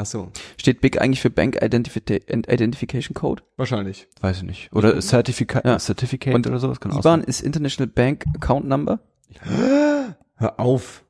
[0.00, 3.42] Ach so, Steht BIC eigentlich für Bank Identifi Identification Code?
[3.56, 4.06] wahrscheinlich.
[4.20, 4.72] Weiß ich nicht.
[4.72, 5.78] Oder Certificate, Ja.
[5.78, 9.00] Certificate Und oder sowas kann auch IBAN ist International Bank Account Number?
[10.36, 11.04] Hör auf.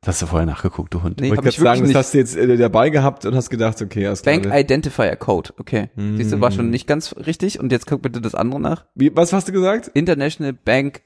[0.00, 1.20] Das hast du vorher nachgeguckt, du Hund.
[1.20, 2.24] Nee, Wollte ich gerade sagen, wirklich das nicht.
[2.26, 4.38] hast du jetzt äh, dabei gehabt und hast gedacht, okay, alles klar.
[4.40, 5.90] Bank Identifier Code, okay.
[5.96, 7.58] Siehst du, war schon nicht ganz richtig.
[7.60, 8.84] Und jetzt guck bitte das andere nach.
[8.96, 9.88] Wie, was hast du gesagt?
[9.94, 11.02] International Bank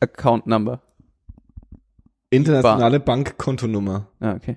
[0.00, 0.80] Account Number.
[2.30, 4.08] Internationale Bankkontonummer.
[4.20, 4.56] Ah, okay.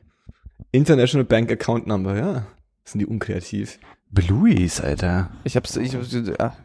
[0.72, 2.48] International Bank Account Number, ja.
[2.84, 3.80] Sind die unkreativ.
[4.12, 5.32] Blues, Alter.
[5.44, 6.56] Ich hab's, ich hab's, ah.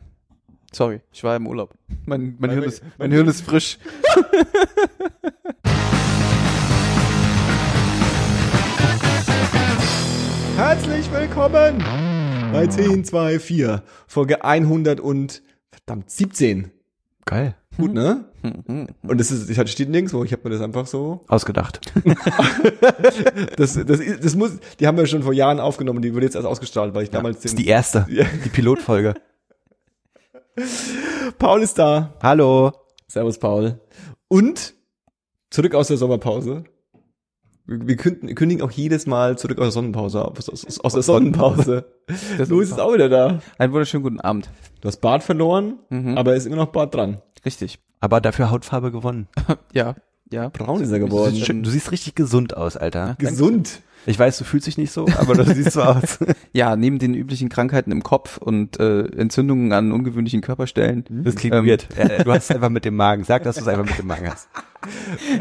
[0.72, 1.74] Sorry, ich war im Urlaub.
[2.06, 3.78] Mein, mein Hirn ist, mein Hirn ist frisch.
[10.56, 11.82] Herzlich willkommen
[12.52, 16.70] bei 10, 2, 4, Folge 100 und verdammt 17.
[17.24, 17.56] Geil.
[17.80, 18.24] Gut, ne?
[18.42, 18.86] Mhm.
[19.02, 21.24] Und das ist, ich hatte steht nirgendwo, ich habe mir das einfach so.
[21.28, 21.80] Ausgedacht.
[23.56, 26.46] Das, das, das muss, die haben wir schon vor Jahren aufgenommen, die wurde jetzt erst
[26.46, 28.06] ausgestrahlt, weil ich damals Das ist die erste.
[28.10, 28.24] Ja.
[28.44, 29.14] Die Pilotfolge.
[31.38, 32.14] Paul ist da.
[32.22, 32.72] Hallo.
[33.08, 33.80] Servus, Paul.
[34.28, 34.74] Und
[35.50, 36.64] zurück aus der Sommerpause.
[37.66, 41.84] Wir, kündigen, auch jedes Mal zurück aus der Sonnenpause, aus, aus, aus der Sonnenpause.
[42.48, 43.40] Louis ist auch wieder da.
[43.58, 44.50] Einen wunderschönen guten Abend.
[44.80, 46.18] Du hast Bart verloren, Mhm.
[46.18, 47.22] aber ist immer noch Bart dran.
[47.44, 47.78] Richtig.
[48.00, 49.28] Aber dafür Hautfarbe gewonnen.
[49.72, 49.94] Ja,
[50.32, 50.48] ja.
[50.48, 51.34] Braun ist er Du geworden.
[51.34, 53.16] siehst, schön- du siehst richtig gesund aus, Alter.
[53.18, 53.80] Gesund.
[54.06, 56.18] Ich weiß, du fühlst dich nicht so, aber du siehst so aus.
[56.52, 61.04] Ja, neben den üblichen Krankheiten im Kopf und äh, Entzündungen an ungewöhnlichen Körperstellen.
[61.24, 61.66] Das klingt Ähm.
[61.66, 61.86] weird.
[61.96, 63.24] Äh, Du hast es einfach mit dem Magen.
[63.24, 64.48] Sag, dass du es einfach mit dem Magen hast.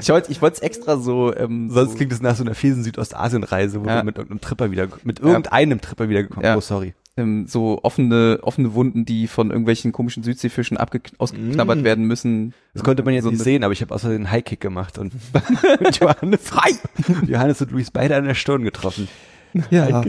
[0.01, 2.53] Ich wollte ich wollte es extra so ähm, Sonst so, klingt es nach so einer
[2.53, 3.99] fiesen Südostasien-Reise, wo Ja.
[4.01, 6.57] du mit irgendeinem Tripper wieder, mit irgendeinem Tripper wiedergekommen Ja.
[6.57, 6.93] Oh, sorry.
[7.19, 11.83] Ähm, so offene offene Wunden, die von irgendwelchen komischen Südseefischen ausgeknabbert Mm.
[11.83, 12.53] werden müssen.
[12.73, 15.11] Das konnte man jetzt So nicht sehen, aber ich habe außerdem einen Highkick gemacht und
[15.99, 16.51] Johannes.
[17.27, 19.07] Johannes und Luis beide an der Stirn getroffen.
[19.71, 20.03] Ja.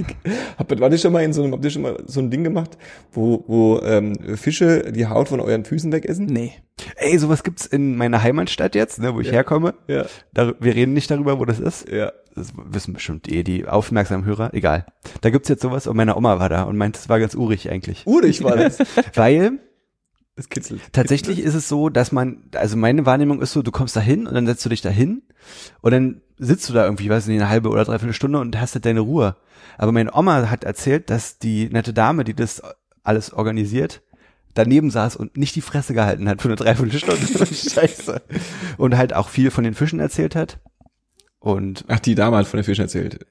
[0.58, 2.76] Habt, ihr schon mal in so einem, habt ihr schon mal so ein Ding gemacht,
[3.12, 6.26] wo, wo ähm, Fische die Haut von euren Füßen wegessen?
[6.26, 6.52] Nee.
[6.96, 9.34] Ey, sowas gibt's in meiner Heimatstadt jetzt, ne, wo ich Ja.
[9.34, 9.74] herkomme.
[9.86, 10.04] Ja.
[10.32, 11.88] Da, wir reden nicht darüber, wo das ist.
[11.90, 12.12] Ja.
[12.34, 14.54] Das wissen bestimmt eh die aufmerksamen Hörer.
[14.54, 14.86] Egal.
[15.20, 17.70] Da gibt's jetzt sowas und meine Oma war da und meinte, es war ganz urig
[17.70, 18.06] eigentlich.
[18.06, 18.78] Urig war das.
[19.14, 19.58] Weil
[20.40, 20.80] Das kitzelt.
[20.94, 24.26] tatsächlich ist es so, dass man, also meine Wahrnehmung ist so, du kommst da hin
[24.26, 25.20] und dann setzt du dich da hin
[25.82, 28.74] und dann sitzt du da irgendwie, weiß nicht, eine halbe oder dreiviertel Stunde und hast
[28.74, 29.36] halt deine Ruhe.
[29.76, 32.62] Aber meine Oma hat erzählt, dass die nette Dame, die das
[33.02, 34.00] alles organisiert,
[34.54, 37.46] daneben saß und nicht die Fresse gehalten hat für eine Dreiviertelstunde.
[37.54, 38.22] Scheiße.
[38.78, 40.58] Und halt auch viel von den Fischen erzählt hat.
[41.38, 43.26] Und Ach, die Dame hat von den Fischen erzählt.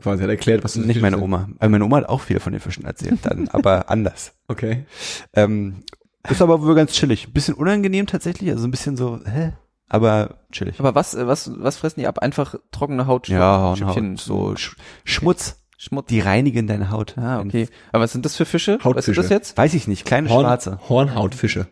[0.00, 1.50] Quasi hat erklärt, was nicht meine Oma.
[1.58, 4.32] Also meine Oma hat auch viel von den Fischen erzählt, dann, aber anders.
[4.48, 4.86] Okay.
[5.34, 5.82] Ähm,
[6.30, 7.32] ist aber wohl ganz chillig.
[7.32, 9.52] Bisschen unangenehm tatsächlich, also ein bisschen so, hä?
[9.88, 10.80] Aber chillig.
[10.80, 12.18] Aber was äh, was was fressen die ab?
[12.18, 13.28] Einfach trockene Haut.
[13.28, 15.62] ja, Schüppchen, Haut, so Sch Schmutz.
[15.78, 16.06] Schmutz.
[16.08, 17.16] Die reinigen deine Haut.
[17.18, 17.68] Ah, okay.
[17.92, 18.72] Aber was sind das für Fische?
[18.72, 19.20] Weißt du Hautfische.
[19.20, 19.56] das jetzt?
[19.58, 20.80] Weiß ich nicht, kleine Horn, schwarze.
[20.88, 21.66] Hornhautfische.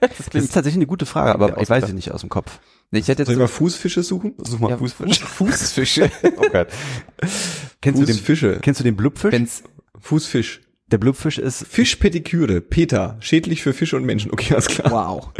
[0.00, 2.28] Das Das ist tatsächlich eine gute Frage, aber Ja, ich weiß es nicht aus dem
[2.28, 2.58] Kopf.
[2.90, 4.34] Nee, ich hätte jetzt Soll ich mal Fußfische suchen?
[4.38, 5.20] Such mal ja, Fußfisch.
[5.24, 6.10] Fußfische.
[6.36, 6.68] Oh Gott.
[7.80, 8.58] Kennst du den, Fußfische.
[8.60, 9.32] kennst du den Blubfisch?
[9.32, 9.62] Wenn's
[10.00, 10.60] Fußfisch.
[10.90, 12.60] Der Blubfisch ist, Fischpetiküre.
[12.60, 13.16] Peter.
[13.20, 14.30] Schädlich für Fische und Menschen.
[14.30, 14.90] Okay, alles klar.
[14.90, 15.30] wow.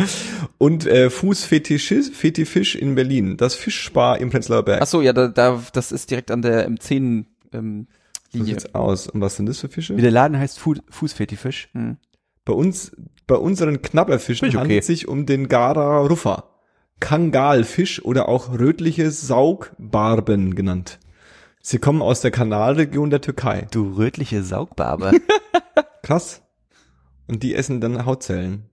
[0.59, 3.37] Und äh, Fußfetisch Fetifisch in Berlin.
[3.37, 4.81] Das Fischspar im Prenzlauer Berg.
[4.83, 7.87] Ach so, ja, da, da das ist direkt an der M10 ähm,
[8.33, 8.55] so Linie.
[8.55, 9.07] sieht's aus.
[9.09, 9.97] Und was sind das für Fische?
[9.97, 11.69] wie der Laden heißt, Fu Fußfetifisch.
[11.73, 11.99] Hm.
[12.47, 12.93] Bei uns,
[13.27, 14.59] bei unseren Knabberfischen okay.
[14.59, 16.51] handelt es sich um den Gara ruffa.
[17.01, 20.99] Kangalfisch oder auch rötliche Saugbarben genannt.
[21.67, 23.67] Sie kommen aus der Kanalregion der Türkei.
[23.71, 25.13] Du rötliche Saugbarbe.
[26.03, 26.43] Krass.
[27.27, 28.69] Und die essen dann Hautzellen.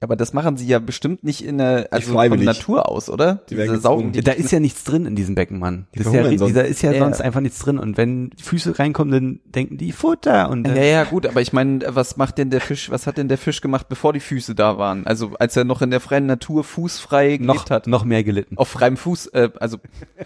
[0.00, 2.44] Aber das machen sie ja bestimmt nicht in der, also von.
[2.44, 3.40] Natur aus, oder?
[3.48, 4.20] Die werden Diese saugen die.
[4.20, 5.86] da ist ja nichts drin in diesem Becken, Mann.
[5.94, 6.98] Die Das ist ja, da ist ja Ja.
[6.98, 7.78] sonst einfach nichts drin.
[7.78, 11.80] Und wenn Füße reinkommen, dann denken die Futter und Ja, ja, gut, aber ich meine,
[11.88, 14.76] was macht denn der Fisch, was hat denn der Fisch gemacht, bevor die Füße da
[14.76, 15.06] waren?
[15.06, 17.86] Also als er noch in der freien Natur fußfrei noch, hat.
[17.86, 18.58] noch mehr gelitten.
[18.58, 19.78] Auf freiem Fuß, äh, also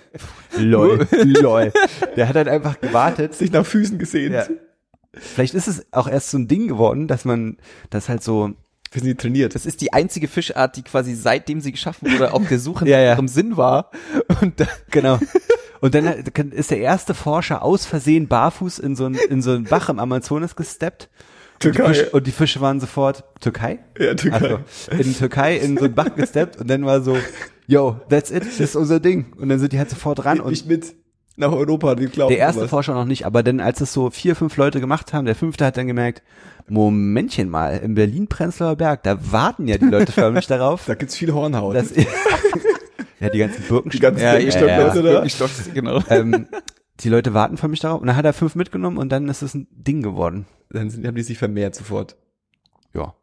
[0.58, 1.06] Lol.
[1.24, 1.72] Lol.
[2.16, 3.34] Der hat halt einfach gewartet.
[3.34, 4.32] Sich nach Füßen gesehen.
[4.32, 4.44] Ja.
[5.14, 7.56] Vielleicht ist es auch erst so ein Ding geworden, dass man
[7.90, 8.50] das halt so,
[8.92, 9.54] Wir sind die trainiert.
[9.54, 12.96] das ist die einzige Fischart, die quasi seitdem sie geschaffen wurde, auf der Suche Ja,
[12.96, 13.12] nach ja.
[13.14, 13.90] ihrem Sinn war.
[14.40, 15.18] Und da, genau.
[15.80, 19.64] Und dann ist der erste Forscher aus Versehen barfuß in so ein, in so ein
[19.64, 21.08] Bach im Amazonas gesteppt.
[21.54, 21.94] Und die, Türkei.
[21.94, 23.78] Fische, und die Fische waren sofort, Türkei?
[23.98, 24.36] Ja, Türkei.
[24.36, 24.58] Also,
[24.90, 27.16] in Türkei in so ein Bach gesteppt und dann war so,
[27.66, 29.32] yo, that's it, das ist unser Ding.
[29.38, 30.94] Und dann sind die halt sofort ran und Nicht mit
[31.36, 32.70] nach Europa, die glauben der erste sowas.
[32.70, 35.64] Forscher noch nicht, aber dann, als es so vier, fünf Leute gemacht haben, der fünfte
[35.64, 36.22] hat dann gemerkt,
[36.68, 41.32] Momentchen mal, im Berlin-Prenzlauer Berg, da warten ja die Leute förmlich darauf, Da gibt's viel
[41.32, 41.74] Hornhaut.
[41.74, 41.94] dass,
[43.20, 45.10] ja, die ganzen Birkenstock, Die ganzen ja, Birkenstock-Leute da.
[45.10, 46.00] Birkenstocks, genau.
[46.08, 46.46] ähm,
[47.00, 48.00] die Leute warten für mich darauf.
[48.00, 50.46] Und dann hat er fünf mitgenommen und dann ist es ein Ding geworden.
[50.70, 52.16] Dann sind, haben die sich vermehrt sofort.
[52.94, 53.14] Ja.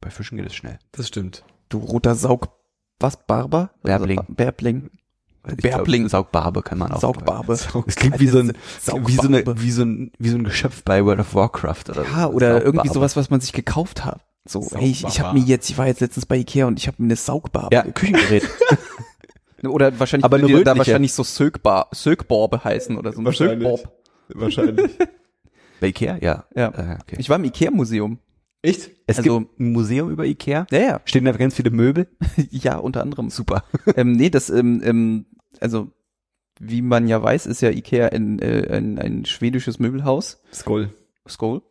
[0.00, 0.78] Bei Fischen geht es schnell.
[0.92, 1.44] Das stimmt.
[1.68, 2.48] Du roter Saug,
[2.98, 3.70] was, Barber?
[3.82, 4.18] Bärbling.
[4.18, 4.32] Also,
[5.42, 6.02] Bärbling.
[6.02, 7.00] Glaub, Saugbarbe kann man auch.
[7.00, 7.52] Saugbarbe.
[7.52, 9.08] Es klingt wie so ein, Saugbarbe.
[9.08, 12.04] wie so, eine, wie so ein, wie so ein Geschöpf bei World of Warcraft oder
[12.04, 12.64] Ja, oder Saugbarbe.
[12.64, 14.20] irgendwie sowas, was man sich gekauft hat.
[14.46, 16.86] So, hey, ich, ich habe mir jetzt, ich war jetzt letztens bei Ikea und ich
[16.86, 17.74] habe mir eine Saugbarbe.
[17.74, 18.48] Ja, Küchengerät.
[19.62, 23.20] Oder wahrscheinlich Aber die da wahrscheinlich so Sögbar, Sögborbe heißen oder so.
[23.20, 23.68] ein Wahrscheinlich.
[23.68, 23.92] Sögborb.
[24.28, 24.90] Wahrscheinlich.
[25.80, 26.16] bei Ikea?
[26.22, 26.44] Ja.
[26.54, 26.68] Ja.
[26.68, 27.16] Äh, okay.
[27.18, 28.18] Ich war im Ikea-Museum.
[28.62, 28.90] Echt?
[29.06, 30.66] Es also- gibt ein Museum über Ikea.
[30.70, 31.00] Ja, ja.
[31.04, 32.08] Stehen da ganz viele Möbel.
[32.50, 33.30] ja, unter anderem.
[33.30, 33.64] Super.
[33.96, 35.26] ähm, nee, das, ähm, ähm,
[35.60, 35.90] also,
[36.58, 40.42] wie man ja weiß, ist ja Ikea ein, äh, ein, ein schwedisches Möbelhaus.
[40.52, 40.92] Skoll.
[41.26, 41.62] Skoll.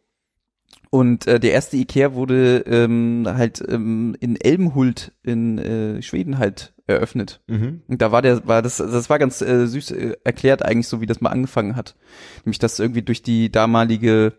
[0.91, 6.73] Und äh, der erste Ikea wurde ähm, halt ähm, in Elmhult in äh, Schweden halt
[6.87, 7.41] eröffnet.
[7.47, 7.83] Mhm.
[7.87, 11.01] Und da war der, war das, das war ganz äh, süß äh, erklärt eigentlich so,
[11.01, 11.95] wie das mal angefangen hat.
[12.43, 14.33] Nämlich, dass irgendwie durch die damalige,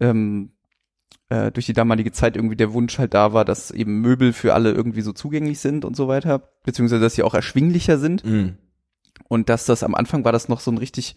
[0.00, 0.52] ähm,
[1.28, 4.54] äh, durch die damalige Zeit irgendwie der Wunsch halt da war, dass eben Möbel für
[4.54, 8.56] alle irgendwie so zugänglich sind und so weiter, beziehungsweise dass sie auch erschwinglicher sind Mhm.
[9.28, 11.16] und dass das am Anfang war das noch so ein richtig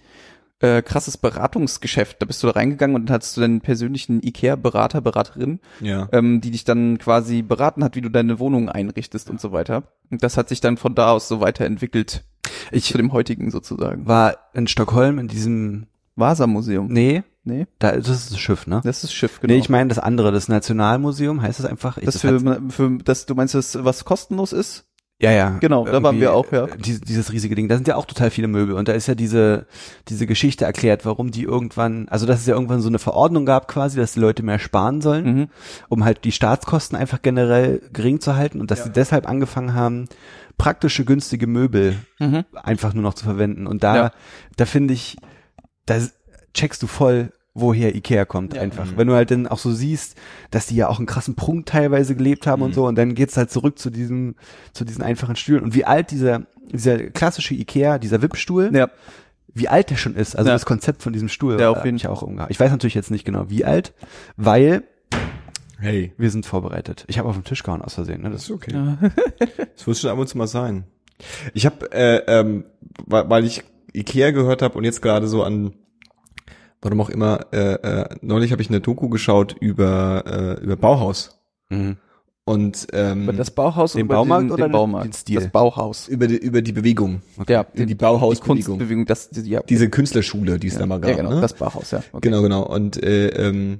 [0.61, 2.21] äh, krasses Beratungsgeschäft.
[2.21, 6.09] Da bist du da reingegangen und dann hattest du deinen persönlichen Ikea-Berater, Beraterin, Ja.
[6.11, 9.83] ähm, die dich dann quasi beraten hat, wie du deine Wohnung einrichtest und so weiter.
[10.11, 12.25] Und das hat sich dann von da aus so weiterentwickelt
[12.71, 14.05] Ich zu dem heutigen sozusagen.
[14.05, 15.85] war in Stockholm in diesem,
[16.17, 16.87] Vasa-Museum.
[16.87, 18.81] nee, Nee, da, das ist das Schiff, ne?
[18.83, 19.53] das ist Schiff, genau.
[19.53, 21.97] Nee, ich meine das andere, das Nationalmuseum, heißt das einfach?
[21.97, 24.85] Ich, das hat- für, für, das, du meinst das, was kostenlos ist?
[25.21, 25.49] ja, ja.
[25.59, 26.63] Genau, da waren wir auch, ja.
[26.63, 27.67] äh, Dieses, dieses riesige Ding.
[27.67, 29.65] Da sind ja auch total viele Möbel und da ist ja diese,
[30.07, 33.67] diese Geschichte erklärt, warum die irgendwann, also dass es ja irgendwann so eine Verordnung gab
[33.67, 35.47] quasi, dass die Leute mehr sparen sollen, Mhm.
[35.89, 40.07] um halt die Staatskosten einfach generell gering zu halten und dass sie deshalb angefangen haben,
[40.57, 42.45] praktische, günstige Möbel Mhm.
[42.53, 43.67] einfach nur noch zu verwenden.
[43.67, 44.11] Und da, Ja.
[44.55, 45.17] da finde ich,
[45.85, 45.97] da
[46.53, 48.61] checkst du voll, woher Ikea kommt Ja.
[48.61, 48.87] einfach.
[48.95, 50.15] Wenn du halt dann auch so siehst,
[50.51, 53.37] dass die ja auch einen krassen Prunk teilweise gelebt haben und so und dann geht's
[53.37, 54.35] halt zurück zu diesem,
[54.73, 58.89] zu diesen einfachen Stühlen und wie alt dieser, dieser klassische Ikea, dieser Wippstuhl, Ja,
[59.53, 60.55] wie alt der schon ist, also Ja.
[60.55, 61.59] das Konzept von diesem Stuhl.
[61.59, 62.51] Ja, auf jeden mich auch umgehauen.
[62.51, 63.93] Ich weiß natürlich jetzt nicht genau, wie alt,
[64.37, 64.83] weil
[65.79, 66.13] Hey.
[66.17, 67.05] wir sind vorbereitet.
[67.07, 68.29] Ich habe auf den Tisch gehauen aus Versehen, ne?
[68.29, 68.73] Das ist okay.
[69.75, 70.83] Das muss schon ab und zu mal sein.
[71.53, 72.65] Ich habe, äh, ähm,
[73.05, 73.63] weil, weil ich
[73.93, 75.73] Ikea gehört habe und jetzt gerade so an,
[76.81, 80.23] warum auch immer, äh, äh, neulich habe ich eine Doku geschaut über
[80.59, 81.39] äh, über Bauhaus
[81.69, 81.97] mhm.
[82.45, 85.05] und ähm, über das Bauhaus Den über Baumarkt den, oder den Baumarkt?
[85.07, 85.35] den Stil?
[85.39, 86.07] Das Bauhaus.
[86.07, 89.61] über die über die Bewegung, Ja, die, die die Bauhausbewegung, Kunstbewegung, das, die, ja.
[89.63, 91.11] diese Künstlerschule, die es da mal gab.
[91.11, 91.41] ja, genau, ne?
[91.41, 91.99] das Bauhaus, ja.
[92.11, 92.29] Okay.
[92.29, 92.63] Genau, genau.
[92.65, 93.79] Und äh, ähm,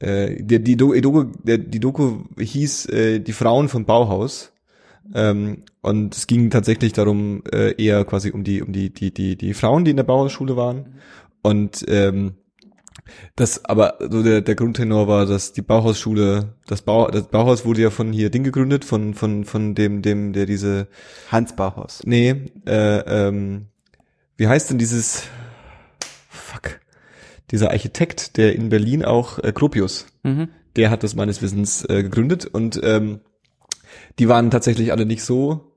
[0.00, 4.48] äh, die, die, Do- die, Doku, die Doku hieß äh, Die Frauen vom Bauhaus.
[5.14, 9.36] Ähm, und es ging tatsächlich darum, äh, eher quasi um die, um die, die, die,
[9.36, 10.94] die Frauen, die in der Bauhausschule waren.
[11.42, 12.34] Und ähm,
[13.36, 17.82] das, aber so der, der Grundtenor war, dass die Bauhausschule, das, Bau, das Bauhaus wurde
[17.82, 20.88] ja von hier Ding gegründet, von, von, von dem, dem, der diese,
[21.30, 22.02] Hans Bauhaus.
[22.04, 22.30] nee,
[22.66, 23.66] äh, ähm,
[24.36, 25.24] wie heißt denn dieses,
[26.28, 26.80] fuck,
[27.50, 30.48] dieser Architekt, der in Berlin auch, äh, Gropius, Mhm.
[30.76, 33.20] der hat das meines Wissens äh, gegründet und ähm,
[34.18, 35.71] die waren tatsächlich alle nicht so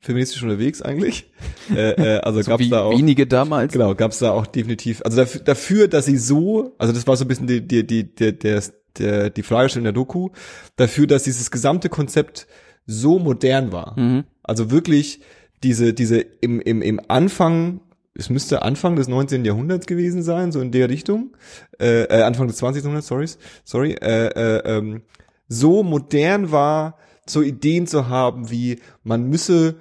[0.00, 1.30] feministisch unterwegs eigentlich.
[1.74, 3.72] äh, äh, also So gab's wie da auch wenige damals.
[3.72, 5.02] genau gab's da auch definitiv.
[5.04, 8.14] Also dafür, dafür, dass sie so, also das war so ein bisschen die die die
[8.14, 8.62] der der,
[8.98, 10.30] der die Fragestellung der Doku,
[10.76, 12.46] dafür, dass dieses gesamte Konzept
[12.86, 13.98] so modern war.
[13.98, 14.24] Mhm.
[14.42, 15.20] Also wirklich
[15.62, 17.80] diese, diese im, im, im Anfang,
[18.14, 19.44] es müsste Anfang des 19.
[19.44, 21.36] Jahrhunderts gewesen sein, so in der Richtung,
[21.78, 22.82] äh, äh, Anfang des 20.
[22.82, 23.26] Jahrhunderts, sorry,
[23.64, 25.02] sorry, äh, äh, ähm,
[25.48, 29.76] so modern war, so Ideen zu haben, wie man müsse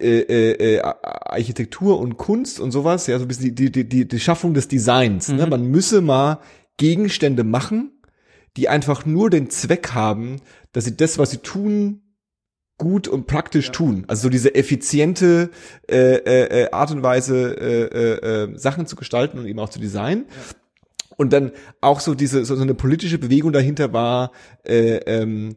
[0.00, 4.08] äh, äh, äh, Architektur und Kunst und sowas, ja, so ein bisschen die, die, die,
[4.08, 5.28] die Schaffung des Designs.
[5.28, 5.44] Ne?
[5.44, 5.50] Mhm.
[5.50, 6.40] Man müsse mal
[6.76, 7.92] Gegenstände machen,
[8.56, 10.40] die einfach nur den Zweck haben,
[10.72, 12.02] dass sie das, was sie tun,
[12.78, 14.04] gut und praktisch tun.
[14.08, 15.50] Also so diese effiziente
[15.88, 19.68] äh, äh, äh, Art und Weise, äh, äh, äh, Sachen zu gestalten und eben auch
[19.68, 20.26] zu designen.
[21.16, 24.32] Und dann auch so diese so, so eine politische Bewegung dahinter war,
[24.64, 25.56] äh, ähm,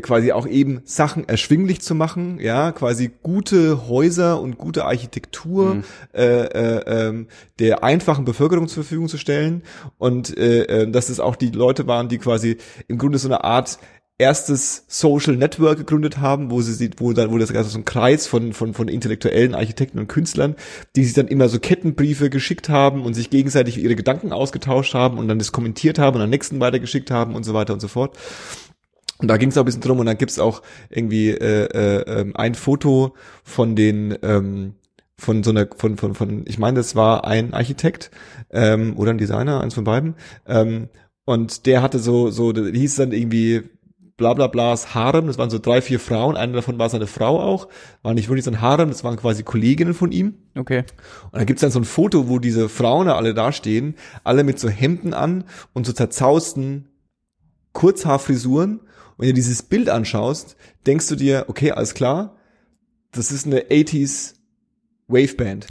[0.00, 5.84] quasi auch eben Sachen erschwinglich zu machen, ja, quasi gute Häuser und gute Architektur Mhm.
[6.14, 7.26] äh, äh, ähm,
[7.58, 9.62] der einfachen Bevölkerung zur Verfügung zu stellen
[9.98, 13.44] und äh, äh, dass es auch die Leute waren, die quasi im Grunde so eine
[13.44, 13.78] Art
[14.18, 18.26] erstes Social Network gegründet haben, wo sie wo dann, wo das also so ein Kreis
[18.26, 20.54] von, von, von intellektuellen Architekten und Künstlern,
[20.94, 25.18] die sich dann immer so Kettenbriefe geschickt haben und sich gegenseitig ihre Gedanken ausgetauscht haben
[25.18, 27.88] und dann das kommentiert haben und am nächsten weitergeschickt haben und so weiter und so
[27.88, 28.16] fort.
[29.22, 32.20] Und da ging es auch ein bisschen drum und dann gibt's auch irgendwie äh, äh,
[32.20, 33.14] ähm, ein Foto
[33.44, 34.74] von den ähm,
[35.16, 38.10] von so einer, von, von, von, ich meine, das war ein Architekt
[38.50, 40.16] ähm, oder ein Designer, eins von beiden.
[40.46, 40.88] Ähm,
[41.24, 43.62] und der hatte so, so, hieß dann irgendwie
[44.16, 47.40] bla bla blas Harem, das waren so drei, vier Frauen, eine davon war seine Frau
[47.40, 47.68] auch,
[48.02, 50.34] war nicht wirklich sein Harem, das waren quasi Kolleginnen von ihm.
[50.56, 50.84] Okay.
[51.30, 54.58] Und da gibt's dann so ein Foto, wo diese Frauen da alle dastehen, alle mit
[54.58, 56.88] so Hemden an und so zerzausten
[57.72, 58.80] Kurzhaarfrisuren.
[59.22, 62.34] Wenn du dieses Bild anschaust, denkst du dir, okay, alles klar,
[63.12, 64.34] das ist eine 80s
[65.06, 65.66] Waveband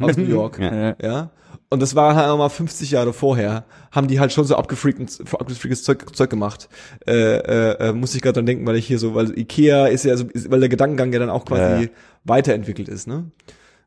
[0.00, 0.58] aus New York.
[0.60, 0.96] Ja.
[1.02, 1.30] Ja.
[1.68, 5.82] Und das war halt mal 50 Jahre vorher, haben die halt schon so abgefreaktes, abgefreaktes
[5.82, 6.68] Zeug, Zeug gemacht.
[7.06, 10.04] Äh, äh, äh, muss ich gerade dran denken, weil ich hier so, weil Ikea ist
[10.04, 11.90] ja so, ist, weil der Gedankengang ja dann auch quasi Ja.
[12.24, 13.30] weiterentwickelt ist, ne?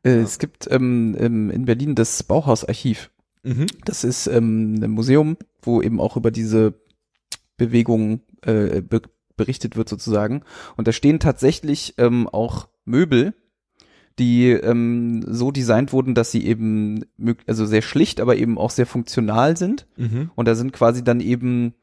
[0.04, 3.10] Äh, Es gibt ähm, ähm, in Berlin das Bauhausarchiv.
[3.42, 3.66] Mhm.
[3.84, 6.74] Das ist ähm, ein Museum, wo eben auch über diese
[7.56, 9.02] Bewegung äh, be
[9.36, 10.42] berichtet wird sozusagen.
[10.76, 13.34] Und da stehen tatsächlich ähm, auch Möbel,
[14.18, 17.04] die ähm, so designt wurden, dass sie eben
[17.46, 19.86] also sehr schlicht, aber eben auch sehr funktional sind.
[19.96, 20.32] Mhm.
[20.34, 21.74] Und da sind quasi dann eben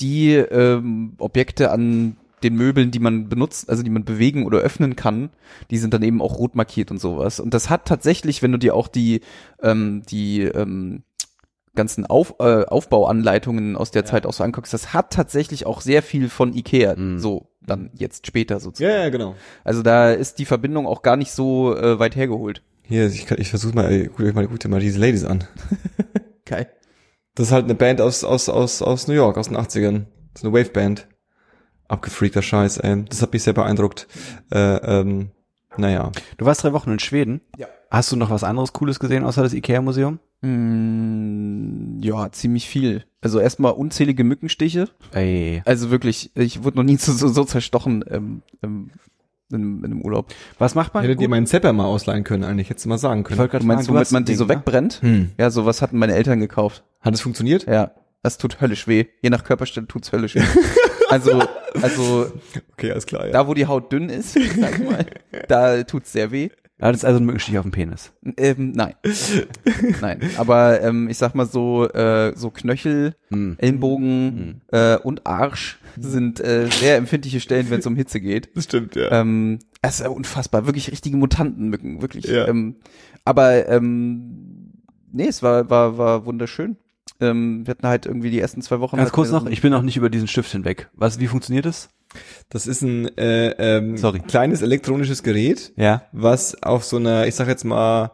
[0.00, 4.96] die ähm, Objekte an den Möbeln, die man benutzt, also die man bewegen oder öffnen
[4.96, 5.30] kann,
[5.70, 7.40] die sind dann eben auch rot markiert und sowas.
[7.40, 9.20] Und das hat tatsächlich, wenn du dir auch die
[9.62, 11.04] ähm, die ähm,
[11.74, 16.02] ganzen Auf, äh, Aufbauanleitungen aus der Zeit auch so anguckst, das hat tatsächlich auch sehr
[16.02, 17.18] viel von Ikea, Mhm.
[17.18, 18.92] so dann jetzt später sozusagen.
[18.94, 19.34] Ja, ja, genau.
[19.64, 22.62] Also da ist die Verbindung auch gar nicht so äh, weit hergeholt.
[22.86, 25.44] Hier, ich, ich versuche mal, ey, guck dir mal, guck dir mal diese Ladies an.
[26.44, 26.68] Geil.
[27.34, 30.04] Das ist halt eine Band aus, aus, aus, aus New York, aus den 80ern.
[30.34, 31.08] Das ist eine Waveband.
[31.88, 33.04] Abgefreakter Scheiß, ey.
[33.08, 34.06] Das hat mich sehr beeindruckt.
[34.52, 35.30] Äh, ähm,
[35.76, 36.12] naja.
[36.36, 37.40] Du warst drei Wochen in Schweden.
[37.56, 37.66] Ja.
[37.90, 40.18] Hast du noch was anderes Cooles gesehen außer das Ikea-Museum?
[40.40, 43.04] Mm, ja, ziemlich viel.
[43.20, 44.88] Also erstmal unzählige Mückenstiche.
[45.12, 45.62] Ey.
[45.64, 48.90] Also wirklich, ich wurde noch nie so, so, so zerstochen ähm, ähm,
[49.50, 50.32] in, in einem Urlaub.
[50.58, 51.04] Was macht man?
[51.04, 53.48] Hättet ihr meinen Zepper mal ausleihen können eigentlich, hättest du mal sagen können.
[53.48, 54.50] Du meinst, womit man die so ne?
[54.50, 55.00] wegbrennt?
[55.00, 55.30] Hm.
[55.38, 56.84] Ja, sowas hatten meine Eltern gekauft.
[57.00, 57.66] Hat es funktioniert?
[57.66, 59.06] Ja, das tut höllisch weh.
[59.22, 60.42] Je nach Körperstelle tut's höllisch weh.
[61.08, 61.42] also,
[61.82, 62.32] also
[62.72, 63.32] Okay, alles klar, ja.
[63.32, 65.06] da, wo die Haut dünn ist, sag ich mal,
[65.48, 66.48] da tut's sehr weh.
[66.80, 68.12] Ja, das ist also ein Mückenstich auf dem Penis.
[68.36, 68.94] Ähm, nein.
[70.00, 70.20] nein.
[70.36, 73.54] Aber ähm, ich sag mal so, äh, so Knöchel, Hm.
[73.58, 78.50] Ellenbogen äh, und Arsch sind äh, sehr empfindliche Stellen, wenn es um Hitze geht.
[78.56, 79.12] Das stimmt, ja.
[79.12, 82.24] Ähm, es ist unfassbar, wirklich richtige Mutantenmücken, wirklich.
[82.26, 82.48] Ja.
[82.48, 82.76] Ähm,
[83.24, 84.72] aber ähm,
[85.12, 86.76] nee, es war, war, war wunderschön.
[87.20, 88.96] Ähm, wir hatten halt irgendwie die ersten zwei Wochen.
[88.96, 90.88] Ganz kurz noch, ich bin noch nicht über diesen Stift hinweg.
[90.94, 91.88] Was, wie funktioniert das?
[92.48, 94.20] Das ist ein äh, ähm, Sorry.
[94.20, 96.02] kleines elektronisches Gerät, Ja.
[96.12, 98.10] was auf so einer, ich sag jetzt mal,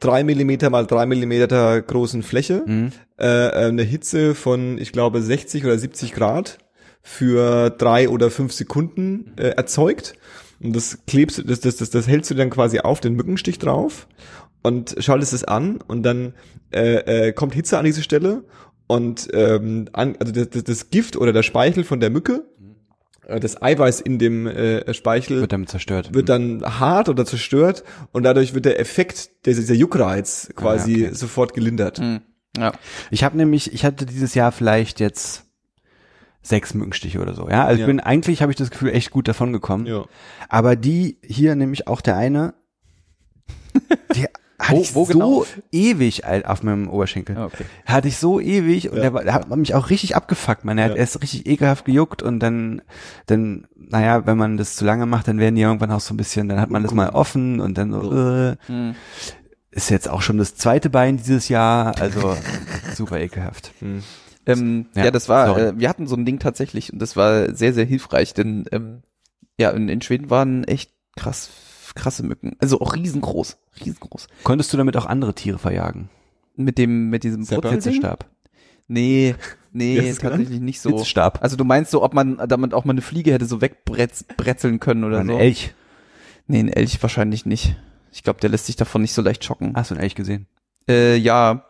[0.00, 2.92] drei Millimeter mal drei Millimeter großen Fläche Mhm.
[3.18, 6.58] äh, äh, eine Hitze von, ich glaube, 60 oder 70 Grad
[7.02, 10.14] für drei oder fünf Sekunden äh, erzeugt.
[10.62, 13.58] Und das klebst du, das, das, das, das hältst du dann quasi auf den Mückenstich
[13.58, 14.08] drauf
[14.66, 16.34] und schaltest es an und dann
[16.72, 18.42] äh, äh, kommt Hitze an diese Stelle
[18.88, 22.44] und ähm, an, also das, das, Gift oder der Speichel von der Mücke,
[23.28, 26.14] äh, das Eiweiß in dem äh, Speichel Wird damit zerstört.
[26.14, 31.06] wird dann hart oder zerstört und dadurch wird der Effekt, der, dieser Juckreiz quasi Ah,
[31.08, 31.14] okay.
[31.14, 31.98] sofort gelindert.
[31.98, 32.20] Hm,
[32.58, 32.72] ja.
[33.12, 35.44] Ich habe nämlich, ich hatte dieses Jahr vielleicht jetzt
[36.42, 37.48] sechs Mückenstiche oder so.
[37.48, 37.84] Ja, also Ja.
[37.84, 39.86] ich bin eigentlich habe ich das Gefühl echt gut davon gekommen.
[39.86, 40.06] Ja.
[40.48, 42.54] Aber die hier nämlich auch der eine,
[44.14, 44.26] die
[44.58, 45.46] hatte Wo- ich wo so genau?
[45.72, 47.36] ewig alt auf meinem Oberschenkel.
[47.36, 47.64] Ah, okay.
[47.84, 49.02] Hatte ich so ewig und Ja.
[49.02, 50.64] der, war, der hat mich auch richtig abgefuckt.
[50.64, 50.96] Man, er hat Ja.
[50.98, 52.82] erst richtig ekelhaft gejuckt und dann,
[53.26, 56.16] dann, naja, wenn man das zu lange macht, dann werden die irgendwann auch so ein
[56.16, 58.94] bisschen, dann hat man das mal offen und dann so, äh, Hm.
[59.70, 62.34] ist jetzt auch schon das zweite Bein dieses Jahr, also
[62.94, 63.72] super ekelhaft.
[64.46, 67.54] Ähm, ja, Ja, das war, äh, wir hatten so ein Ding tatsächlich und das war
[67.54, 69.02] sehr, sehr hilfreich, denn ähm,
[69.58, 71.50] ja, in, in Schweden waren echt krass,
[71.96, 72.56] krasse Mücken.
[72.60, 74.28] Also auch riesengroß, riesengroß.
[74.44, 76.08] Konntest du damit auch andere Tiere verjagen?
[76.54, 77.44] Mit dem, mit diesem?
[77.44, 78.26] Hitzestab.
[78.88, 79.34] Nee,
[79.72, 80.20] nee, genannt?
[80.20, 80.90] tatsächlich nicht so.
[80.90, 81.42] Hitzestab.
[81.42, 85.04] Also du meinst so, ob man damit auch mal eine Fliege hätte so wegbretzeln können
[85.04, 85.36] oder ein so?
[85.36, 85.74] Elch.
[86.46, 87.76] Nee, ein Elch wahrscheinlich nicht.
[88.12, 89.72] Ich glaube, der lässt sich davon nicht so leicht schocken.
[89.74, 90.46] Hast du einen Elch gesehen?
[90.88, 91.64] Äh, ja,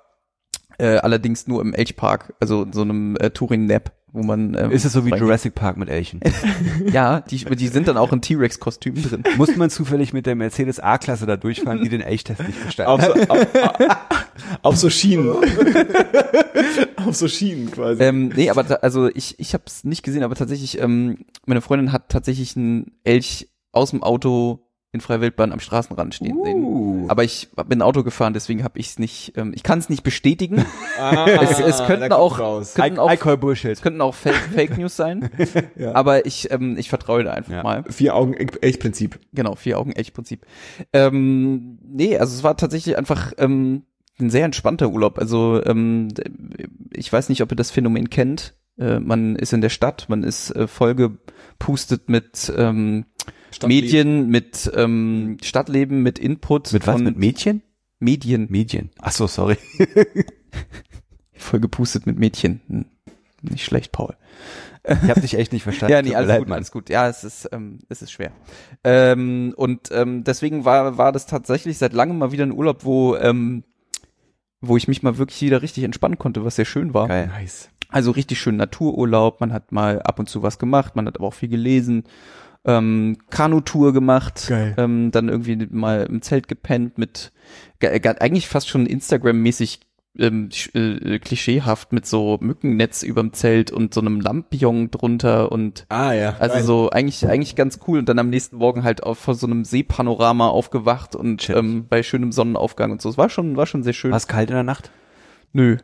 [0.78, 4.84] äh, allerdings nur im Elchpark, also in so einem äh, Touring-Nap, wo man ähm, Ist
[4.84, 5.26] es so wie reingeht.
[5.26, 6.20] Jurassic Park mit Elchen?
[6.92, 9.24] Ja, die, die sind dann auch in T-Rex-Kostümen drin.
[9.36, 13.02] Muss man zufällig mit der Mercedes A-Klasse da durchfahren, die den Elchtest nicht gestaltet Auf
[13.04, 13.46] so, auf,
[14.62, 15.30] auf so Schienen.
[17.06, 18.02] auf so Schienen quasi.
[18.02, 21.60] ähm, nee, aber ta- also ich, ich habe es nicht gesehen, aber tatsächlich, ähm, meine
[21.60, 24.65] Freundin hat tatsächlich einen Elch aus dem Auto
[24.96, 26.64] in freier Wildbahn am Straßenrand stehen sehen.
[26.64, 27.04] Uh.
[27.08, 30.02] Aber ich bin Auto gefahren, deswegen habe ich es nicht, ähm, ich kann es nicht
[30.02, 30.64] bestätigen.
[30.98, 32.38] Ah, es, es könnten auch,
[32.74, 35.28] könnten auch, es könnten auch Fake, Fake News sein.
[35.92, 37.62] Aber ich, ähm, ich vertraue da einfach Ja.
[37.62, 37.84] mal.
[37.90, 39.20] Vier Augen echt Prinzip.
[39.34, 40.46] Genau, vier Augen echt Prinzip.
[40.94, 43.82] Ähm, nee, also es war tatsächlich einfach ähm,
[44.18, 45.18] ein sehr entspannter Urlaub.
[45.18, 46.08] Also ähm,
[46.94, 48.54] ich weiß nicht, ob ihr das Phänomen kennt.
[48.78, 53.04] Äh, man ist in der Stadt, man ist äh, vollgepustet mit ähm,
[53.64, 56.72] Medien, mit ähm, Stadtleben, mit Input.
[56.72, 57.00] Mit was?
[57.00, 57.62] Mit Mädchen?
[57.98, 58.46] Medien.
[58.50, 58.90] Medien.
[59.00, 59.56] Ach so, sorry.
[61.34, 62.60] Vollgepustet mit Mädchen.
[62.68, 62.86] Hm.
[63.42, 64.16] Nicht schlecht, Paul.
[64.88, 65.92] Ich habe dich echt nicht verstanden.
[65.96, 66.56] Ja, nee, alles leid, gut, Mann.
[66.56, 66.88] alles gut.
[66.90, 68.32] Ja, es ist, ähm, es ist schwer.
[68.84, 73.16] Ähm, und ähm, deswegen war, war das tatsächlich seit langem mal wieder ein Urlaub, wo,
[73.16, 73.64] ähm,
[74.60, 77.08] wo ich mich mal wirklich wieder richtig entspannen konnte, was sehr schön war.
[77.08, 77.28] Geil.
[77.28, 77.70] Nice.
[77.88, 81.28] Also richtig schön Natururlaub, man hat mal ab und zu was gemacht, man hat aber
[81.28, 82.04] auch viel gelesen,
[82.66, 84.74] ähm, Kanutour gemacht, Geil.
[84.76, 87.32] Ähm, dann irgendwie mal im Zelt gepennt mit
[87.78, 89.80] ge- eigentlich fast schon Instagram-mäßig
[90.18, 95.84] ähm, sch- äh, klischeehaft mit so Mückennetz überm Zelt und so einem Lampion drunter und
[95.90, 96.36] Ah ja.
[96.38, 96.62] also Geil.
[96.64, 99.64] so eigentlich eigentlich ganz cool und dann am nächsten Morgen halt auf vor so einem
[99.66, 103.10] Seepanorama aufgewacht und ähm, bei schönem Sonnenaufgang und so.
[103.10, 104.10] Es war schon war schon sehr schön.
[104.10, 104.90] War es kalt in der Nacht?
[105.52, 105.76] Nö.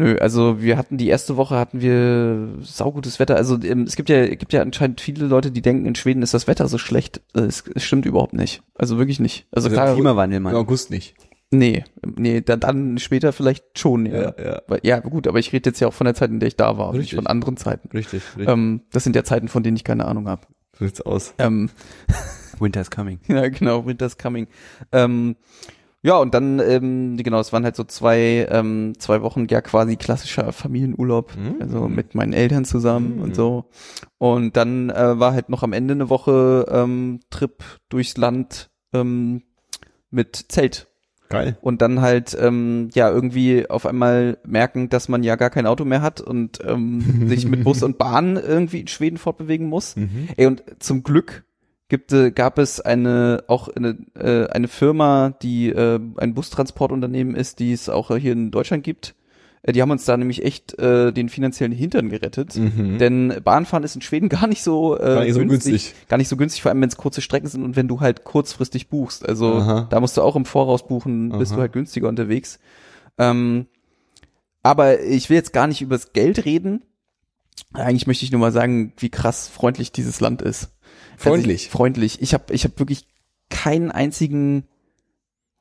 [0.00, 3.34] Nö, also wir hatten die erste Woche hatten wir saugutes Wetter.
[3.34, 6.34] Also ähm, es gibt ja gibt ja anscheinend viele Leute, die denken, in Schweden ist
[6.34, 7.20] das Wetter so schlecht.
[7.34, 8.62] Äh, Es, es stimmt überhaupt nicht.
[8.76, 9.46] Also wirklich nicht.
[9.50, 10.54] Also, Also klar, Klimawandel, Im Mann.
[10.54, 11.16] August nicht.
[11.50, 11.82] nee,
[12.16, 14.06] nee, dann, dann später vielleicht schon.
[14.06, 14.34] Ja.
[14.38, 14.62] ja.
[14.68, 16.56] Weil- ja, gut, aber ich rede jetzt ja auch von der Zeit, in der ich
[16.56, 17.16] da war, und nicht Richtig.
[17.16, 17.88] von anderen Zeiten.
[17.92, 18.48] Richtig, richtig.
[18.48, 20.46] Ähm, das sind ja Zeiten, von denen ich keine Ahnung habe.
[20.78, 21.34] so sieht's aus.
[21.38, 21.70] Ähm,
[22.60, 23.18] Winter is coming.
[23.28, 24.46] Ja, genau, Winter's Coming.
[24.92, 25.34] Ähm,
[26.02, 29.96] ja, und dann, ähm, genau, es waren halt so zwei, ähm, zwei Wochen ja quasi
[29.96, 31.56] klassischer Familienurlaub, Mhm.
[31.60, 33.22] also mit meinen Eltern zusammen Mhm.
[33.22, 33.64] und so.
[34.18, 39.42] Und dann äh, war halt noch am Ende eine Woche ähm, Trip durchs Land ähm,
[40.10, 40.86] mit Zelt.
[41.30, 41.58] Geil.
[41.60, 45.84] Und dann halt, ähm, ja, irgendwie auf einmal merken, dass man ja gar kein Auto
[45.84, 49.94] mehr hat und ähm, sich mit Bus und Bahn irgendwie in Schweden fortbewegen muss.
[49.96, 50.28] Mhm.
[50.38, 51.44] Ey, und zum Glück
[51.88, 57.58] gibt, äh, gab es eine, auch eine, äh, eine Firma, die äh, ein Bustransportunternehmen ist,
[57.58, 59.14] die es auch hier in Deutschland gibt.
[59.62, 62.56] Äh, die haben uns da nämlich echt äh, den finanziellen Hintern gerettet.
[62.56, 62.98] Mhm.
[62.98, 65.94] Denn Bahnfahren ist in Schweden gar nicht so, äh, Gar nicht so günstig.
[66.08, 68.24] Gar nicht so günstig, vor allem wenn es kurze Strecken sind und wenn du halt
[68.24, 69.26] kurzfristig buchst.
[69.26, 69.86] Also Aha.
[69.90, 71.56] da musst du auch im Voraus buchen, bist Aha.
[71.56, 72.58] du halt günstiger unterwegs.
[73.16, 73.66] Ähm,
[74.62, 76.82] aber ich will jetzt gar nicht übers Geld reden.
[77.72, 80.70] Eigentlich möchte ich nur mal sagen, wie krass freundlich dieses Land ist.
[81.18, 81.60] Freundlich.
[81.62, 82.22] Also ich, freundlich.
[82.22, 83.06] Ich habe ich hab wirklich
[83.50, 84.64] keinen einzigen,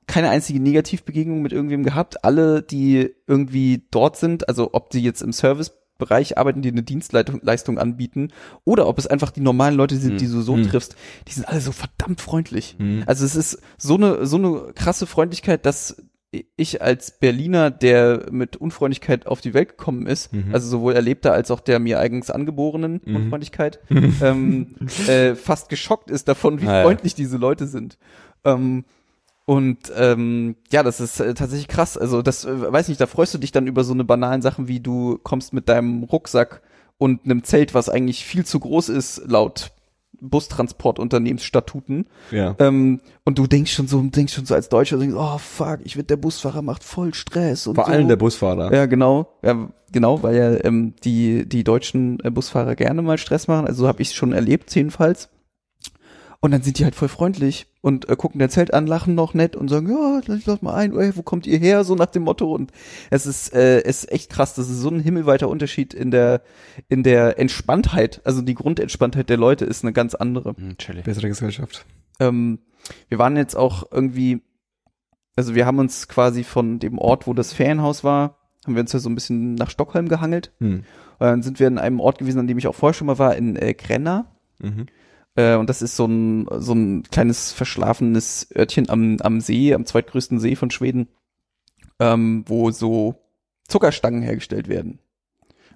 [0.08, 2.24] keine einzige Negativbegegnung mit irgendwem gehabt.
[2.24, 7.40] Alle, die irgendwie dort sind, also ob die jetzt im Servicebereich arbeiten, die eine Dienstleistung
[7.44, 8.30] Leistung anbieten,
[8.64, 10.18] oder ob es einfach die normalen Leute sind, Hm.
[10.18, 10.70] die du so Hm.
[10.70, 10.96] triffst,
[11.28, 12.76] die sind alle so verdammt freundlich.
[12.78, 13.04] Mhm.
[13.06, 18.58] Also es ist so eine, so eine krasse Freundlichkeit, dass ich als Berliner, der mit
[18.58, 20.54] Unfreundlichkeit auf die Welt gekommen ist, Mhm.
[20.54, 23.16] also sowohl erlebter als auch der mir eigens angeborenen Mhm.
[23.16, 23.80] Unfreundlichkeit,
[24.22, 24.76] ähm,
[25.08, 26.84] äh, fast geschockt ist davon, wie Ah, ja.
[26.84, 27.98] freundlich diese Leute sind.
[28.44, 28.84] Ähm,
[29.46, 31.98] und ähm, ja, das ist äh, tatsächlich krass.
[31.98, 34.68] Also das, äh, weiß nicht, da freust du dich dann über so eine banalen Sachen,
[34.68, 36.62] wie du kommst mit deinem Rucksack
[36.98, 39.72] und einem Zelt, was eigentlich viel zu groß ist, laut
[40.22, 42.06] Bustransportunternehmensstatuten.
[42.32, 42.56] Ja.
[42.60, 45.98] Ähm, und du denkst schon so, denkst schon so als Deutscher, denkst, oh fuck, ich
[45.98, 47.92] wird der Busfahrer macht voll Stress und Vor so.
[47.92, 48.74] allem der Busfahrer.
[48.74, 49.28] Ja, genau.
[49.44, 53.68] Ja, genau, weil ja ähm, die, die deutschen äh, Busfahrer gerne mal Stress machen.
[53.68, 55.30] Also so habe ich es schon erlebt, jedenfalls.
[56.40, 59.34] Und dann sind die halt voll freundlich und äh, gucken dein Zelt an, lachen noch
[59.34, 61.84] nett und sagen, ja, lass, lass mal ein, ey, wo kommt ihr her?
[61.84, 62.54] So nach dem Motto.
[62.54, 62.72] Und
[63.10, 64.54] es ist, äh, es ist echt krass.
[64.54, 66.42] Das ist so ein himmelweiter Unterschied in der,
[66.90, 68.22] in der Entspanntheit.
[68.24, 70.56] Also die Grundentspanntheit der Leute ist eine ganz andere.
[70.56, 71.06] Hm, chillig.
[71.06, 71.86] Bessere Gesellschaft.
[72.20, 72.60] Ähm,
[73.10, 74.42] wir waren jetzt auch irgendwie,
[75.36, 78.94] also wir haben uns quasi von dem Ort, wo das Ferienhaus war, haben wir uns
[78.94, 80.52] ja so ein bisschen nach Stockholm gehangelt.
[80.60, 80.84] Hm.
[81.20, 83.18] Und dann sind wir in einem Ort gewesen, an dem ich auch vorher schon mal
[83.18, 84.28] war, in äh, Gränna.
[84.60, 84.88] Mhm.
[85.38, 89.86] Äh, und das ist so ein, so ein kleines verschlafenes Örtchen am, am See, am
[89.86, 91.08] zweitgrößten See von Schweden,
[92.00, 93.16] ähm, wo so
[93.68, 95.00] Zuckerstangen hergestellt werden.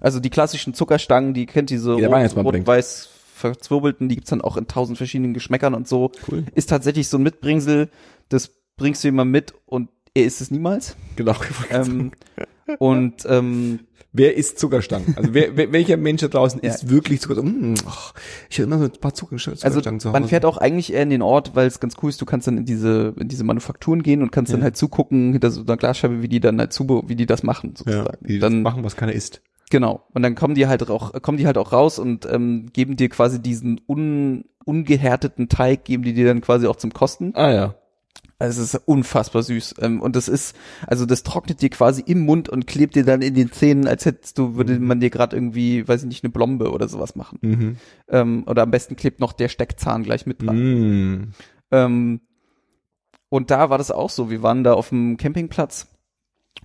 [0.00, 4.66] Also die klassischen Zuckerstangen, die kennt diese Die rot-weiß verzwirbelten, die gibt's dann auch in
[4.66, 6.10] tausend verschiedenen Geschmäckern und so.
[6.28, 6.44] Cool.
[6.54, 7.88] Ist tatsächlich so ein Mitbringsel,
[8.28, 10.96] das bringst du immer mit und er isst es niemals.
[11.16, 11.36] Genau.
[11.70, 12.12] Ähm,
[12.78, 13.80] und ähm,
[14.12, 15.14] wer isst Zuckerstangen?
[15.16, 16.70] Also wer, wer, welcher Mensch da draußen Ja.
[16.70, 17.72] isst wirklich Zuckerstangen?
[17.72, 18.14] Mm, ach,
[18.50, 20.20] ich habe immer so ein paar Zucker also Zuckerstangen zu Hause.
[20.20, 22.46] man fährt auch eigentlich eher in den Ort, weil es ganz cool ist, du kannst
[22.46, 24.56] dann in diese in diese Manufakturen gehen und kannst Ja.
[24.56, 27.42] dann halt zugucken hinter so einer Glasscheibe, wie die dann halt zu, wie die das
[27.42, 28.26] machen ja, sozusagen.
[28.26, 29.42] die dann machen, was keiner isst.
[29.70, 30.02] Genau.
[30.12, 33.08] Und dann kommen die halt auch, kommen die halt auch raus und ähm, geben dir
[33.08, 37.32] quasi diesen un, ungehärteten Teig, geben die dir dann quasi auch zum Kosten.
[37.34, 37.74] Ah ja.
[38.42, 39.76] Also es ist unfassbar süß.
[39.78, 40.56] Ähm, und das ist,
[40.88, 44.04] also das trocknet dir quasi im Mund und klebt dir dann in den Zähnen, als
[44.04, 47.38] hättest du, würde man dir gerade irgendwie, weiß ich nicht, eine Blombe oder sowas machen.
[47.40, 47.76] Mhm.
[48.08, 50.56] Ähm, oder am besten klebt noch der Steckzahn gleich mit dran.
[50.56, 51.32] Mm.
[51.70, 52.20] Ähm,
[53.28, 54.28] und da war das auch so.
[54.28, 55.86] Wir waren da auf dem Campingplatz.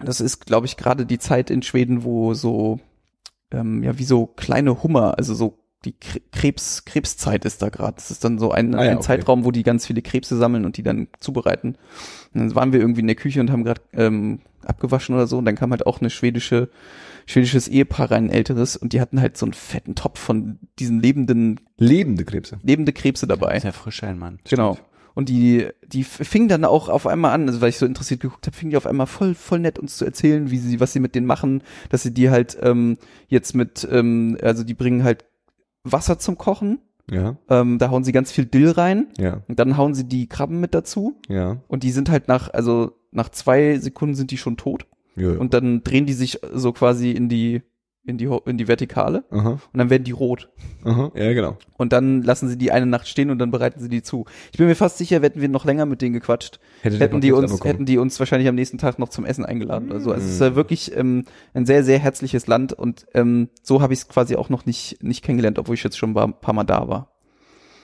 [0.03, 2.79] Das ist, glaube ich, gerade die Zeit in Schweden, wo so,
[3.51, 7.95] ähm, ja, wie so kleine Hummer, also so die Kre- Krebs, Krebszeit ist da gerade.
[7.95, 9.05] Das ist dann so ein, Ah ja, ein okay.
[9.05, 11.77] Zeitraum, wo die ganz viele Krebse sammeln und die dann zubereiten.
[12.33, 15.37] Und dann waren wir irgendwie in der Küche und haben gerade ähm, abgewaschen oder so.
[15.37, 16.69] Und dann kam halt auch eine schwedische,
[17.25, 20.99] schwedisches Ehepaar rein, ein älteres, und die hatten halt so einen fetten Topf von diesen
[20.99, 22.57] lebenden, Lebende Krebse.
[22.63, 23.59] lebende Krebse dabei.
[23.59, 24.39] Sehr frisch ein Mann.
[24.49, 24.77] Genau.
[25.13, 28.45] Und die, die fingen dann auch auf einmal an, also weil ich so interessiert geguckt
[28.45, 30.99] habe, fingen die auf einmal voll, voll nett uns zu erzählen, wie sie, was sie
[30.99, 35.25] mit denen machen, dass sie die halt ähm, jetzt mit, ähm, also die bringen halt
[35.91, 39.07] Wasser zum Kochen, Ja, ähm, da hauen sie ganz viel Dill rein.
[39.17, 41.15] Ja, und dann hauen sie die Krabben mit dazu.
[41.29, 41.57] Ja.
[41.67, 44.85] und die sind halt nach, also nach zwei Sekunden sind die schon tot.
[45.15, 45.31] Ja.
[45.31, 47.63] und dann drehen die sich so quasi in die,
[48.07, 50.49] in die, in die Vertikale aha, und dann werden die rot.
[50.83, 51.57] aha, ja, genau.
[51.77, 54.25] Und dann lassen sie die eine Nacht stehen und dann bereiten sie die zu.
[54.51, 57.33] Ich bin mir fast sicher, hätten wir noch länger mit denen gequatscht, Hätte hätten die
[57.33, 60.11] uns, hätten die uns wahrscheinlich am nächsten Tag noch zum Essen eingeladen oder so.
[60.11, 63.93] Also es ist ja wirklich ähm, ein sehr, sehr herzliches Land und ähm, so habe
[63.93, 66.63] ich es quasi auch noch nicht, nicht kennengelernt, obwohl ich jetzt schon ein paar Mal
[66.63, 67.11] da war.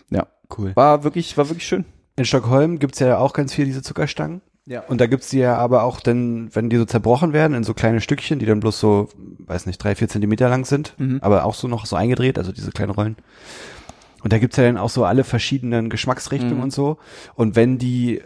[0.09, 0.27] Ja.
[0.57, 0.71] Cool.
[0.75, 1.85] War wirklich, war wirklich schön.
[2.15, 4.41] In Stockholm gibt's ja auch ganz viel diese Zuckerstangen.
[4.65, 4.81] Ja.
[4.87, 7.73] Und da gibt's die ja aber auch dann, wenn die so zerbrochen werden in so
[7.73, 11.19] kleine Stückchen, die dann bloß so, weiß nicht, drei, vier Zentimeter lang sind, Mhm.
[11.21, 13.17] aber auch so noch so eingedreht, also diese kleinen Rollen.
[14.23, 16.63] Und da gibt's ja dann auch so alle verschiedenen Geschmacksrichtungen Mhm.
[16.63, 16.97] und so.
[17.35, 18.21] Und wenn die,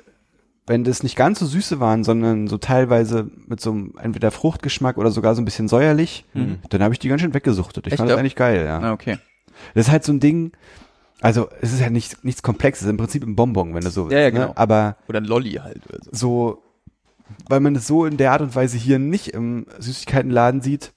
[0.67, 4.97] wenn das nicht ganz so süße waren, sondern so teilweise mit so einem entweder Fruchtgeschmack
[4.97, 6.57] oder sogar so ein bisschen säuerlich, Mhm.
[6.69, 7.87] dann habe ich die ganz schön weggesuchtet.
[7.87, 8.79] Ich Echt, fand das eigentlich geil, ja.
[8.79, 9.17] Ah, okay.
[9.73, 10.51] Das ist halt so ein Ding,
[11.21, 14.13] also es ist ja nicht, nichts Komplexes, im Prinzip ein Bonbon, wenn du so willst.
[14.13, 14.31] Ja, ja, Ne?
[14.33, 14.53] genau.
[14.55, 16.11] Aber Oder ein Lolli halt oder so.
[16.13, 16.63] so,
[17.49, 20.93] weil man es so in der Art und Weise hier nicht im Süßigkeitenladen sieht,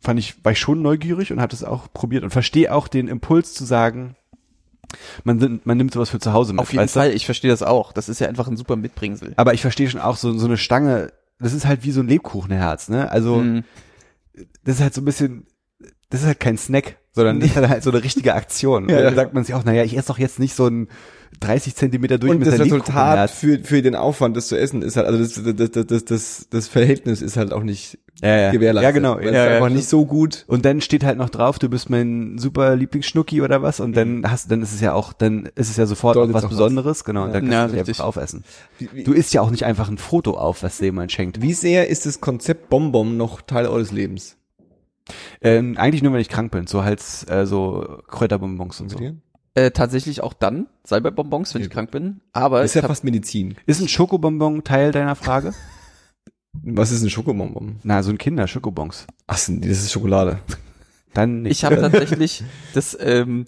[0.00, 3.08] fand ich, war ich schon neugierig und habe das auch probiert und verstehe auch den
[3.08, 4.14] Impuls zu sagen,
[5.24, 6.60] man, man nimmt sowas für zu Hause mit.
[6.60, 7.00] Auf jeden weißt du?
[7.00, 7.92] Fall, ich verstehe das auch.
[7.92, 9.34] Das ist ja einfach ein super Mitbringsel.
[9.36, 12.08] Aber ich verstehe schon auch so, so eine Stange, das ist halt wie so ein
[12.08, 13.10] Lebkuchenherz, ne?
[13.10, 13.64] Also, Mhm.
[14.64, 15.46] das ist halt so ein bisschen,
[16.10, 18.88] das ist halt kein Snack, sondern das ist halt so eine richtige Aktion.
[18.88, 20.88] Ja, Und dann sagt man sich auch, naja, ich esse doch jetzt nicht so ein
[21.40, 25.06] 30 Zentimeter Und Durchmesser das Resultat für, für den Aufwand, das zu essen, ist halt,
[25.06, 28.50] also das, das, das, das, das, das Verhältnis ist halt auch nicht ja, ja.
[28.50, 28.84] gewährleistet.
[28.88, 29.18] Ja, genau.
[29.18, 29.74] Ja, ja, einfach ja.
[29.74, 30.44] nicht so gut.
[30.48, 34.24] Und dann steht halt noch drauf, du bist mein super Lieblingsschnucki oder was und dann
[34.28, 36.50] hast, dann ist es ja auch, dann ist es ja sofort auch Deutet was auch
[36.50, 36.56] was.
[36.56, 37.88] Besonderes, genau, und dann kannst Ja, du richtig.
[37.90, 38.44] einfach aufessen.
[38.78, 41.42] Wie, wie, Du isst ja auch nicht einfach ein Foto auf, was dir jemand schenkt.
[41.42, 44.37] wie sehr ist das Konzept Bonbon noch Teil eures Lebens?
[45.40, 48.98] Ähm, eigentlich nur, wenn ich krank bin, so halt äh, so Kräuterbonbons und so.
[49.54, 52.20] Äh, tatsächlich auch dann, Salbeibonbons, wenn ich krank bin.
[52.32, 53.56] Aber ist ja hab- fast Medizin.
[53.66, 55.52] Ist ein Schokobonbon Teil deiner Frage?
[56.62, 57.76] Was ist ein Schokomonbon?
[57.82, 59.06] Na, so ein Kinder-Schokobons.
[59.26, 60.40] Ach, nee, das ist Schokolade.
[61.14, 61.52] Dann nicht.
[61.52, 62.42] Ich habe tatsächlich
[62.74, 63.46] das ähm,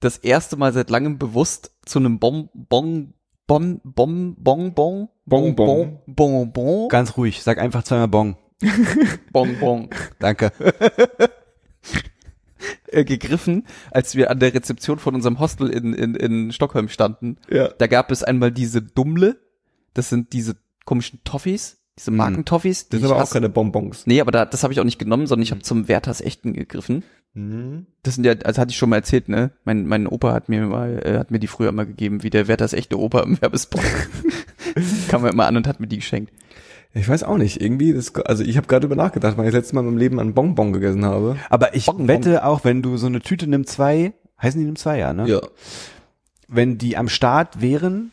[0.00, 3.12] das erste Mal seit langem bewusst zu einem Bon Bon
[3.46, 5.98] Bon Bon Bon Bon Bonbon.
[6.06, 8.36] Bon Bon Ganz ruhig, sag einfach zweimal Bon.
[9.32, 10.52] Bon Bon Danke.
[12.88, 17.38] äh, gegriffen, als wir an der Rezeption von unserem Hostel in in, in Stockholm standen.
[17.48, 17.68] Ja.
[17.68, 19.38] Da gab es einmal diese Dummle,
[19.94, 24.06] das sind diese komischen Toffees, diese Markentoffees, die Das sind aber auch keine Bonbons.
[24.06, 26.54] Nee, aber da, das habe ich auch nicht genommen, sondern ich habe zum Werthers Echten
[26.54, 27.04] gegriffen.
[27.34, 27.86] Mhm.
[28.02, 29.52] Das sind ja, also hatte ich schon mal erzählt, ne?
[29.64, 32.48] Mein, mein Opa hat mir mal, äh, hat mir die früher mal gegeben, wie der
[32.48, 33.82] Werthers echte Opa im Werbespot.
[35.08, 36.32] Kam er immer an und hat mir die geschenkt.
[36.92, 37.60] Ich weiß auch nicht.
[37.60, 39.98] Irgendwie, das, also ich habe gerade über nachgedacht, weil ich das letzte Mal in meinem
[39.98, 41.36] Leben einen Bonbon gegessen habe.
[41.48, 42.08] Aber ich Bonbon.
[42.08, 45.28] wette auch, wenn du so eine Tüte nimm zwei, heißen die nimm zwei, ja, ne?
[45.28, 45.40] Ja.
[46.48, 48.10] Wenn die am Start wären,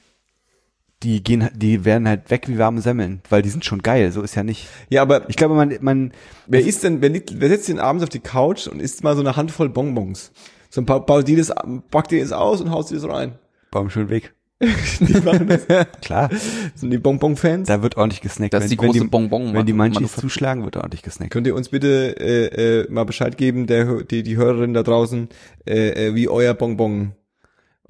[1.04, 4.22] die gehen, die werden halt weg wie warme Semmeln, weil die sind schon geil, so
[4.22, 4.68] ist ja nicht.
[4.90, 6.12] Ja, aber Ich glaube, man, man,
[6.48, 9.16] wer isst denn, wer, wer setzt sich denn abends auf die Couch und isst mal
[9.16, 10.32] so eine Handvoll Bonbons?
[10.70, 11.54] So ein paar, baut die das,
[11.92, 13.40] packt die das aus und haust die das rein.
[13.72, 14.34] Baum schon weg.
[14.60, 15.68] Die machen das.
[16.02, 16.30] Klar,
[16.76, 17.68] Sind die Bonbon-Fans?
[17.68, 18.54] da wird ordentlich gesnackt.
[18.54, 19.54] Das ist die wenn, große wenn die, Bonbon.
[19.54, 20.22] wenn die Manufaktur.
[20.22, 21.32] zuschlagen, wird ordentlich gesnackt.
[21.32, 25.30] Könnt ihr uns bitte äh, äh, mal Bescheid geben, der, die, die Hörerin da draußen,
[25.68, 27.12] äh, äh, wie euer Bonbon,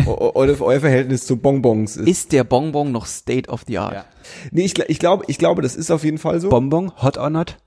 [0.06, 2.08] euer, euer Verhältnis zu Bonbons ist?
[2.08, 4.06] Ist der Bonbon noch State of the Art?
[4.52, 6.50] Nee, ich, ich glaube, ich glaube, das ist auf jeden Fall so.
[6.50, 7.58] Bonbon, hot or not?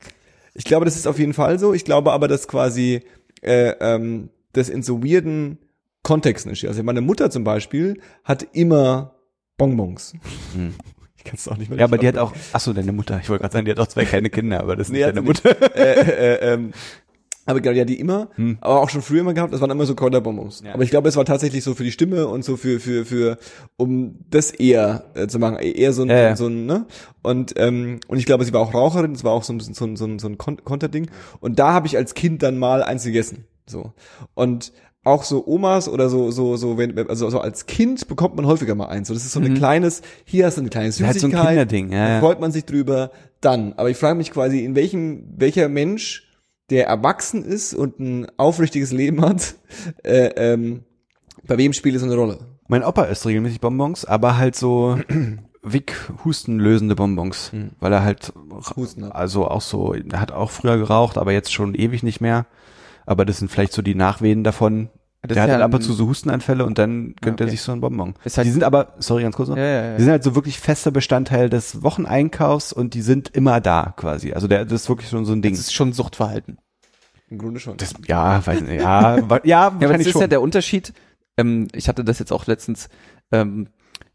[0.53, 1.73] Ich glaube, das ist auf jeden Fall so.
[1.73, 3.01] Ich glaube aber, dass quasi
[3.41, 5.59] äh, ähm, das in so weirden
[6.03, 6.69] Kontexten entsteht.
[6.69, 9.15] Also meine Mutter zum Beispiel hat immer
[9.57, 10.15] Bonbons.
[10.55, 10.75] Hm.
[11.23, 11.79] Ich kann es auch nicht mehr.
[11.79, 13.21] Ja, aber die hat auch, ach so, deine Mutter.
[13.23, 15.09] Ich wollte gerade sagen, die hat auch zwei kleine Kinder, aber das ist Nee, nicht
[15.09, 15.45] deine sie nicht.
[15.45, 15.77] Mutter.
[15.77, 16.01] äh,
[16.37, 16.71] äh, ähm,
[17.45, 18.57] aber genau, ja, die immer, Hm.
[18.63, 20.63] aber auch schon früher immer gehabt, das waren immer so Kräuterbonbons.
[20.65, 20.73] Ja.
[20.73, 23.37] Aber ich glaube, es war tatsächlich so für die Stimme und so für, für, für,
[23.77, 26.37] um das eher äh, zu machen, eher so ein, Ja, ja.
[26.37, 26.87] so ein, ne?
[27.23, 29.85] Und, ähm, und ich glaube, sie war auch Raucherin, das war auch so ein so
[29.85, 31.11] ein, so ein, so ein Kon Konterding.
[31.41, 33.45] Und da habe ich als Kind dann mal eins gegessen.
[33.67, 33.93] So.
[34.33, 38.47] Und auch so Omas oder so, so, so, wenn, also so als Kind bekommt man
[38.47, 39.09] häufiger mal eins.
[39.09, 41.15] So, das ist so ein kleines, hier hast du eine kleine Süßigkeit.
[41.15, 42.21] Halt so ein Kinderding, ja, ja.
[42.21, 43.11] freut man sich drüber,
[43.41, 43.73] dann.
[43.75, 46.27] Aber ich frage mich quasi, in welchem, welcher Mensch,
[46.69, 49.55] der erwachsen ist und ein aufrichtiges Leben hat,
[50.05, 50.85] äh, ähm,
[51.47, 52.39] bei wem spielt es eine Rolle?
[52.69, 54.99] Mein Opa isst regelmäßig Bonbons, aber halt so
[55.63, 57.71] Wick-Husten-lösende Bonbons, Hm.
[57.81, 58.33] weil er halt,
[58.77, 59.15] Husten hat.
[59.15, 62.47] also auch so, er hat auch früher geraucht, aber jetzt schon ewig nicht mehr.
[63.07, 64.89] Aber das sind vielleicht so die Nachwehen davon.
[65.23, 67.45] Das der hat ja halt ab und ein- zu so Hustenanfälle und dann gönnt er
[67.45, 67.51] okay.
[67.51, 68.15] sich so einen Bonbon.
[68.25, 69.97] Ist halt- die sind aber, sorry, ganz kurz noch, Ja, ja, ja.
[69.97, 74.33] die sind halt so wirklich fester Bestandteil des Wocheneinkaufs und die sind immer da quasi.
[74.33, 75.53] Also der, das ist wirklich schon so ein Ding.
[75.53, 76.57] Das ist schon Suchtverhalten.
[77.29, 77.77] Im Grunde schon.
[77.77, 80.21] Das, ja, weiß nicht, ja, ja, Ja, aber das ist schon.
[80.23, 80.95] ja der Unterschied.
[81.37, 82.89] Ähm, ich hatte das jetzt auch letztens.
[83.31, 83.69] Ähm,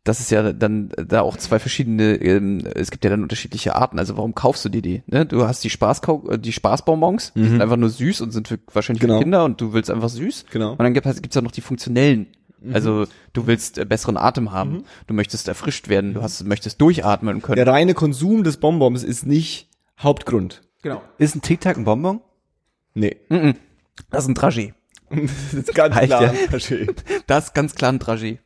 [0.05, 2.15] das ist ja dann da auch zwei verschiedene.
[2.15, 3.99] Ähm, es gibt ja dann unterschiedliche Arten.
[3.99, 5.03] Also warum kaufst du dir die?
[5.07, 5.25] Ne?
[5.25, 8.57] Du hast die Spaßkau äh, die Spaßbonbons, die sind einfach nur süß und sind für,
[8.71, 9.17] wahrscheinlich Genau.
[9.17, 10.45] für Kinder und du willst einfach süß.
[10.51, 10.71] Genau.
[10.71, 12.27] Und dann gibt es ja noch die funktionellen.
[12.73, 17.41] Also du willst äh, besseren Atem haben, du möchtest erfrischt werden, du hast, möchtest durchatmen
[17.43, 17.57] können.
[17.57, 20.61] Der reine Konsum des Bonbons ist nicht Hauptgrund.
[20.81, 21.01] genau.
[21.19, 22.21] Ist ein Tic-Tac ein Bonbon?
[22.95, 23.17] Nee.
[24.09, 24.73] Das ist ein Trajet.
[25.11, 26.23] das ist ganz klar.
[26.23, 26.29] ja.
[26.49, 26.87] Verstehe.
[27.27, 28.39] Das ist ganz klar ein Trajet.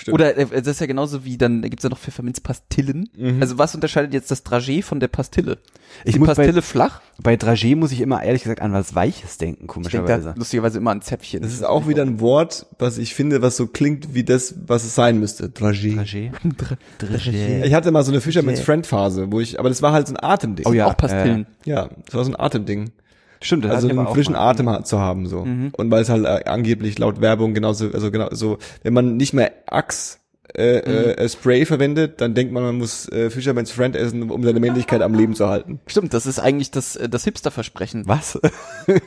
[0.00, 0.14] Stimmt.
[0.14, 3.10] Oder äh, das ist ja genauso wie, dann gibt's ja noch Pfefferminzpastillen.
[3.40, 5.52] Also was unterscheidet jetzt das Dragé von der Pastille?
[5.52, 5.60] Ist
[6.04, 7.00] Ich die muss bei- Pastille flach?
[7.22, 10.34] Bei Dragé muss ich immer ehrlich gesagt an was Weiches denken, Ich denke da komischerweise.
[10.36, 11.42] lustigerweise immer an Zäpfchen.
[11.42, 14.84] Das ist auch wieder ein Wort, was ich finde, was so klingt wie das, was
[14.84, 15.48] es sein müsste.
[15.48, 15.96] Dragé.
[15.98, 16.30] Dragé?
[16.98, 17.64] Dragé.
[17.64, 20.14] Ich hatte mal so eine Fisherman's Friend Phase, wo ich, aber das war halt so
[20.14, 20.66] ein Atemding.
[20.66, 20.86] Oh ja.
[20.86, 21.46] auch Pastillen.
[21.64, 22.90] Ja, das war so ein Atemding.
[23.42, 24.50] Stimmt, das Also einen frischen mal.
[24.50, 25.44] Atem ha- zu haben, so.
[25.44, 25.72] Mhm.
[25.76, 29.32] Und weil es halt äh, angeblich laut Werbung genauso, also genau, so, wenn man nicht
[29.32, 30.18] mehr Axe
[30.54, 31.10] äh, Mhm.
[31.16, 35.00] äh, Spray verwendet, dann denkt man, man muss äh, Fisherman's Friend essen, um seine Männlichkeit
[35.00, 35.78] am Leben zu halten.
[35.86, 38.02] Stimmt, das ist eigentlich das, äh, das Hipster-Versprechen.
[38.06, 38.38] Was?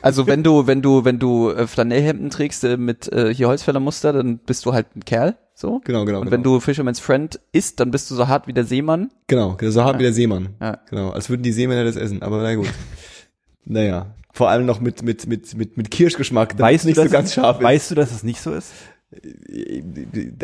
[0.00, 4.12] Also wenn du, wenn du, wenn du äh, Flanellhemden trägst äh, mit äh, hier Holzfällermuster,
[4.14, 5.36] dann bist du halt ein Kerl.
[5.54, 5.80] So.
[5.84, 6.18] Genau, genau.
[6.20, 6.32] Und genau.
[6.32, 9.10] wenn du Fisherman's Friend isst, dann bist du so hart wie der Seemann.
[9.26, 10.48] Genau, so hart wie der Seemann.
[10.60, 10.78] Ja.
[10.90, 12.70] Genau, als würden die Seemänner das essen, aber na gut.
[13.64, 17.32] naja, vor allem noch mit, mit, mit, mit, mit Kirschgeschmack, damit es nicht so ganz
[17.32, 17.64] scharf ist.
[17.64, 18.72] Weißt du, dass es nicht so ist?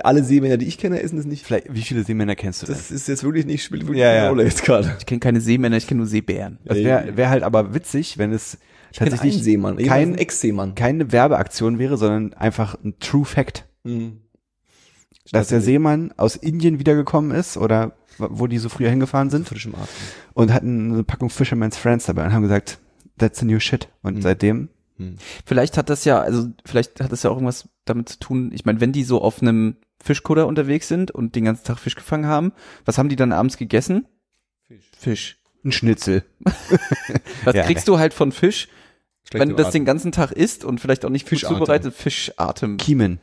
[0.05, 1.45] Alle Seemänner, die ich kenne, essen das nicht.
[1.45, 2.77] Vielleicht, wie viele Seemänner kennst du denn?
[2.77, 4.29] Das ist jetzt wirklich nicht, spielt wirklich Ja, keine ja.
[4.29, 4.95] Rolle jetzt gerade.
[5.01, 6.61] Ich kenne keine Seemänner, ich kenne nur Seebären.
[6.65, 8.59] Das wäre wär halt aber witzig, wenn es
[8.93, 10.75] Tatsächlich tatsächlich ein Seemann, kein, kein Ex-Seemann.
[10.77, 13.67] keine Werbeaktion wäre, sondern einfach ein True Fact.
[13.83, 14.21] Mhm.
[15.33, 19.75] Dass der Seemann aus Indien wiedergekommen ist oder wo die so früher hingefahren sind frischem
[19.75, 19.89] Atem.
[20.35, 22.79] und hatten eine Packung Fisherman's Friends dabei und haben gesagt,
[23.21, 23.89] that's the new shit.
[24.03, 24.23] Und Mhm.
[24.23, 24.69] seitdem,
[25.47, 28.51] Vielleicht hat das ja, also vielleicht hat das ja auch irgendwas damit zu tun.
[28.53, 31.95] Ich meine, wenn die so auf einem Fischkutter unterwegs sind und den ganzen Tag Fisch
[31.95, 32.53] gefangen haben,
[32.85, 34.07] was haben die dann abends gegessen?
[34.69, 34.91] Fisch.
[34.99, 35.37] Fisch.
[35.65, 36.23] ein Schnitzel.
[37.45, 37.63] Was Ja.
[37.65, 38.69] kriegst du halt von Fisch,
[39.33, 39.81] wenn du das Atem.
[39.81, 41.57] den ganzen Tag isst und vielleicht auch nicht Fischatem.
[41.57, 41.95] zubereitet?
[41.95, 42.77] Fischatem.
[42.77, 43.21] Kiemen.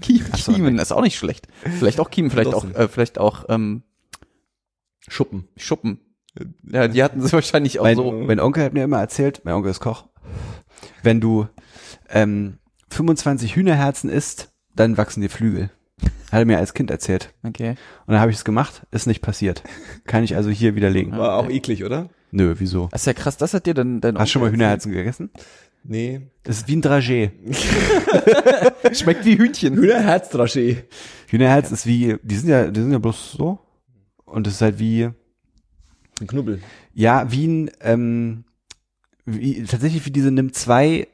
[0.00, 1.48] Kie- so, Kiemen ist auch nicht schlecht.
[1.78, 3.82] Vielleicht auch Kiemen, vielleicht auch, äh, vielleicht auch ähm,
[5.08, 5.48] Schuppen.
[5.56, 5.98] Schuppen.
[6.70, 8.12] Ja, die hatten sie wahrscheinlich auch Mein, so.
[8.12, 10.04] mein Onkel hat mir immer erzählt, mein Onkel ist Koch,
[11.02, 11.46] wenn du
[12.10, 12.58] ähm,
[12.90, 15.70] 25 Hühnerherzen isst, dann wachsen dir Flügel.
[16.30, 17.32] Hat er mir als Kind erzählt.
[17.42, 17.70] Okay.
[17.70, 19.62] Und dann habe ich es gemacht, ist nicht passiert.
[20.06, 21.16] Kann ich also hier widerlegen.
[21.16, 22.10] War auch eklig, oder?
[22.32, 22.88] Nö, wieso?
[22.90, 24.92] Das ist ja krass, das hat dir dann dein Hast du schon mal Onkel Hühnerherzen
[24.92, 25.30] gegessen?
[25.84, 26.22] Nee.
[26.42, 27.30] Das ist wie ein Dragé.
[27.44, 28.92] erzählt.
[28.92, 29.76] Schmeckt wie Hühnchen.
[29.76, 30.84] Hühnerherzdraché.
[31.28, 33.60] Hühnerherz ist wie, die sind ja, die sind ja bloß so.
[34.24, 35.10] Und es ist halt wie,
[36.20, 36.60] Ein Knubbel.
[36.94, 38.44] ja, wie ein, ähm,
[39.24, 41.08] wie, tatsächlich wie diese Nimm 2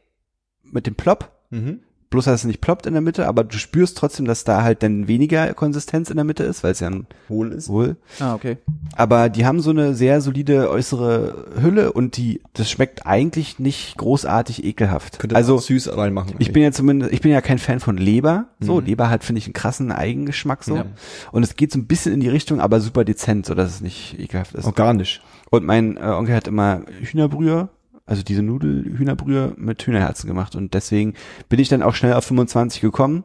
[0.62, 1.32] mit dem Plop.
[1.50, 1.80] Mhm.
[2.12, 4.82] Bloß, dass es nicht ploppt in der Mitte, aber du spürst trotzdem, dass da halt
[4.82, 7.68] dann weniger Konsistenz in der Mitte ist, weil es ja ein Hohl ist.
[7.70, 7.96] Wohl.
[8.20, 8.58] Ah, okay.
[8.94, 13.96] Aber die haben so eine sehr solide äußere Hülle und die, das schmeckt eigentlich nicht
[13.96, 15.18] großartig ekelhaft.
[15.18, 16.34] Könnte man also, auch süß reinmachen.
[16.38, 18.44] ich bin ja zumindest, ich bin ja kein Fan von Leber.
[18.60, 18.86] So, Mhm.
[18.86, 20.76] Leber hat, finde ich, einen krassen Eigengeschmack so.
[20.76, 20.84] Ja.
[21.32, 23.80] Und es geht so ein bisschen in die Richtung, aber super dezent, so dass es
[23.80, 24.66] nicht ekelhaft ist.
[24.66, 25.22] organisch.
[25.50, 27.68] Und mein äh, Onkel hat immer Hühnerbrühe,
[28.06, 30.56] also diese Nudelhühnerbrühe mit Hühnerherzen gemacht.
[30.56, 31.14] Und deswegen
[31.48, 33.24] bin ich dann auch schnell auf 25 gekommen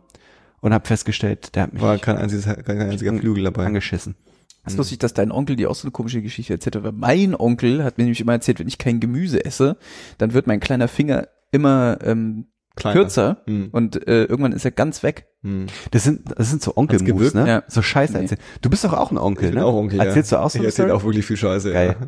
[0.61, 3.65] und habe festgestellt, der hat mich War kein einziges, kein einziger Flügel dabei.
[3.65, 4.15] angeschissen.
[4.63, 6.83] Das ist lustig, dass dein Onkel dir auch so eine komische Geschichte erzählt hat.
[6.83, 9.77] Weil mein Onkel hat mir nämlich immer erzählt, wenn ich kein Gemüse esse,
[10.17, 12.99] dann wird mein kleiner Finger immer ähm, Kleiner.
[12.99, 13.69] kürzer Hm.
[13.71, 15.27] und äh, irgendwann ist er ganz weg.
[15.41, 15.67] Hm.
[15.91, 17.33] Das sind, das sind so gewirkt?
[17.35, 17.47] ne?
[17.47, 17.63] Ja.
[17.69, 18.23] So Scheiße Nee.
[18.23, 18.41] erzählen.
[18.61, 19.65] Du bist doch auch ein Onkel, Ich bin ne?
[19.65, 20.39] auch Onkel, Erzählst ja.
[20.39, 21.71] du auch so Ich erzähle auch wirklich viel Scheiße.
[21.71, 21.95] Geil.
[21.99, 22.07] Ja.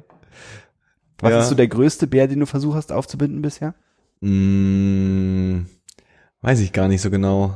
[1.22, 1.40] Was Ja.
[1.42, 3.74] ist so der größte Bär, den du versucht hast aufzubinden bisher?
[4.22, 5.66] Hm,
[6.42, 7.56] weiß ich gar nicht so genau.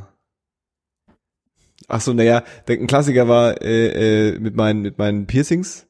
[1.88, 5.86] Ach so, naja, ein Klassiker war äh, äh, mit meinen mit meinen Piercings,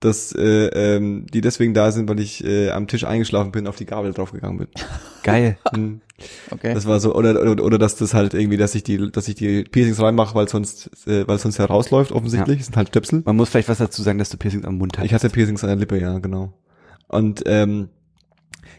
[0.00, 3.76] dass äh, ähm, die deswegen da sind, weil ich äh, am Tisch eingeschlafen bin, auf
[3.76, 4.68] die Gabel draufgegangen bin.
[5.22, 5.58] Geil.
[5.72, 6.00] Hm.
[6.50, 6.74] Okay.
[6.74, 9.36] Das war so oder, oder oder dass das halt irgendwie, dass ich die dass ich
[9.36, 13.22] die Piercings reinmache, weil sonst äh, weil sonst herausläuft offensichtlich, das sind halt Stöpsel.
[13.24, 15.04] Man muss vielleicht was dazu sagen, dass du Piercings am Mund hast.
[15.04, 16.52] Ich hatte Piercings an der Lippe, ja, genau.
[17.08, 17.88] Und ähm,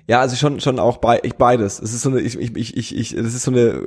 [0.07, 1.79] ja, also schon schon auch bei ich beides.
[1.79, 3.83] Es ist so eine ich ich ich ich, ich das ist so eine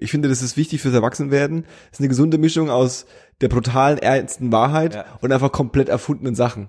[0.00, 1.64] ich finde, das ist wichtig fürs Erwachsenwerden.
[1.90, 3.06] Es ist eine gesunde Mischung aus
[3.40, 5.04] der brutalen ernsten Wahrheit Ja.
[5.20, 6.68] und einfach komplett erfundenen Sachen.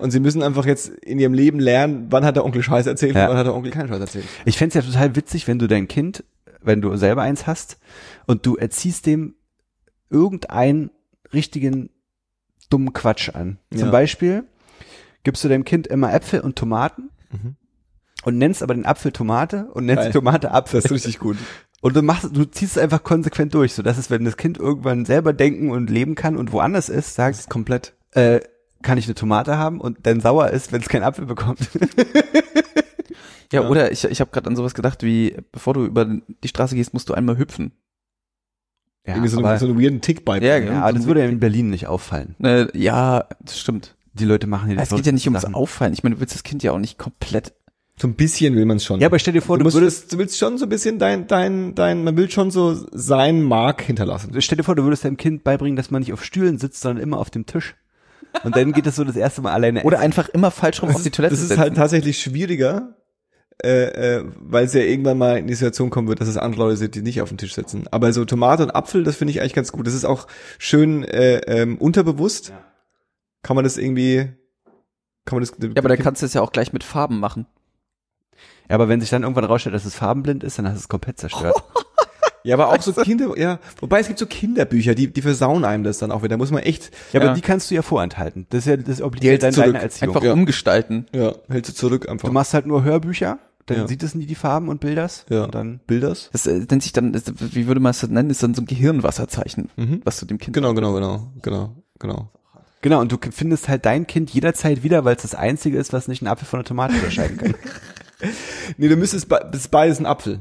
[0.00, 3.14] Und sie müssen einfach jetzt in ihrem Leben lernen, wann hat der Onkel Scheiß erzählt
[3.16, 3.24] Ja.
[3.24, 4.24] und wann hat der Onkel keinen Scheiß erzählt.
[4.44, 6.22] Ich fänd's ja total witzig, wenn du dein Kind,
[6.62, 7.78] wenn du selber eins hast
[8.26, 9.34] und du erziehst dem
[10.10, 10.90] irgendeinen
[11.32, 11.90] richtigen
[12.68, 13.58] dummen Quatsch an.
[13.70, 13.90] Zum Ja.
[13.90, 14.44] Beispiel
[15.24, 17.54] gibst du deinem Kind immer Äpfel und Tomaten Mhm.
[18.24, 20.08] und nennst aber den Apfel Tomate und nennst Geil.
[20.08, 20.80] die Tomate Apfel.
[20.80, 21.36] Das ist richtig gut.
[21.82, 24.58] Und du machst, du ziehst es einfach konsequent durch, so dass es, wenn das Kind
[24.58, 27.94] irgendwann selber denken und leben kann und woanders ist, sagst, komplett.
[28.12, 28.40] äh,
[28.82, 31.68] kann ich eine Tomate haben und dann sauer ist, wenn es keinen Apfel bekommt.
[33.52, 33.68] ja, ja.
[33.68, 36.92] oder ich, ich habe gerade an sowas gedacht, wie bevor du über die Straße gehst,
[36.94, 37.72] musst du einmal hüpfen.
[39.06, 40.38] Ja, Irgendwie so, aber, so einen weirden Tick bei.
[40.40, 42.36] Ja, ja, aber das würde ja in Berlin nicht auffallen.
[42.42, 43.96] Äh, ja, das stimmt.
[44.14, 45.54] Die Leute machen hier die Es geht ja nicht ums Sachen.
[45.54, 45.92] Auffallen.
[45.92, 47.52] Ich meine, du willst das Kind ja auch nicht komplett.
[48.00, 48.98] So ein bisschen will man es schon.
[49.00, 51.26] Ja, aber stell dir vor, du, du, würdest, du willst schon so ein bisschen dein,
[51.26, 54.32] dein, dein, man will schon so sein Mark hinterlassen.
[54.40, 57.02] stell dir vor, du würdest deinem Kind beibringen, dass man nicht auf Stühlen sitzt, sondern
[57.02, 57.76] immer auf dem Tisch.
[58.42, 59.82] Und dann geht es so das erste Mal alleine.
[59.84, 61.60] Oder einfach immer falsch rum auf die Toilette Das ist setzen.
[61.60, 62.94] halt tatsächlich schwieriger,
[63.62, 66.62] äh, äh, weil es ja irgendwann mal in die Situation kommen wird, dass es andere
[66.62, 67.84] Leute sind, die nicht auf den Tisch sitzen.
[67.90, 69.86] Aber so Tomate und Apfel, das finde ich eigentlich ganz gut.
[69.86, 70.26] Das ist auch
[70.58, 72.48] schön äh, ähm, unterbewusst.
[72.48, 72.69] Ja.
[73.42, 74.28] Kann man das irgendwie,
[75.24, 75.52] kann man das?
[75.60, 77.46] ja, aber da kannst du es ja auch gleich mit Farben machen.
[78.68, 80.88] ja, aber wenn sich dann irgendwann rausstellt, dass es farbenblind ist, dann hast du es
[80.88, 81.56] komplett zerstört.
[82.44, 83.58] ja, aber auch so Kinder, ja.
[83.80, 86.30] Wobei es gibt so Kinderbücher, die, die versauen einem das dann auch wieder.
[86.30, 87.34] Da muss man echt, Ja, aber Ja.
[87.34, 88.46] die kannst du ja vorenthalten.
[88.50, 89.72] Das ist ja das Die obliegt hältst dann du zurück.
[89.72, 90.10] deine Erziehung.
[90.14, 90.32] Einfach Ja.
[90.32, 91.06] umgestalten.
[91.14, 92.28] ja, hältst du zurück einfach.
[92.28, 93.88] Du machst halt nur Hörbücher, dann Ja.
[93.88, 95.24] sieht es nie die Farben und Bilders.
[95.30, 95.44] ja.
[95.44, 96.28] Und dann Bilders?
[96.32, 98.66] Das äh, nennt sich dann, das, wie würde man es nennen, ist dann so ein
[98.66, 100.00] Gehirnwasserzeichen, Mhm.
[100.04, 102.30] was du dem Kind Genau, genau, genau, genau, genau.
[102.82, 106.08] Genau, und du findest halt dein Kind jederzeit wieder, weil es das einzige ist, was
[106.08, 107.54] nicht einen Apfel von einer Tomate unterscheiden kann.
[108.76, 110.40] Nee, du müsstest, das ist beides ein Apfel.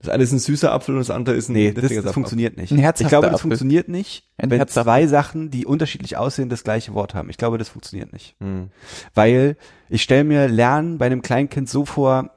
[0.00, 2.56] Das eine ist ein süßer Apfel und das andere ist ein Nee, das, das funktioniert
[2.56, 2.72] nicht.
[2.72, 3.42] Ein herzhafter ich glaube, das Apfel.
[3.42, 4.90] funktioniert nicht, Ein wenn herzhafter.
[4.90, 7.30] zwei Sachen, die unterschiedlich aussehen, das gleiche Wort haben.
[7.30, 8.34] Ich glaube, das funktioniert nicht.
[8.40, 8.68] Hm.
[9.14, 9.56] Weil
[9.88, 12.30] ich stelle mir Lernen bei einem Kleinkind so vor,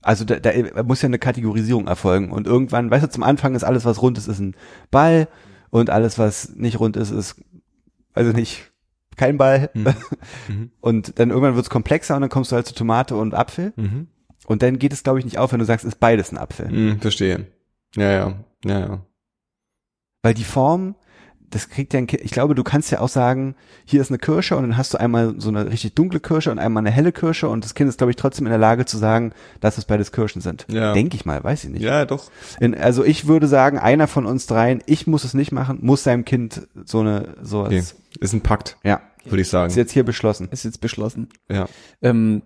[0.00, 3.64] also da, da muss ja eine Kategorisierung erfolgen und irgendwann, weißt du, zum Anfang ist
[3.64, 4.56] alles, was rund ist, ist ein
[4.90, 5.28] Ball
[5.70, 7.36] und alles, was nicht rund ist, ist,
[8.14, 8.72] also nicht,
[9.16, 9.70] kein Ball.
[9.74, 9.94] Mhm.
[10.48, 10.70] Mhm.
[10.80, 13.72] Und dann irgendwann wird es komplexer und dann kommst du halt zu Tomate und Apfel
[13.76, 14.08] Mhm.
[14.46, 16.68] und dann geht es, glaube ich, nicht auf, wenn du sagst, ist beides ein Apfel.
[16.68, 17.46] Hm, verstehe.
[17.96, 19.06] Ja, ja, ja, ja.
[20.22, 20.94] Weil die Form,
[21.52, 24.18] das kriegt ja ein Kind, ich glaube, du kannst ja auch sagen, hier ist eine
[24.18, 27.12] Kirsche und dann hast du einmal so eine richtig dunkle Kirsche und einmal eine helle
[27.12, 29.84] Kirsche und das Kind ist, glaube ich, trotzdem in der Lage zu sagen, dass es
[29.84, 30.66] beides Kirschen sind.
[30.68, 30.92] Ja.
[30.92, 31.82] Denke ich mal, weiß ich nicht.
[31.82, 32.30] Ja, doch.
[32.58, 36.02] In, also ich würde sagen, einer von uns dreien, ich muss es nicht machen, muss
[36.02, 37.66] seinem Kind so eine, sowas.
[37.68, 37.82] Okay.
[38.20, 39.70] Ist ein Pakt, Ja, würde ich sagen.
[39.70, 40.48] ist jetzt hier beschlossen.
[40.50, 41.28] ist jetzt beschlossen.
[41.50, 41.66] Ja.
[42.02, 42.42] Ähm,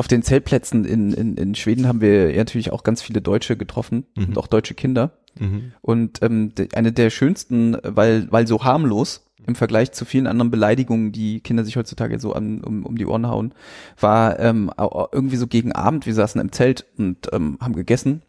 [0.00, 4.06] auf den Zeltplätzen in, in, in Schweden haben wir natürlich auch ganz viele Deutsche getroffen
[4.16, 4.24] Mhm.
[4.28, 5.18] und auch deutsche Kinder.
[5.38, 5.72] Mhm.
[5.82, 11.12] Und ähm, eine der schönsten, weil, weil so harmlos im Vergleich zu vielen anderen Beleidigungen,
[11.12, 13.52] die Kinder sich heutzutage so an, um, um die Ohren hauen,
[14.00, 14.70] war ähm,
[15.12, 18.22] irgendwie so gegen Abend, wir saßen im Zelt und ähm, haben gegessen.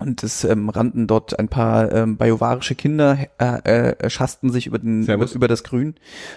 [0.00, 4.78] Und es ähm, rannten dort ein paar ähm, bajovarische Kinder, äh, äh, schassten sich über,
[4.78, 5.34] den, über, Servus.
[5.34, 5.96] über das Grün.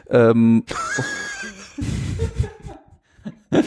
[0.10, 0.64] Ähm,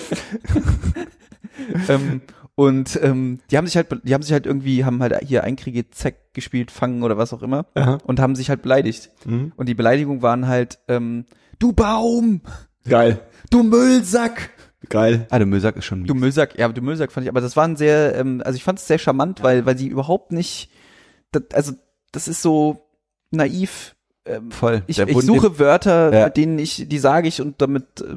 [1.89, 2.21] ähm,
[2.55, 5.91] und ähm, die haben sich halt, die haben sich halt irgendwie, haben halt hier Einkriege
[5.91, 7.99] Zeck gespielt, fangen oder was auch immer Aha.
[8.05, 9.11] und haben sich halt beleidigt.
[9.25, 9.53] Mhm.
[9.57, 11.25] Und die Beleidigungen waren halt, ähm,
[11.59, 12.43] du Baum,
[12.89, 13.21] Geil.
[13.51, 14.51] du Müllsack,
[14.89, 15.27] Geil.
[15.31, 17.77] Ah, der Müllsack ist schon du Müllsack, ja, du Müllsack fand ich, aber das waren
[17.77, 20.71] sehr, ähm, also ich fand es sehr charmant, weil, weil sie überhaupt nicht,
[21.33, 21.73] das, also
[22.13, 22.81] das ist so
[23.31, 23.95] naiv.
[24.25, 24.83] Ähm, voll.
[24.87, 26.25] ich, ich suche Wörter, Ja.
[26.27, 28.17] mit denen ich, die sage ich und damit äh,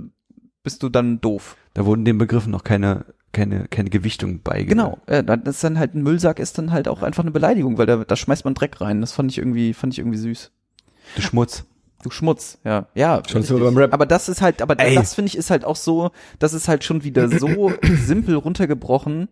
[0.63, 1.57] bist du dann doof.
[1.73, 4.69] Da wurden den Begriffen noch keine, keine, keine Gewichtung beigebracht.
[4.69, 7.77] Genau, äh, das ist dann halt ein Müllsack ist dann halt auch einfach eine Beleidigung,
[7.77, 9.01] weil da, da schmeißt man Dreck rein.
[9.01, 10.51] Das fand ich irgendwie, fand ich irgendwie süß.
[11.15, 11.65] Du Schmutz.
[12.01, 13.21] Du Schmutz, ja, ja.
[13.29, 13.93] Schon so beim Rap.
[13.93, 14.95] Aber das ist halt, aber Ey.
[14.95, 19.29] das finde ich ist halt auch so, das ist halt schon wieder so simpel runtergebrochen,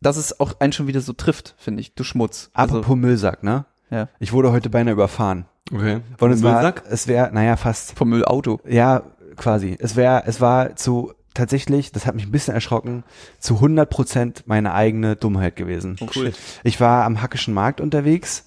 [0.00, 1.94] dass es auch einen schon wieder so trifft, finde ich.
[1.94, 2.50] Du Schmutz.
[2.54, 3.66] Apropos Müllsack, ne?
[3.90, 4.08] ja.
[4.18, 5.46] Ich wurde heute beinahe überfahren.
[5.72, 6.00] Okay.
[6.14, 6.84] Es Müllsack?
[6.84, 7.96] war, es wäre, naja, fast.
[7.96, 8.60] Vom Müllauto.
[8.68, 9.04] Ja,
[9.36, 9.76] quasi.
[9.78, 13.04] Es wäre, es war zu tatsächlich, das hat mich ein bisschen erschrocken,
[13.38, 15.96] zu 100 Prozent meine eigene Dummheit gewesen.
[16.00, 16.32] Oh, Cool.
[16.64, 18.44] Ich war am Hackischen Markt unterwegs.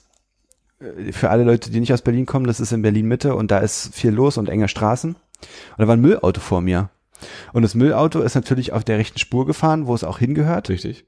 [0.79, 3.51] Äh, Für alle Leute, die nicht aus Berlin kommen, das ist in Berlin Mitte und
[3.51, 5.11] da ist viel los und enge Straßen.
[5.13, 5.19] Und
[5.77, 6.89] da war ein Müllauto vor mir.
[7.53, 10.69] Und das Müllauto ist natürlich auf der rechten Spur gefahren, wo es auch hingehört.
[10.69, 11.05] Richtig.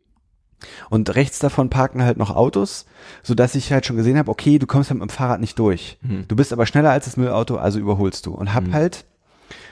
[0.90, 2.86] Und rechts davon parken halt noch Autos,
[3.24, 5.58] so dass ich halt schon gesehen habe, okay, du kommst halt mit dem Fahrrad nicht
[5.58, 5.98] durch.
[6.02, 6.26] Mhm.
[6.28, 8.34] Du bist aber schneller als das Müllauto, also überholst du.
[8.34, 9.06] Und hab halt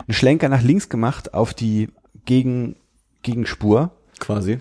[0.08, 1.90] einen Schlenker nach links gemacht auf die
[2.26, 2.76] Gegen,
[3.24, 4.60] Gegenspur Quasi.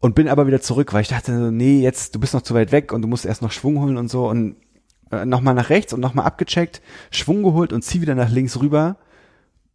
[0.00, 2.54] und bin aber wieder zurück, weil ich dachte, so, nee, jetzt, du bist noch zu
[2.54, 4.56] weit weg und du musst erst noch Schwung holen und so und
[5.10, 8.96] äh, nochmal nach rechts und nochmal abgecheckt, Schwung geholt und zieh wieder nach links rüber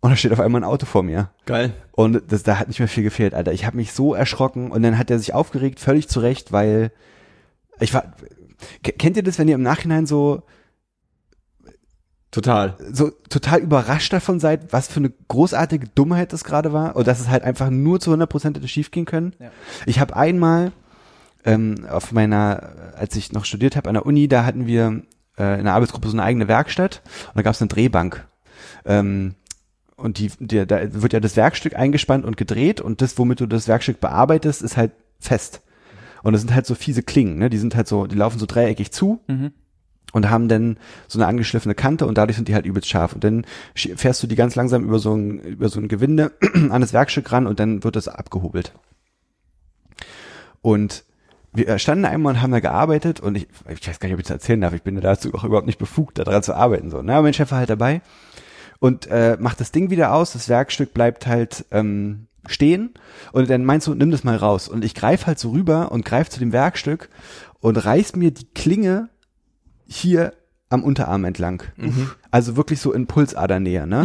[0.02, 1.30] und da steht auf einmal ein Auto vor mir.
[1.46, 1.74] Geil.
[1.92, 3.52] Und das, da hat nicht mehr viel gefehlt, Alter.
[3.52, 6.92] Ich habe mich so erschrocken und dann hat er sich aufgeregt, völlig zu Recht, weil
[7.80, 8.14] ich war.
[8.84, 10.44] Kennt ihr das, wenn ihr im Nachhinein so
[12.32, 12.76] Total.
[12.92, 17.20] so total überrascht davon seid, was für eine großartige Dummheit das gerade war und dass
[17.20, 19.34] es halt einfach nur zu 100 Prozent hätte schief gehen können?
[19.40, 19.50] Ja.
[19.88, 20.72] Ich habe einmal
[21.44, 25.02] ähm, auf meiner, als ich noch studiert habe an der Uni, da hatten wir
[25.40, 28.28] äh, in der Arbeitsgruppe so eine eigene Werkstatt und da gab es eine Drehbank.
[28.86, 29.36] Ähm,
[29.96, 33.48] und die, die, da wird ja das Werkstück eingespannt und gedreht und das, womit du
[33.48, 35.62] das Werkstück bearbeitest, ist halt fest.
[36.24, 37.50] Und das sind halt so fiese Klingen, ne?
[37.50, 39.52] Die sind halt so, die laufen so dreieckig zu Mhm.
[40.14, 43.14] Und haben dann so eine angeschliffene Kante und dadurch sind die halt übelst scharf.
[43.14, 43.46] Und dann
[43.76, 46.32] fährst du die ganz langsam über so ein, über so ein Gewinde
[46.70, 48.74] an das Werkstück ran und dann wird das abgehobelt.
[50.62, 51.04] Und
[51.54, 54.28] wir standen einmal und haben da gearbeitet und ich, ich weiß gar nicht, ob ich
[54.28, 56.92] das erzählen darf, ich bin dazu auch überhaupt nicht befugt, daran zu arbeiten.
[56.92, 58.02] So, na, mein Chef war halt dabei
[58.80, 62.94] und äh, macht das Ding wieder aus, das Werkstück bleibt halt ähm, stehen
[63.32, 64.68] und dann meinst du, nimm das mal raus.
[64.68, 67.10] Und ich greife halt so rüber und greife zu dem Werkstück
[67.60, 69.10] und reiß mir die Klinge
[69.90, 70.34] hier
[70.70, 71.64] am Unterarm entlang.
[72.32, 74.04] Also wirklich so in Pulsadernähe, ne?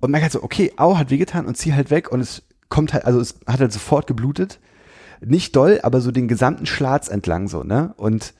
[0.00, 2.92] Und merke halt so, okay, au, hat wehgetan und zieh halt weg und es kommt
[2.92, 4.60] halt, also es hat halt sofort geblutet.
[5.20, 7.94] Nicht doll, aber so den gesamten Schlatz entlang so, ne?
[7.96, 8.34] Und,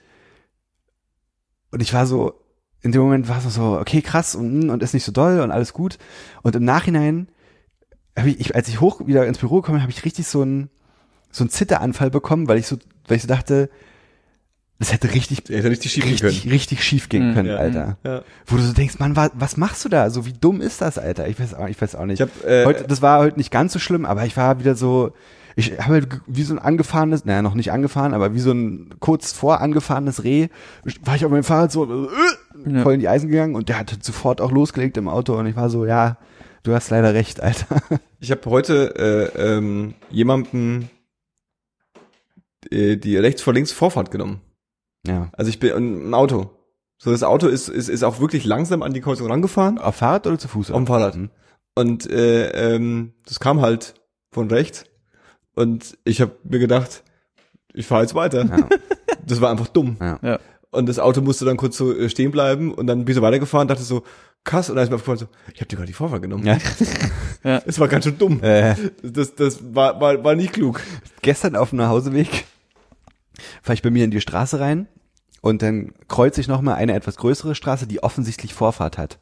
[1.70, 2.44] und ich war so,
[2.80, 5.50] in dem Moment war es so, okay, krass und, und ist nicht so doll und
[5.50, 5.98] alles gut.
[6.42, 7.28] Und im Nachhinein,
[8.16, 10.42] hab ich, ich, als ich hoch wieder ins Büro gekommen bin, habe ich richtig so
[10.42, 10.70] einen
[11.30, 13.70] so einen Zitteranfall bekommen, weil ich so, weil ich so dachte,
[14.78, 16.52] das hätte richtig, hätte richtig schief gehen richtig, können.
[16.52, 17.34] richtig schief gehen Mhm.
[17.34, 17.56] können, Ja.
[17.56, 17.98] Alter.
[18.04, 18.22] Ja.
[18.46, 20.08] Wo du so denkst, Mann, wa, was machst du da?
[20.10, 21.26] So wie dumm ist das, Alter?
[21.28, 22.20] Ich weiß auch, ich weiß auch nicht.
[22.20, 24.74] Ich hab, äh, heute, das war heute nicht ganz so schlimm, aber ich war wieder
[24.76, 25.12] so,
[25.56, 28.90] ich habe halt wie so ein angefahrenes, naja, noch nicht angefahren, aber wie so ein
[29.00, 30.46] kurz vor angefahrenes Reh,
[31.02, 31.84] war ich auf meinem Fahrrad so
[32.64, 35.46] äh, voll in die Eisen gegangen und der hat sofort auch losgelegt im Auto und
[35.46, 36.16] ich war so, ja,
[36.62, 37.66] du hast leider recht, Alter.
[38.20, 40.88] Ich habe heute äh, ähm, jemandem
[42.70, 44.40] äh, die rechts vor links Vorfahrt genommen.
[45.08, 45.28] Ja.
[45.32, 46.50] Also ich bin im Auto.
[46.98, 49.78] So das Auto ist, ist, ist auch wirklich langsam an die Kreuzung rangefahren.
[49.78, 50.70] Auf Fahrrad oder zu Fuß?
[50.70, 51.16] Auf dem Fahrrad.
[51.16, 51.30] Mhm.
[51.74, 53.94] Und äh, ähm, das kam halt
[54.32, 54.84] von rechts.
[55.54, 57.04] Und ich habe mir gedacht,
[57.72, 58.44] ich fahre jetzt weiter.
[58.44, 58.68] Ja.
[59.26, 59.98] Das war einfach dumm.
[60.00, 60.18] Ja.
[60.22, 60.38] Ja.
[60.70, 63.20] Und das Auto musste dann kurz so äh, stehen bleiben und dann bin ich so
[63.20, 64.04] weitergefahren, dachte so,
[64.42, 66.46] krass, und dann ist mir aufgefallen so, ich habe dir gerade die Vorfahrt genommen.
[66.46, 66.56] Ja.
[67.66, 68.42] Es war ganz schön dumm.
[68.42, 70.80] Äh, Das, das war, war, war nicht klug.
[71.20, 72.46] gestern auf dem Nachhauseweg
[73.62, 74.88] fahre ich bei mir in die Straße rein
[75.48, 79.18] und dann kreuze ich nochmal eine etwas größere Straße, die offensichtlich Vorfahrt hat.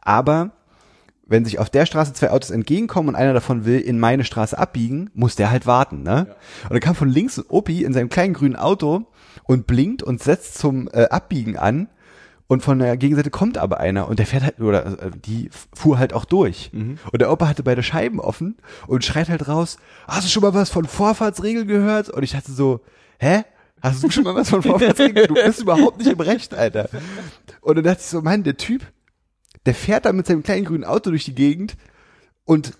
[0.00, 0.50] Aber
[1.26, 4.58] wenn sich auf der Straße zwei Autos entgegenkommen und einer davon will in meine Straße
[4.58, 6.36] abbiegen, muss der halt warten, ne?
[6.64, 9.06] Und dann kam von links ein Opi in seinem kleinen grünen Auto
[9.44, 11.88] und blinkt und setzt zum äh, Abbiegen an
[12.48, 15.98] und von der Gegenseite kommt aber einer und der fährt halt, oder äh, die fuhr
[15.98, 16.70] halt auch durch.
[17.10, 20.52] Und der Opa hatte beide Scheiben offen und schreit halt raus, hast du schon mal
[20.52, 22.10] was von Vorfahrtsregeln gehört?
[22.10, 22.80] Und ich dachte so,
[23.18, 23.44] hä?
[23.82, 25.26] Hast du schon mal was von Vorfahrtsregeln?
[25.28, 26.88] Du bist überhaupt nicht im Recht, Alter.
[27.60, 28.82] Und dann dachte ich so, Mann, der Typ,
[29.66, 31.76] der fährt da mit seinem kleinen grünen Auto durch die Gegend
[32.44, 32.72] und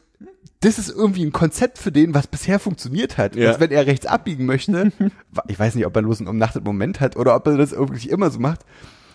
[0.61, 3.35] das ist irgendwie ein Konzept für den, was bisher funktioniert hat.
[3.35, 3.51] Ja.
[3.51, 4.93] Dass wenn er rechts abbiegen möchte,
[5.49, 8.09] ich weiß nicht, ob er bloß einen umnachtet Moment hat oder ob er das irgendwie
[8.09, 8.61] immer so macht,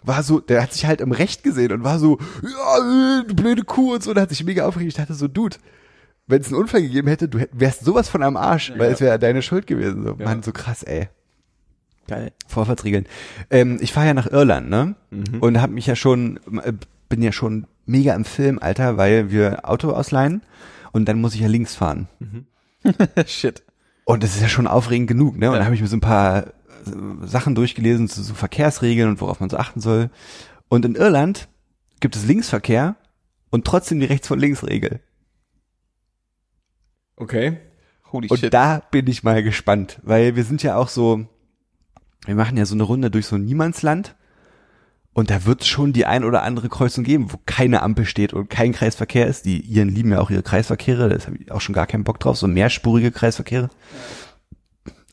[0.03, 3.63] war so, der hat sich halt im Recht gesehen und war so, ja, du blöde
[3.63, 4.89] Kuh und so, und hat sich mega aufgeregt.
[4.89, 5.57] Ich dachte so, Dude,
[6.27, 9.17] wenn es einen Unfall gegeben hätte, du wärst sowas von am Arsch, weil es wäre
[9.17, 10.03] deine Schuld gewesen.
[10.03, 11.07] So, Mann, so krass, ey.
[12.07, 12.31] Geil.
[12.47, 13.05] Vorfahrtsregeln.
[13.49, 14.95] Ähm, ich fahre ja nach Irland, ne?
[15.41, 16.73] Und habe mich ja schon, äh,
[17.09, 20.41] bin ja schon mega im Film, Alter, weil wir Auto ausleihen
[20.93, 22.07] und dann muss ich ja links fahren.
[23.25, 23.63] Shit.
[24.05, 25.47] Und das ist ja schon aufregend genug, ne?
[25.47, 25.59] Und Ja.
[25.59, 26.51] dann habe ich mir so ein paar äh,
[27.25, 30.09] Sachen durchgelesen zu so Verkehrsregeln und worauf man so achten soll.
[30.69, 31.49] Und in Irland
[31.99, 32.95] gibt es Linksverkehr
[33.49, 35.01] und trotzdem die Rechts- von Links-Regel.
[37.15, 37.57] Okay.
[38.11, 38.53] Holy Und shit.
[38.53, 41.25] da bin ich mal gespannt, weil wir sind ja auch so,
[42.25, 44.15] wir machen ja so eine Runde durch so ein Niemandsland
[45.13, 48.33] und da wird es schon die ein oder andere Kreuzung geben, wo keine Ampel steht
[48.33, 49.45] und kein Kreisverkehr ist.
[49.45, 52.19] Die Iren lieben ja auch ihre Kreisverkehre, da habe ich auch schon gar keinen Bock
[52.19, 53.69] drauf, so mehrspurige Kreisverkehre.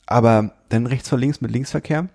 [0.07, 2.09] Aber dann rechts vor links mit Linksverkehr.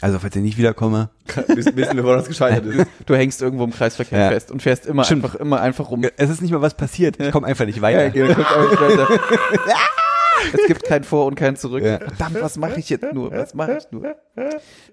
[0.00, 1.10] Also falls ich nicht wiederkomme,
[1.54, 2.86] Wissen wir, woran das gescheitert ist.
[3.06, 4.28] Du hängst irgendwo im Kreisverkehr Ja.
[4.30, 5.24] fest und fährst immer Stimmt.
[5.24, 6.04] einfach, immer einfach rum.
[6.16, 8.14] es ist nicht mal was passiert, ich komme einfach nicht weiter.
[8.14, 9.08] Ja, guck auch nicht weiter.
[10.52, 11.82] es gibt kein Vor und kein Zurück.
[11.82, 11.98] Ja.
[11.98, 13.30] Verdammt, was mache ich jetzt nur?
[13.30, 14.16] Was mache ich nur?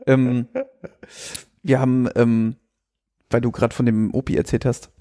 [0.06, 0.48] Ähm,
[1.64, 2.56] wir haben, ähm,
[3.30, 4.92] weil du gerade von dem Opi erzählt hast,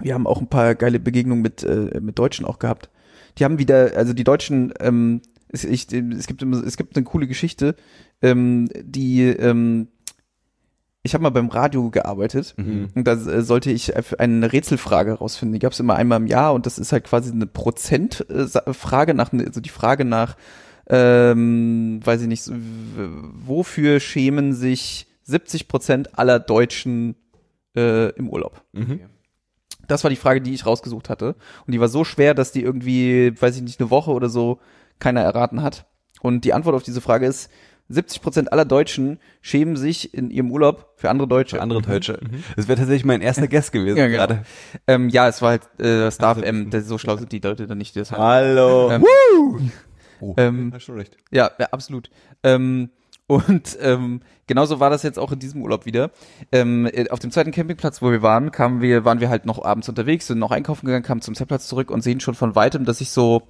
[0.00, 2.90] wir haben auch ein paar geile Begegnungen mit, äh, mit Deutschen auch gehabt.
[3.38, 7.26] Die haben wieder, also die Deutschen, ähm, es, ich, es gibt es gibt eine coole
[7.26, 7.76] Geschichte,
[8.22, 9.88] ähm, die, ähm,
[11.04, 12.88] ich habe mal beim Radio gearbeitet Mhm.
[12.94, 15.52] und da äh, sollte ich äh, eine Rätselfrage rausfinden.
[15.54, 19.32] Die gab es immer einmal im Jahr und das ist halt quasi eine Prozentfrage nach,
[19.32, 20.36] also die Frage nach,
[20.88, 22.50] ähm, weiß ich nicht,
[23.46, 27.16] wofür schämen sich 70 Prozent aller Deutschen
[27.76, 28.62] äh, im Urlaub?
[28.72, 29.00] Mhm.
[29.88, 31.34] Das war die Frage, die ich rausgesucht hatte.
[31.66, 34.58] Und die war so schwer, dass die irgendwie, weiß ich nicht, eine Woche oder so
[35.00, 35.86] keiner erraten hat.
[36.20, 37.50] Und die Antwort auf diese Frage ist,
[37.88, 41.56] 70 Prozent aller Deutschen schämen sich in ihrem Urlaub für andere Deutsche.
[41.56, 42.18] Für andere Deutsche.
[42.56, 44.18] Das wäre tatsächlich mein erster Guest gewesen Ja, genau.
[44.18, 44.44] gerade.
[44.86, 47.78] Ähm, ja, es war halt äh, Star FM, das- so schlau sind die Leute dann
[47.78, 48.12] nicht, das.
[48.12, 48.90] Hallo.
[48.90, 49.04] Ähm,
[50.24, 50.34] Oh.
[50.36, 51.16] Ähm, Hast schon recht.
[51.32, 52.08] ja, ja, absolut.
[52.44, 52.90] Ähm,
[53.26, 56.12] und ähm, genauso war das jetzt auch in diesem Urlaub wieder.
[56.52, 59.64] Ähm, äh, auf dem zweiten Campingplatz, wo wir waren, kamen wir, waren wir halt noch
[59.64, 62.84] abends unterwegs, sind noch einkaufen gegangen, kamen zum Zeltplatz zurück und sehen schon von weitem,
[62.84, 63.42] dass ich so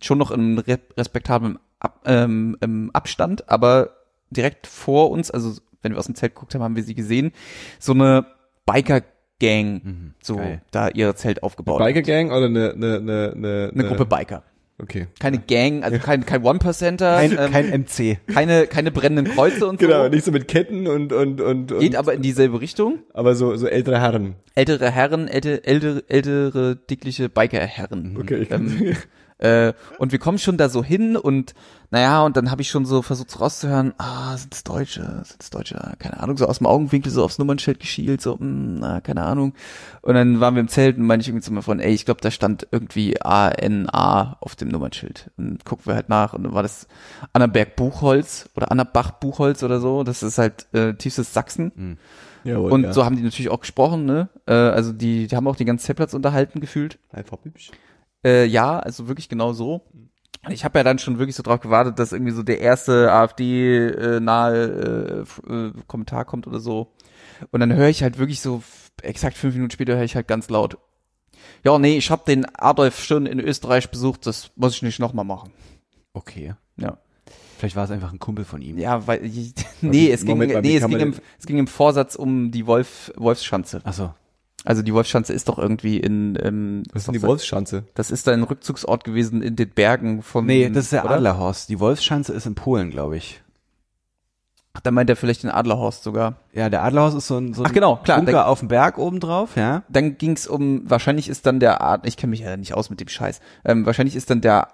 [0.00, 3.90] schon noch in re respektablem Ab, ähm, ähm, Abstand, aber
[4.30, 7.32] direkt vor uns, also wenn wir aus dem Zelt geguckt haben, haben wir sie gesehen,
[7.80, 8.24] so eine
[8.66, 10.62] Biker-Gang, Mhm, so geil.
[10.70, 11.78] da ihr Zelt aufgebaut.
[11.80, 14.44] Biker Gang oder eine, eine, eine, eine, Eine Gruppe Biker.
[14.80, 15.06] Okay.
[15.20, 18.18] Keine Gang, also kein, kein One-Percenter, Kein, ähm, kein MC.
[18.32, 20.08] keine, keine brennenden Kreuze und Genau, so.
[20.08, 23.00] nicht so mit Ketten und, und, und, und Geht aber in dieselbe Richtung.
[23.12, 24.34] aber so, so ältere Herren.
[24.56, 28.16] Ältere Herren, ältere, ältere, ältere dickliche Biker-Herren.
[28.20, 28.46] Okay.
[28.50, 28.96] Ähm,
[29.42, 31.54] äh, und wir kommen schon da so hin und
[31.90, 35.42] naja, und dann habe ich schon so versucht so rauszuhören, ah, sind es Deutsche, sind
[35.42, 39.00] es Deutsche, keine Ahnung, so aus dem Augenwinkel so aufs Nummernschild geschielt, so, mh, na,
[39.00, 39.52] keine Ahnung.
[40.00, 42.06] Und dann waren wir im Zelt und meine ich irgendwie zu meinem Freund, ey, ich
[42.06, 45.30] glaube, da stand irgendwie A-N-A auf dem Nummernschild.
[45.36, 46.86] Und gucken wir halt nach und dann war das
[47.34, 51.98] Annaberg Buchholz oder Annabach Buchholz oder so, das ist halt äh, tiefstes Sachsen.
[52.44, 52.92] Jawohl, Und ja.
[52.92, 54.28] so haben die natürlich auch gesprochen, ne?
[54.46, 56.98] Äh, also die, die haben auch die ganze Zeltplatz unterhalten gefühlt.
[57.12, 57.70] Einfach hübsch.
[58.24, 59.82] Äh, ja, also wirklich genau so.
[60.48, 64.64] Ich habe ja dann schon wirklich so drauf gewartet, dass irgendwie so der erste AfD-nahe
[64.64, 66.92] äh, f- äh, Kommentar kommt oder so.
[67.50, 68.62] Und dann höre ich halt wirklich so,
[69.02, 70.78] exakt fünf Minuten später höre ich halt ganz laut.
[71.64, 75.24] Ja, nee, ich habe den Adolf schon in Österreich besucht, das muss ich nicht nochmal
[75.24, 75.52] machen.
[76.12, 76.54] Okay.
[76.76, 76.98] Ja.
[77.58, 78.78] Vielleicht war es einfach ein Kumpel von ihm.
[78.78, 79.20] Ja, weil
[79.80, 83.12] nee, es ging, Moment nee, es ging, im, es ging im Vorsatz um die Wolf,
[83.16, 83.80] Wolfsschanze.
[83.84, 84.12] Ach so.
[84.64, 87.84] Also die Wolfschanze ist doch irgendwie in ähm, Was ist denn die Wolfsschanze?
[87.94, 90.46] Das ist ein Rückzugsort gewesen in den Bergen von.
[90.46, 91.14] Nee, das ist der oder?
[91.16, 91.68] Adlerhorst.
[91.68, 93.42] Die Wolfsschanze ist in Polen, glaube ich.
[94.74, 96.36] Ach, da meint er vielleicht den Adlerhorst sogar.
[96.54, 98.68] Ja, der Adlerhorst ist so ein, so ein Ach, genau, klar, Bunker der- auf dem
[98.68, 99.82] Berg oben drauf, ja.
[99.90, 102.98] Dann ging's um, wahrscheinlich ist dann der Ad, ich kenne mich ja nicht aus mit
[103.00, 103.40] dem Scheiß.
[103.64, 104.68] Ähm, wahrscheinlich ist dann der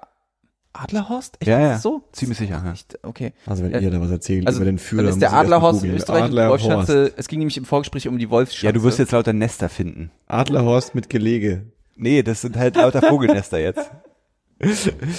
[0.73, 1.37] Adlerhorst?
[1.41, 1.49] Echt?
[1.49, 1.73] Ja, Ist ja.
[1.73, 2.03] das So?
[2.13, 2.75] Ziemlich sicher, ja.
[3.03, 3.33] Okay.
[3.47, 5.83] Also wenn Äh, ihr da was erzählt Also über den Führer, dann ist der Adlerhorst
[5.85, 5.95] in.
[5.95, 6.65] Österreich die Adlerhorst.
[6.65, 7.13] Wolfschanze.
[7.17, 8.67] Es ging nämlich im Vorgespräch um die Wolfschanze.
[8.67, 10.11] Ja, du wirst jetzt lauter Nester finden.
[10.27, 11.67] Adlerhorst mit Gelege.
[11.97, 13.91] Nee, das sind halt lauter Vogelnester jetzt.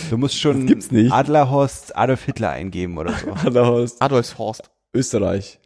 [0.10, 1.12] Du musst schon Das gibt's nicht.
[1.12, 3.32] Adlerhorst Adolf Hitler eingeben oder so.
[3.32, 4.70] Adlerhorst, Adolfshorst.
[4.94, 5.60] Österreich.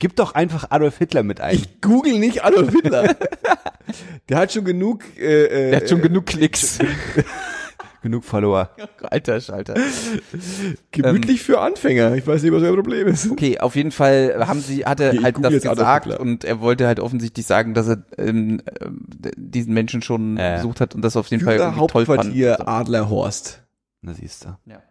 [0.00, 1.54] Gib doch einfach Adolf Hitler mit ein.
[1.54, 3.14] Ich google nicht Adolf Hitler.
[4.28, 6.78] Der hat schon genug, äh, äh, Der hat schon genug Klicks.
[8.04, 8.68] Genug Follower.
[9.02, 9.72] Alter Schalter.
[10.90, 12.14] gemütlich für Anfänger.
[12.16, 13.30] Ich weiß nicht, was euer Problem ist.
[13.30, 16.86] Okay, auf jeden Fall haben sie, hat er Okay, halt das gesagt und er wollte
[16.86, 19.06] halt offensichtlich sagen, dass er ähm, ähm,
[19.38, 20.56] diesen Menschen schon Äh.
[20.56, 22.18] besucht hat und das auf jeden Fall irgendwie toll fand.
[22.18, 23.62] Hauptquartier Adlerhorst.
[24.02, 24.48] Na siehst du.
[24.66, 24.82] Ja.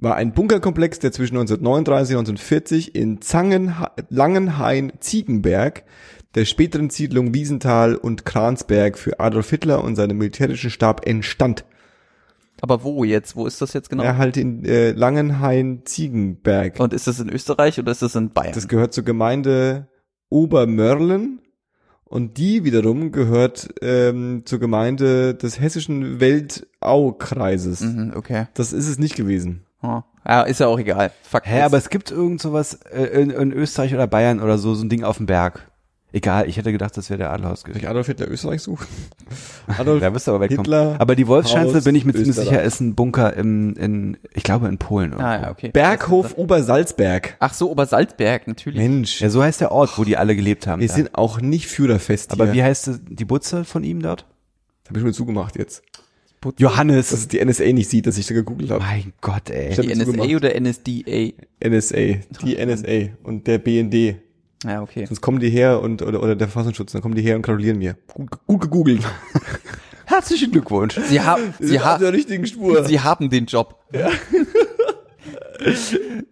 [0.00, 5.84] War ein Bunkerkomplex, der zwischen 1939 und 1940 in Zangenha Langenhain-Ziegenberg,
[6.34, 11.64] der späteren Siedlung Wiesenthal und Kransberg für Adolf Hitler und seinen militärischen Stab entstand.
[12.60, 13.36] Aber wo jetzt?
[13.36, 14.02] Wo ist das jetzt genau?
[14.02, 16.80] Er halt in äh, Langenhain-Ziegenberg.
[16.80, 18.54] Und ist das in Österreich oder ist das in Bayern?
[18.54, 19.88] Das gehört zur Gemeinde
[20.28, 21.40] Obermörlen
[22.04, 27.80] und die wiederum gehört ähm, zur Gemeinde des hessischen Weltau-Kreises.
[27.80, 28.46] mhm, okay.
[28.54, 29.66] Das ist es nicht gewesen.
[29.82, 30.02] Oh.
[30.26, 31.12] Ja, ist ja auch egal.
[31.22, 34.74] Fuck Hä, aber es gibt irgend sowas äh, in, in Österreich oder Bayern oder so,
[34.74, 35.70] so ein Ding auf dem Berg.
[36.16, 37.84] Egal, ich hätte gedacht, das wäre der Adelhaus Soll gewesen.
[37.84, 38.86] ich Adolf Hitler Österreich suchen?
[39.66, 40.64] Adolf Da wirst du aber wegkommen.
[40.64, 44.42] Hitler, aber die Wolfschanze, bin ich mir ziemlich sicher, ist ein Bunker im, in, ich
[44.42, 45.10] glaube in Polen.
[45.10, 45.26] Irgendwo.
[45.28, 45.68] Ah, ja, okay.
[45.68, 47.36] Berghof Obersalzberg.
[47.38, 48.78] Ach so, Obersalzberg, natürlich.
[48.78, 50.80] Mensch, Ja, so heißt der Ort, wo die alle gelebt haben.
[50.80, 50.94] wir da.
[50.94, 52.54] sind auch nicht führerfest aber hier.
[52.54, 54.24] wie heißt die Butze von ihm dort?
[54.88, 55.82] Hab ich schon zugemacht jetzt.
[56.58, 57.10] Johannes.
[57.10, 58.82] Dass es die NSA nicht sieht, dass ich da gegoogelt habe.
[58.82, 59.74] mein Gott, ey.
[59.74, 60.34] Die NSA zugemacht.
[60.34, 61.32] oder NSDA?
[61.62, 61.96] NSA,
[62.42, 64.16] die NSA und der BND.
[64.64, 65.06] Ja, okay.
[65.06, 67.78] Sonst kommen die her und oder, oder der Verfassungsschutz, dann kommen die her und gratulieren
[67.78, 67.96] mir.
[68.12, 69.02] Gut, gut gegoogelt.
[70.06, 70.98] Herzlichen Glückwunsch.
[71.08, 72.84] Sie haben, sie haben, der richtigen Spur.
[72.84, 73.82] Sie haben den Job.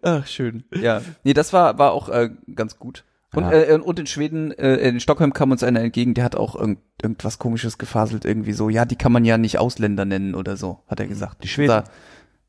[0.03, 0.65] Ach, schön.
[0.75, 1.03] Ja.
[1.25, 3.05] Nee, das war, war auch äh, ganz gut.
[3.35, 3.53] Und, Ja.
[3.53, 6.79] äh, und in Schweden, äh, in Stockholm kam uns einer entgegen, der hat auch irgend,
[7.03, 10.81] irgendwas komisches gefaselt, irgendwie so, ja, die kann man ja nicht Ausländer nennen oder so,
[10.87, 11.43] hat er gesagt.
[11.43, 11.69] Die Schweden?
[11.71, 11.85] Da,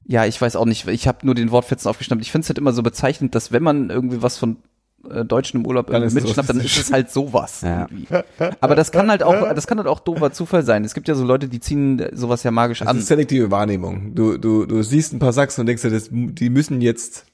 [0.03, 2.21] ja, ich weiß auch nicht, ich habe nur den Wortfetzen aufgeschnappt.
[2.21, 4.57] Ich finde es halt immer so bezeichnend, dass wenn man irgendwie was von
[5.26, 7.88] Deutschen im Urlaub Dann irgendwie ist es mitschnappt, dann ist es halt sowas Ja.
[8.62, 10.84] Aber das kann halt auch, das kann halt auch doofer Zufall sein.
[10.86, 12.97] Es gibt ja so Leute, die ziehen äh, sowas ja magisch Das an.
[12.97, 14.16] ist selektive Wahrnehmung.
[14.16, 17.26] Du, du, du siehst ein paar Sachsen und denkst dir, das, die müssen jetzt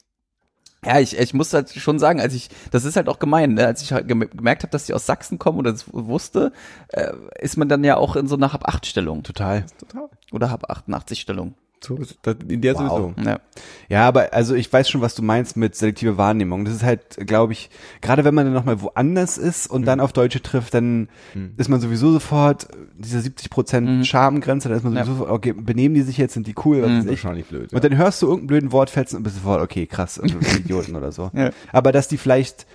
[0.84, 3.66] Ja, ich, ich muss halt schon sagen, als ich, das ist halt auch gemein, ne?
[3.66, 6.52] als ich halt gem- gemerkt habe, dass die aus Sachsen kommen oder das wusste,
[6.88, 9.64] äh, ist man dann ja auch in so einer Hab-8-Stellung Total.
[9.78, 10.08] total.
[10.32, 11.54] oder Hab-88-Stellung.
[11.84, 12.18] So, ist-
[12.48, 12.80] in der Wow.
[13.16, 13.28] sowieso.
[13.28, 13.40] Ja.
[13.88, 16.64] Ja, aber also ich weiß schon, was du meinst mit selektive Wahrnehmung.
[16.64, 17.70] Das ist halt, glaube ich,
[18.00, 21.08] gerade wenn man dann nochmal woanders ist und dann auf Deutsche trifft, dann
[21.56, 24.04] ist man sowieso sofort äh, diese 70 Prozent Mhm.
[24.04, 25.04] Schamgrenze, da ist man Ja.
[25.04, 26.98] sowieso, okay, benehmen die sich jetzt, sind die cool, was Mhm.
[27.00, 27.06] ich.
[27.08, 27.72] Wahrscheinlich blöd.
[27.72, 31.10] Und dann hörst du irgendeinen blöden Wortfetzen und bist sofort, okay, krass, also Idioten oder
[31.12, 31.30] so.
[31.34, 31.50] Ja.
[31.72, 32.66] Aber dass die vielleicht,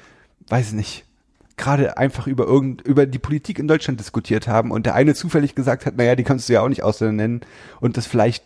[0.49, 1.03] weiß ich nicht,
[1.59, 5.55] gerade einfach über irgend, über die Politik in Deutschland diskutiert haben und der eine zufällig
[5.55, 7.41] gesagt hat, naja, die kannst du ja auch nicht Ausländer nennen
[7.79, 8.43] und das vielleicht,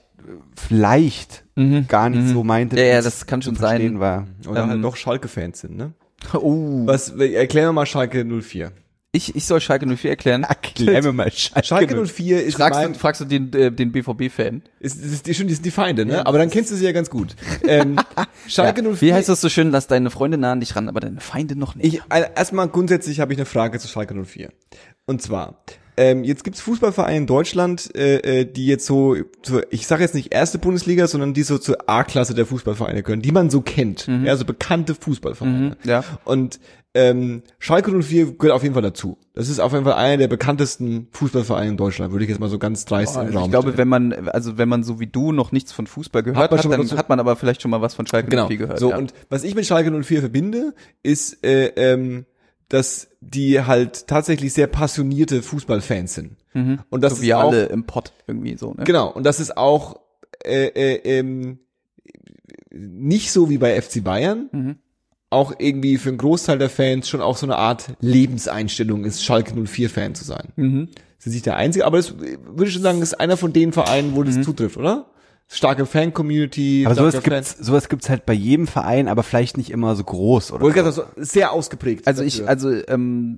[0.56, 1.88] vielleicht Mhm.
[1.88, 2.34] gar nicht Mhm.
[2.34, 2.78] so meinte.
[2.78, 4.00] Ja, ja, das kann schon sein.
[4.00, 4.28] War.
[4.48, 5.94] Oder Ähm, halt doch Schalke-Fans sind, ne?
[6.34, 6.86] Oh.
[6.86, 8.72] Was, erklär mir mal Schalke 04.
[9.14, 10.44] Ich, ich soll Schalke 04 erklären.
[10.50, 11.68] Erklär mir mal Schalke.
[11.68, 14.62] Schalke 04 ist Fragst mein, du, fragst du den, äh, den BVB-Fan?
[14.80, 16.26] ist, ist, ist schon die, sind die Feinde, ne?
[16.26, 17.36] Aber dann kennst du sie ja ganz gut.
[17.68, 17.98] Ähm,
[18.48, 19.02] Schalke 04.
[19.02, 21.58] Wie heißt das so schön, lass deine Freunde nah an dich ran, aber deine Feinde
[21.58, 21.94] noch nicht.
[21.94, 22.02] Ich,
[22.36, 24.50] erstmal grundsätzlich habe ich eine Frage zu Schalke 04.
[25.08, 25.62] Und zwar,
[25.98, 30.16] ähm, jetzt gibt's Fußballvereine in Deutschland, äh, äh, die jetzt so, zur, ich sage jetzt
[30.16, 34.08] nicht erste Bundesliga, sondern die so zur A-Klasse der Fußballvereine gehören, die man so kennt.
[34.08, 35.76] Ja, so bekannte Fußballvereine.
[35.84, 36.04] Mhm, ja.
[36.26, 36.60] Und
[36.94, 39.18] ähm, Schalke 04 gehört auf jeden Fall dazu.
[39.34, 42.50] Das ist auf jeden Fall einer der bekanntesten Fußballvereine in Deutschland, würde ich jetzt mal
[42.50, 43.78] so ganz dreist im Also ich glaube, stellen.
[43.78, 46.78] wenn man, also wenn man so wie du noch nichts von Fußball gehört hat, mal
[46.78, 48.48] dann hat man aber vielleicht schon mal was von Schalke Genau.
[48.48, 48.80] 04 gehört.
[48.80, 48.98] so, ja.
[48.98, 52.26] und was ich mit Schalke 04 verbinde, ist, äh, ähm,
[52.74, 56.38] dass die halt tatsächlich sehr passionierte Fußballfans sind.
[56.54, 57.18] Und das Mhm.
[57.18, 58.84] so ist auch, alle im Pott irgendwie so, ne?
[58.84, 60.00] genau, und das ist auch
[60.44, 61.60] äh, äh, ähm,
[62.72, 64.76] nicht so wie bei FC Bayern, Mhm.
[65.30, 69.54] auch irgendwie für einen Großteil der Fans schon auch so eine Art Lebenseinstellung ist, Schalke
[69.54, 70.50] 04 Fan zu sein.
[70.56, 70.90] Mhm.
[71.18, 73.54] Das ist nicht der einzige, aber das äh, würde ich schon sagen, ist einer von
[73.54, 74.44] den Vereinen, wo das Mhm.
[74.44, 75.06] zutrifft, oder?
[75.54, 76.84] Starke Fan-Community.
[76.86, 80.54] Aber sowas gibt's, sowas gibt's halt bei jedem Verein, aber vielleicht nicht immer so groß
[80.54, 80.84] oder Wollte so.
[80.84, 82.08] gerade sagen, so sehr ausgeprägt.
[82.08, 82.50] Also ich, dafür.
[82.50, 83.38] also ähm,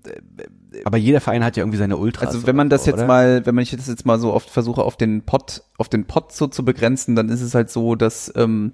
[0.86, 2.28] Aber jeder Verein hat ja irgendwie seine Ultras.
[2.28, 3.08] also wenn man das so, jetzt oder?
[3.08, 6.06] mal, wenn man ich das jetzt mal so oft versuche auf den Pott, auf den
[6.06, 8.74] Pott so zu begrenzen, dann ist es halt so, dass ähm,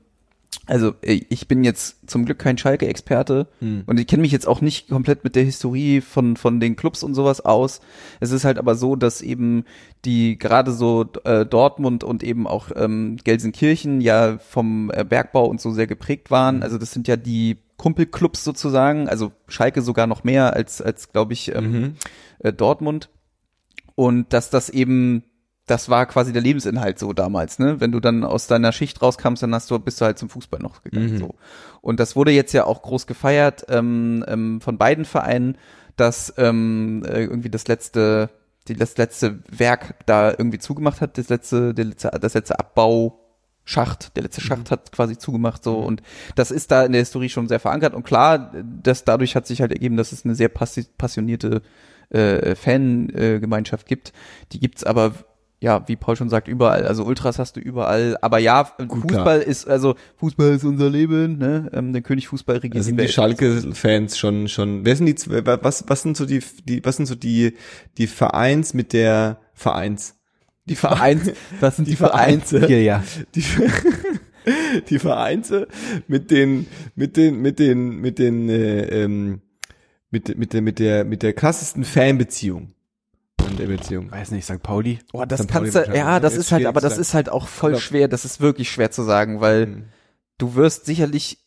[0.66, 3.84] also ich bin jetzt zum Glück kein Schalke-Experte Hm.
[3.88, 7.02] und ich kenne mich jetzt auch nicht komplett mit der Historie von von den Clubs
[7.04, 7.82] und sowas aus.
[8.20, 9.66] Es ist halt aber so, dass eben
[10.06, 15.60] die gerade so äh, Dortmund und eben auch ähm, Gelsenkirchen ja vom äh, Bergbau und
[15.62, 16.58] so sehr geprägt waren.
[16.58, 16.64] Hm.
[16.64, 21.34] Also das sind ja die Kumpelclubs sozusagen, also Schalke sogar noch mehr als als glaube
[21.34, 21.94] ich ähm, Mhm.
[22.40, 23.10] äh, Dortmund
[23.96, 25.24] und dass das eben
[25.70, 27.80] das war quasi der Lebensinhalt so damals, ne?
[27.80, 30.60] Wenn du dann aus deiner Schicht rauskamst, dann hast du bist du halt zum Fußball
[30.60, 31.18] noch gegangen Mhm.
[31.18, 31.36] so.
[31.82, 35.58] Und das wurde jetzt ja auch groß gefeiert ähm, ähm, von beiden Vereinen,
[35.96, 38.30] dass ähm, äh, irgendwie das letzte
[38.68, 43.20] die, das letzte Werk da irgendwie zugemacht hat, das letzte der letzte das letzte Abbau
[44.16, 46.02] der letzte Schacht hat quasi zugemacht so und
[46.34, 48.52] das ist da in der Historie schon sehr verankert und klar,
[48.82, 51.62] das dadurch hat sich halt ergeben, dass es eine sehr passi passionierte
[52.10, 54.14] äh, Fangemeinschaft gibt.
[54.52, 55.14] Die gibt's aber
[55.62, 56.86] ja, wie Paul schon sagt, überall.
[56.88, 58.18] Also Ultras hast du überall.
[58.22, 61.38] Aber ja, Fußball ist also Fußball ist unser Leben.
[61.38, 61.70] Ne?
[61.74, 63.08] Ähm, der König Fußball regiert Da sind die.
[63.10, 67.08] Schalke-Fans schon, schon, wer sind die, zwei- was, was sind so die, die, was sind
[67.08, 67.56] so die,
[67.98, 70.16] die Vereins mit der Vereins?
[70.66, 71.32] Die Vereins.
[71.60, 72.50] Was sind die, Die Vereins?
[72.52, 72.68] Vereins.
[72.68, 73.04] Hier, ja.
[73.36, 73.44] Die,
[74.90, 75.68] die Vereine
[76.08, 79.42] mit den, mit den, mit den, mit den, äh, ähm,
[80.12, 82.74] mit, mit der, mit der, mit der krassesten Fanbeziehung.
[83.50, 84.12] In der Beziehung.
[84.12, 84.62] Weiß nicht, St.
[84.62, 85.00] Pauli.
[85.14, 85.50] Oh, das St.
[85.50, 87.82] Pauli kannst du, ja, das Jetzt ist halt, aber das ist halt auch voll Aber-
[87.82, 88.08] schwer.
[88.08, 89.84] Das ist wirklich schwer zu sagen, weil Mhm.
[90.38, 91.40] du wirst sicherlich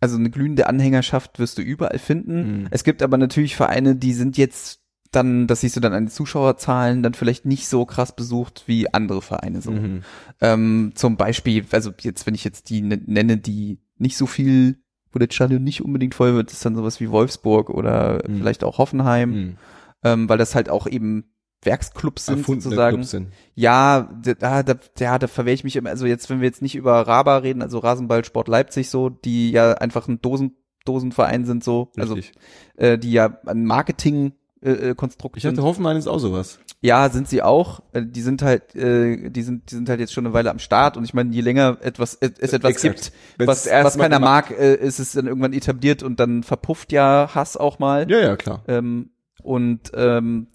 [0.00, 2.60] Also eine glühende Anhängerschaft wirst du überall finden.
[2.60, 2.68] Mhm.
[2.70, 4.78] Es gibt aber natürlich Vereine, die sind jetzt
[5.10, 8.94] dann, das siehst du dann an den Zuschauerzahlen, dann vielleicht nicht so krass besucht wie
[8.94, 9.72] andere Vereine so.
[9.72, 10.02] Mhm.
[10.40, 14.78] Ähm, zum Beispiel, also jetzt, wenn ich jetzt die ne- nenne, die nicht so viel,
[15.10, 18.36] wo das Stadion nicht unbedingt voll wird, ist dann sowas wie Wolfsburg oder Mhm.
[18.38, 19.56] vielleicht auch Hoffenheim, Mhm.
[20.04, 21.24] ähm, weil das halt auch eben
[21.62, 22.96] Werksclubs sind Erfundene sozusagen.
[22.96, 23.28] Clubs sind.
[23.54, 25.90] Ja, da, da, ja, da verwehre ich mich immer.
[25.90, 29.72] Also jetzt, wenn wir jetzt nicht über Raba reden, also Rasenballsport Leipzig so, die ja
[29.72, 32.34] einfach ein Dosen, Dosenverein sind so, also Richtig.
[32.76, 34.32] äh, die ja ein Marketing
[34.62, 36.58] äh, äh, Konstrukt Ich dachte, Hoffenheim ist auch sowas.
[36.80, 37.80] Ja, sind sie auch.
[37.92, 40.58] Äh, Die sind halt, äh, die sind, die sind halt jetzt schon eine Weile am
[40.58, 42.94] Start und ich meine, je länger etwas äh, es etwas Exakt.
[42.94, 46.92] gibt, Wenn's was, was keiner mag, äh, ist es dann irgendwann etabliert und dann verpufft
[46.92, 48.10] ja Hass auch mal.
[48.10, 48.62] Ja, ja, klar.
[48.68, 49.10] Ähm,
[49.42, 50.48] und ähm,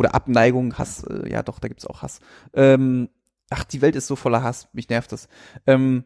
[0.00, 2.18] oder Abneigung, Hass, äh, ja doch, da gibt's auch Hass.
[2.54, 3.08] Ähm,
[3.50, 5.28] ach, die Welt ist so voller Hass, mich nervt das.
[5.66, 6.04] Ähm,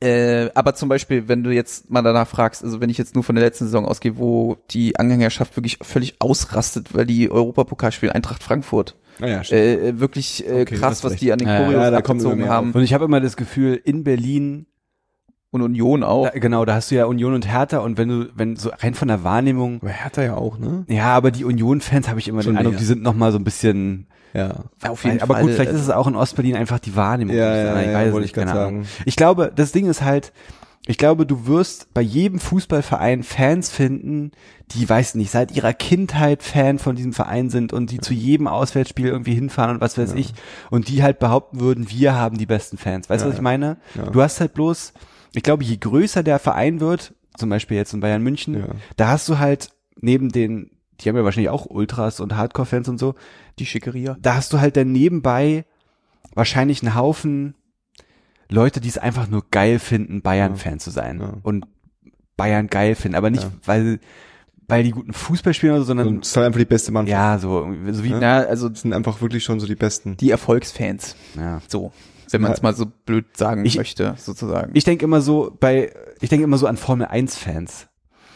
[0.00, 3.22] äh, aber zum Beispiel, wenn du jetzt mal danach fragst, also wenn ich jetzt nur
[3.22, 8.42] von der letzten Saison ausgehe, wo die Anhängerschaft wirklich völlig ausrastet, weil die Europapokalspiel Eintracht
[8.42, 9.60] Frankfurt Naja, stimmt.
[9.60, 11.22] äh, wirklich äh, Okay, krass, was recht.
[11.22, 13.20] die an den Ja, ja, Choreos ja, da kommen abgezogen haben Und ich habe immer
[13.20, 14.66] das Gefühl, in Berlin,
[15.52, 16.28] und Union auch.
[16.30, 18.94] da, genau, da hast du ja Union und Hertha und wenn du, wenn so rein
[18.94, 20.84] von der Wahrnehmung, Aber Hertha ja auch, ne?
[20.88, 23.38] ja, aber die Union-Fans habe ich immer Schon den Eindruck, die sind noch mal so
[23.38, 24.64] ein bisschen, Ja.
[24.88, 25.42] auf jeden aber Fall.
[25.44, 27.36] gut, vielleicht also, ist es auch in Ostberlin einfach die Wahrnehmung.
[27.36, 28.86] Ja, ja, ich ja, weiß es wollte nicht, ich sagen.
[29.04, 30.32] Ich glaube, das Ding ist halt,
[30.86, 34.32] ich glaube, du wirst bei jedem Fußballverein Fans finden,
[34.72, 38.48] die, weiß nicht, seit ihrer Kindheit Fan von diesem Verein sind und die zu jedem
[38.48, 40.16] Auswärtsspiel irgendwie hinfahren und was weiß Ja.
[40.16, 40.32] ich
[40.70, 43.08] und die halt behaupten würden, wir haben die besten Fans.
[43.10, 43.42] Weißt du, Ja, was ich ja.
[43.42, 43.76] meine?
[43.94, 44.04] Ja.
[44.10, 44.92] Du hast halt bloß,
[45.34, 48.66] ich glaube, je größer der Verein wird, zum Beispiel jetzt in Bayern München, Ja.
[48.96, 49.70] da hast du halt
[50.00, 50.70] neben den,
[51.00, 53.14] die haben ja wahrscheinlich auch Ultras und Hardcore-Fans und so,
[53.58, 54.16] die Schickeria.
[54.20, 55.64] da hast du halt dann nebenbei
[56.34, 57.54] wahrscheinlich einen Haufen
[58.50, 61.34] Leute, die es einfach nur geil finden, Bayern-Fan zu sein Ja.
[61.42, 61.66] und
[62.36, 63.50] Bayern geil finden, aber nicht, Ja.
[63.64, 64.00] weil,
[64.68, 66.92] weil die guten Fußball spielen oder so, sondern Und es ist halt einfach die beste
[66.92, 67.12] Mannschaft.
[67.12, 68.18] ja, so, so wie, Ja.
[68.20, 70.16] Na, also Das sind einfach wirklich schon so die besten.
[70.18, 71.16] die Erfolgsfans.
[71.38, 71.60] ja.
[71.68, 71.92] So,
[72.32, 72.62] wenn man es Ja.
[72.64, 74.70] mal so blöd sagen Ich- möchte, sozusagen.
[74.74, 77.86] Ich denke immer so bei, ich denke immer so an Formel 1 Fans.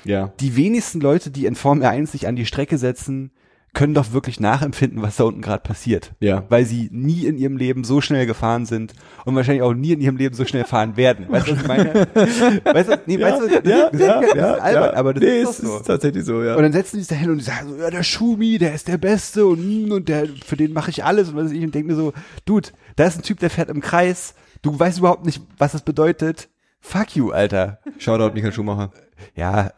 [0.05, 0.33] Ja.
[0.41, 3.33] Die wenigsten Leute, die in Formel 1 sich an die Strecke setzen,
[3.77, 6.15] können doch wirklich nachempfinden, was da unten gerade passiert.
[6.19, 6.45] Ja.
[6.49, 8.95] Weil sie nie in ihrem Leben so schnell gefahren sind
[9.27, 11.27] und wahrscheinlich auch nie in ihrem Leben so schnell fahren werden.
[11.29, 12.09] Weißt du, was ich meine?
[12.65, 14.93] Weißt du, nee, weißt du, das, ja, das, ja, das ist ja, albern, ja.
[14.95, 15.77] aber das nee, ist doch so.
[15.77, 16.57] ist tatsächlich so, ja.
[16.57, 18.75] Und dann setzen die sich da hin und die sagen so, ja, der Schumi, der
[18.75, 21.53] ist der Beste und, mm, und der, für den mache ich alles und was weiß
[21.53, 22.15] ich und denke mir so,
[22.47, 25.83] Dude, da ist ein Typ, der fährt im Kreis, du weißt überhaupt nicht, was das
[25.83, 26.49] bedeutet.
[26.81, 27.81] Fuck you, Alter.
[27.99, 28.91] Shoutout Michael Schumacher.
[29.35, 29.73] Ja,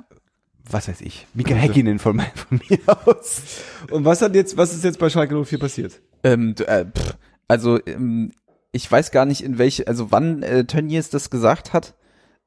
[0.71, 1.27] was weiß ich.
[1.35, 3.43] Mika Häkkinen von, von mir aus.
[3.91, 6.01] Und was hat jetzt, was ist jetzt bei Schalke 04 passiert?
[6.23, 7.17] Ähm, äh, pff,
[7.49, 8.33] also ähm,
[8.73, 11.95] ich weiß gar nicht in welche, also wann äh, Tönnies das gesagt hat.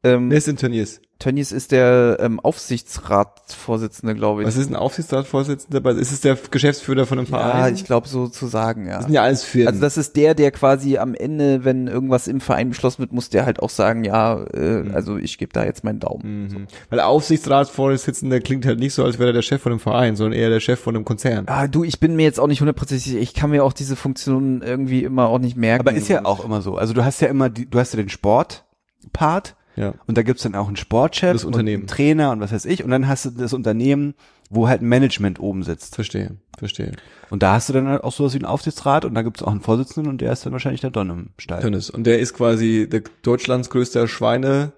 [0.03, 1.01] Ähm, Wer ist denn Turniers?
[1.21, 4.47] Tönnies ist der ähm, Aufsichtsratsvorsitzende, glaube ich.
[4.47, 5.87] Was ist ein Aufsichtsratsvorsitzender?
[5.91, 7.75] Ist es der Geschäftsführer von einem ja, Verein?
[7.75, 8.95] ich glaube so zu sagen, ja.
[8.95, 9.67] das sind ja alles Firmen.
[9.67, 13.29] Also das ist der, der quasi am Ende, wenn irgendwas im Verein beschlossen wird, muss
[13.29, 14.95] der halt auch sagen, ja, äh, Mhm.
[14.95, 16.47] also ich gebe da jetzt meinen Daumen.
[16.47, 16.67] Mhm.
[16.89, 20.39] Weil Aufsichtsratsvorsitzender klingt halt nicht so, als wäre er der Chef von einem Verein, sondern
[20.39, 21.43] eher der Chef von einem Konzern.
[21.47, 23.19] Ah, du, ich bin mir jetzt auch nicht hundertprozentig sicher.
[23.19, 25.87] Ich kann mir auch diese Funktion irgendwie immer auch nicht merken.
[25.87, 26.77] Aber ist ja auch immer so.
[26.77, 29.93] Also du hast ja immer, die, du hast ja den Sportpart Ja.
[30.07, 31.83] und da gibt's dann auch einen Sportchef Das und Unternehmen.
[31.83, 34.15] einen Trainer und was weiß ich und dann hast du das Unternehmen,
[34.49, 35.95] wo halt ein Management oben sitzt.
[35.95, 36.91] Verstehe, verstehe.
[37.29, 39.51] Und da hast du dann halt auch sowas wie einen Aufsichtsrat und da gibt's auch
[39.51, 41.61] einen Vorsitzenden und der ist dann wahrscheinlich der Don im Stall.
[41.61, 41.89] Tönnes.
[41.89, 44.73] Und der ist quasi der Deutschlands größter Schweine,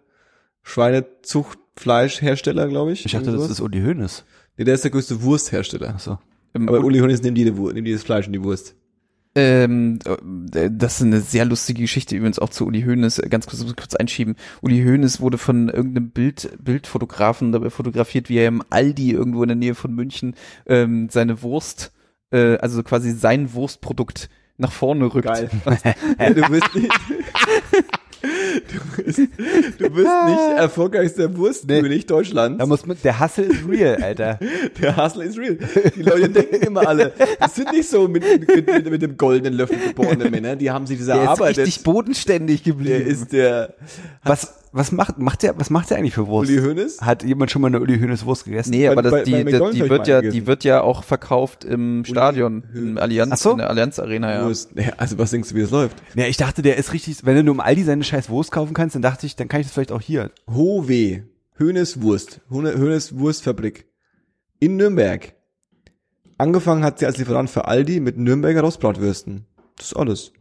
[0.62, 3.04] Schweinezuchtfleischhersteller, glaube ich.
[3.06, 4.26] Ich dachte, das ist Uli Hoeneß.
[4.58, 5.90] Nee, der ist der größte Wursthersteller.
[5.90, 6.20] Achso.
[6.54, 8.76] Ähm, Aber Uli Hoeneß nimmt jede nimmt jedes Fleisch und die Wurst.
[9.36, 10.00] Ähm,
[10.54, 13.22] äh, das ist eine sehr lustige Geschichte übrigens auch zu Uli Hoeneß.
[13.30, 14.36] Ganz kurz, kurz einschieben.
[14.62, 19.50] Uli Hoeneß wurde von irgendeinem Bild, Bildfotografen dabei fotografiert, wie er im Aldi irgendwo in
[19.50, 20.36] der Nähe von München
[20.68, 21.92] ähm, seine Wurst,
[22.32, 25.28] äh, also quasi sein Wurstprodukt nach vorne rückt.
[25.28, 25.50] Geil.
[26.36, 26.92] du bist nicht,
[28.24, 32.58] du bist, du bist nicht erfolgreichster Wurstkönig Deutschlands.
[32.60, 34.40] Da muss man, der Hassel ist real, Alter.
[34.82, 35.58] Der Hustle is real.
[35.96, 39.54] Die Leute denken immer alle, das sind nicht so mit, mit, mit, mit dem goldenen
[39.54, 43.06] Löffel geborene Männer, die haben sich diese Der ist Arbeit richtig bodenständig der geblieben.
[43.06, 43.74] ist der
[44.24, 46.50] Was, was macht, macht der, was macht der eigentlich für Wurst?
[46.52, 47.02] Uli Hoeneß.
[47.02, 48.72] Hat jemand schon mal eine Uli Hoeneß Wurst gegessen?
[48.72, 50.34] Nee, aber Bei- das, bei- die, bei die, wird ja, gegessen.
[50.40, 53.52] die wird ja auch verkauft im Stadion, im Allianz, Ach so.
[53.52, 54.46] in der Allianz Arena, ja.
[54.46, 54.72] Wurst.
[54.76, 55.98] Ja, also was denkst du, wie das läuft?
[56.16, 58.74] Ja, ich dachte, der ist richtig, wenn du nur im Aldi seine scheiß Wurst kaufen
[58.74, 60.32] kannst, dann dachte ich, dann kann ich das vielleicht auch hier.
[60.52, 61.24] Howe,
[61.58, 63.86] Hönes Wurst, Hönes Wurstfabrik
[64.60, 65.34] in Nürnberg.
[66.38, 69.46] Angefangen hat sie als Lieferant für Aldi mit Nürnberger Rostbratwürsten.
[69.78, 70.32] Das ist alles.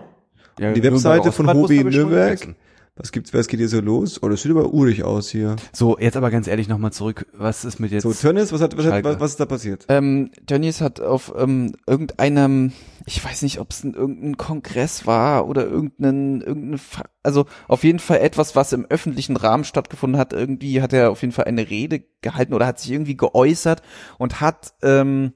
[0.59, 2.55] Ja, Die Webseite Nürnberger von schon Nürnberg.
[2.95, 4.23] Was gibt's, was geht hier so los?
[4.23, 5.57] Oh, das sieht aber urig aus hier.
[5.73, 7.27] So, jetzt aber ganz ehrlich nochmal zurück.
[7.33, 8.03] Was ist mit jetzt?
[8.03, 9.87] So, Tönnis, was hat, was, hat, was, was ist da passiert?
[9.89, 12.73] Ähm, Tönnies hat auf ähm, irgendeinem,
[13.07, 16.79] ich weiß nicht, ob es ein, irgendein Kongress war oder irgendein, irgendein,
[17.23, 20.35] also auf jeden Fall etwas, was im öffentlichen Rahmen stattgefunden hat.
[20.35, 23.81] Irgendwie hat er auf jeden Fall eine Rede gehalten oder hat sich irgendwie geäußert
[24.19, 25.33] und hat ähm,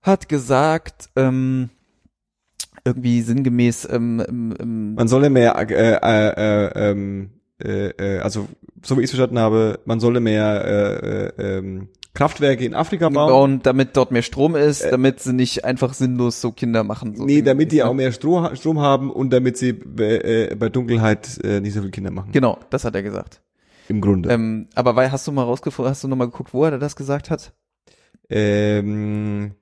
[0.00, 1.68] hat gesagt, ähm,
[2.86, 4.22] irgendwie sinngemäß, ähm,
[4.60, 7.30] ähm, Man solle mehr, äh, äh, äh, ähm,
[7.62, 8.48] äh, äh, also
[8.82, 13.08] so wie ich es verstanden habe, man solle mehr äh, äh, ähm, Kraftwerke in Afrika
[13.08, 13.28] bauen.
[13.28, 17.14] bauen, damit dort mehr Strom ist, damit sie nicht einfach sinnlos so Kinder machen.
[17.14, 18.02] So nee, damit die sinngemäß, auch ne?
[18.02, 21.90] mehr Strom, Strom haben und damit sie äh, äh, bei Dunkelheit äh, nicht so viele
[21.90, 22.32] Kinder machen.
[22.32, 23.42] Genau, das hat er gesagt.
[23.88, 24.30] Im Grunde.
[24.30, 26.96] Ähm, aber weil, hast du mal rausgefunden, hast du noch mal geguckt, wo er das
[26.96, 27.52] gesagt hat?
[28.28, 29.52] Ähm,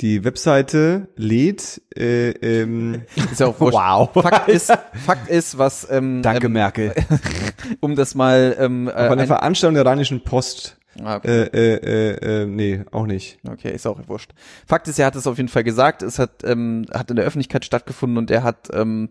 [0.00, 3.76] die Webseite lädt, äh, ähm, Ist ja auch wurscht.
[3.78, 4.10] wow.
[4.12, 4.72] Fakt ist,
[5.04, 6.92] Fakt ist, was, ähm, Danke, ähm, Merkel.
[7.80, 10.78] um das mal, ähm, äh, auf einer ein- Veranstaltung der Rheinischen Post.
[11.02, 11.44] Ah, okay.
[11.44, 11.76] Äh, äh,
[12.16, 13.38] äh, äh, nee, auch nicht.
[13.48, 14.32] okay, ist auch wurscht.
[14.66, 17.24] Fakt ist, er hat es auf jeden Fall gesagt, es hat, ähm, hat in der
[17.24, 19.08] Öffentlichkeit stattgefunden und er hat, ähm,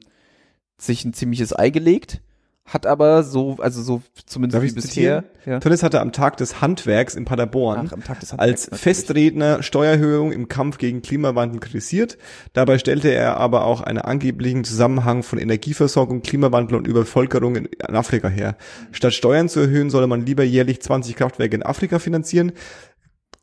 [0.78, 2.22] sich ein ziemliches Ei gelegt,
[2.66, 5.59] hat aber so, also so zumindest wie bisher, ja.
[5.59, 8.82] Tönnes hatte am Tag des Handwerks in Paderborn Ach, des als Handwerks natürlich.
[8.82, 12.18] Festredner Steuererhöhung im Kampf gegen Klimawandel kritisiert.
[12.53, 17.95] Dabei stellte er aber auch einen angeblichen Zusammenhang von Energieversorgung, Klimawandel und Übervölkerung in, in
[17.95, 18.55] Afrika her.
[18.91, 22.53] Statt Steuern zu erhöhen, solle man lieber jährlich 20 Kraftwerke in Afrika finanzieren.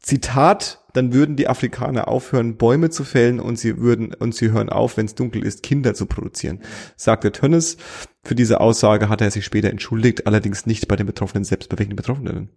[0.00, 4.68] Zitat, dann würden die Afrikaner aufhören, Bäume zu fällen und sie würden, und sie hören
[4.70, 6.60] auf, wenn es dunkel ist, Kinder zu produzieren,
[6.96, 7.76] sagte Tönnes.
[8.24, 11.68] Für diese Aussage hatte er sich später entschuldigt, allerdings nicht bei den Betroffenen selbst.
[11.68, 12.48] Bei welchen Betroffenen?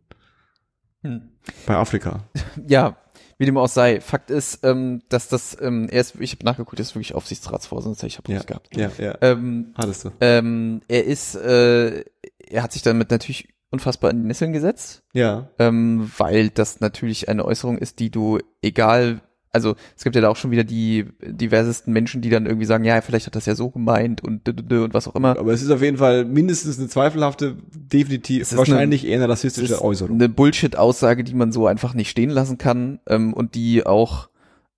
[1.04, 1.30] Hm.
[1.66, 2.30] Bei Afrika.
[2.68, 2.98] Ja,
[3.38, 4.02] wie dem auch sei.
[4.02, 8.06] Fakt ist, ähm, dass das, ähm, er ist, ich habe nachgeguckt, er ist wirklich Aufsichtsratsvorsitzender,
[8.08, 8.76] ich habe Ja, gehabt.
[8.76, 9.18] ja, ja.
[9.22, 10.12] Ähm, Hattest du.
[10.22, 12.06] ähm, er ist, äh,
[12.48, 15.50] er hat sich damit natürlich unfassbar in die Nesseln gesetzt, Ja.
[15.60, 19.22] ähm, weil das natürlich eine Äußerung ist, die du egal,
[19.54, 22.84] also es gibt ja da auch schon wieder die diversesten Menschen, die dann irgendwie sagen,
[22.86, 25.38] ja, vielleicht hat das ja so gemeint und und was auch immer.
[25.38, 29.82] Aber es ist auf jeden Fall mindestens eine zweifelhafte, definitiv, wahrscheinlich eher eine rassistische ist
[29.82, 30.16] Äußerung.
[30.16, 34.30] eine Bullshit-Aussage, die man so einfach nicht stehen lassen kann ähm, und die auch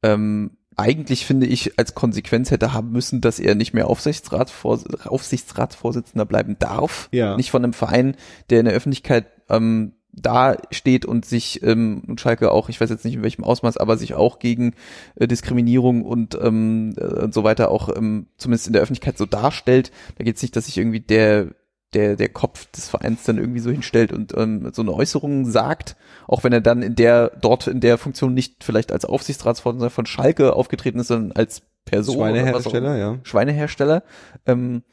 [0.01, 6.25] ähm, eigentlich finde ich als Konsequenz hätte haben müssen, dass er nicht mehr Aufsichtsratsvors Aufsichtsratsvorsitzender
[6.25, 7.09] bleiben darf.
[7.11, 7.37] Ja.
[7.37, 8.15] Nicht von einem Verein,
[8.49, 12.89] der in der Öffentlichkeit ähm, da steht und sich ähm, und Schalke auch, ich weiß
[12.89, 14.75] jetzt nicht in welchem Ausmaß, aber sich auch gegen
[15.15, 19.25] äh, Diskriminierung und, ähm, äh, und so weiter auch ähm, zumindest in der Öffentlichkeit so
[19.25, 19.91] darstellt.
[20.17, 21.55] Da geht es nicht, dass sich irgendwie der
[21.93, 25.95] der der Kopf des Vereins dann irgendwie so hinstellt und ähm, so eine Äußerung sagt,
[26.27, 30.05] auch wenn er dann in der dort in der Funktion nicht vielleicht als Aufsichtsratsvorsitzender von
[30.05, 33.19] Schalke aufgetreten ist, sondern als Person Schweinehersteller, ja.
[33.23, 34.03] Schweinehersteller.
[34.45, 34.83] Ähm,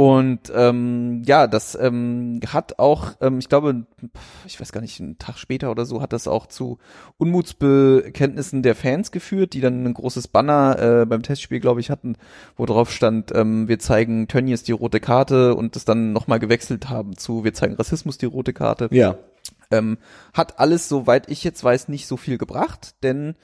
[0.00, 3.84] und ähm, ja, das ähm, hat auch, ähm, ich glaube,
[4.46, 6.78] ich weiß gar nicht, einen Tag später oder so, hat das auch zu
[7.18, 12.16] Unmutsbekenntnissen der Fans geführt, die dann ein großes Banner äh, beim Testspiel, glaube ich, hatten,
[12.56, 16.88] wo drauf stand, ähm, wir zeigen Tönnies die rote Karte und das dann nochmal gewechselt
[16.88, 18.88] haben zu, wir zeigen Rassismus die rote Karte.
[18.92, 19.18] Ja.
[19.70, 19.98] Ähm,
[20.32, 23.34] hat alles, soweit ich jetzt weiß, nicht so viel gebracht, denn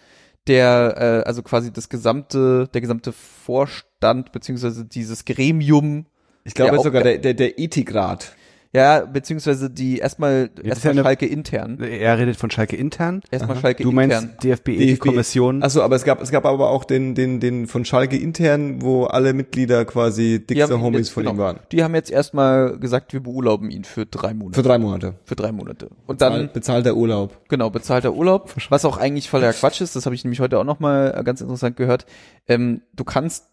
[0.46, 6.06] der, äh, also quasi das gesamte, der gesamte Vorstand beziehungsweise dieses Gremium,
[6.46, 8.36] Ich glaube Ja, sogar der, der, der Ethikrat.
[8.72, 13.22] ja, beziehungsweise die erstmal ist erstmal ja eine- Schalke intern, Er redet von Schalke intern.
[13.32, 14.36] erstmal Schalke Du meinst intern.
[14.42, 15.62] DFB-Ethik-Kommission.
[15.62, 19.04] Achso, aber es gab, es gab aber auch den, den, den von Schalke intern, wo
[19.04, 21.58] alle Mitglieder quasi dickste Homies jetzt- von genau, ihm waren.
[21.72, 24.54] Die haben jetzt erstmal gesagt, wir beurlauben ihn für drei Monate.
[24.54, 25.14] Für drei Monate.
[25.24, 25.88] Für drei Monate.
[26.06, 27.40] Und dann Bezahl- bezahlter Urlaub.
[27.48, 30.64] Genau, bezahlter Urlaub, was auch eigentlich voller Quatsch ist, das habe ich nämlich heute auch
[30.64, 32.06] nochmal ganz interessant gehört.
[32.46, 33.46] Ähm, du kannst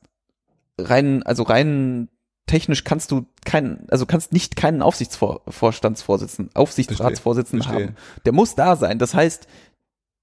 [0.78, 2.10] rein, also rein
[2.46, 7.88] technisch kannst du keinen, also kannst nicht keinen Aufsichtsvorstandsvorsitzenden, Aufsichtsratsvorsitzenden Verstehe.
[7.88, 7.96] haben.
[8.26, 9.00] Der muss da sein.
[9.00, 9.48] Das heißt,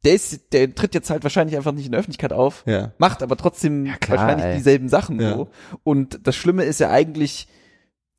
[0.04, 2.92] der ist, der tritt jetzt halt wahrscheinlich einfach nicht in der Öffentlichkeit auf, Ja.
[2.98, 4.56] macht aber trotzdem klar, wahrscheinlich ey.
[4.56, 5.34] dieselben Sachen Ja.
[5.34, 5.48] so.
[5.82, 7.48] Und das Schlimme ist ja eigentlich,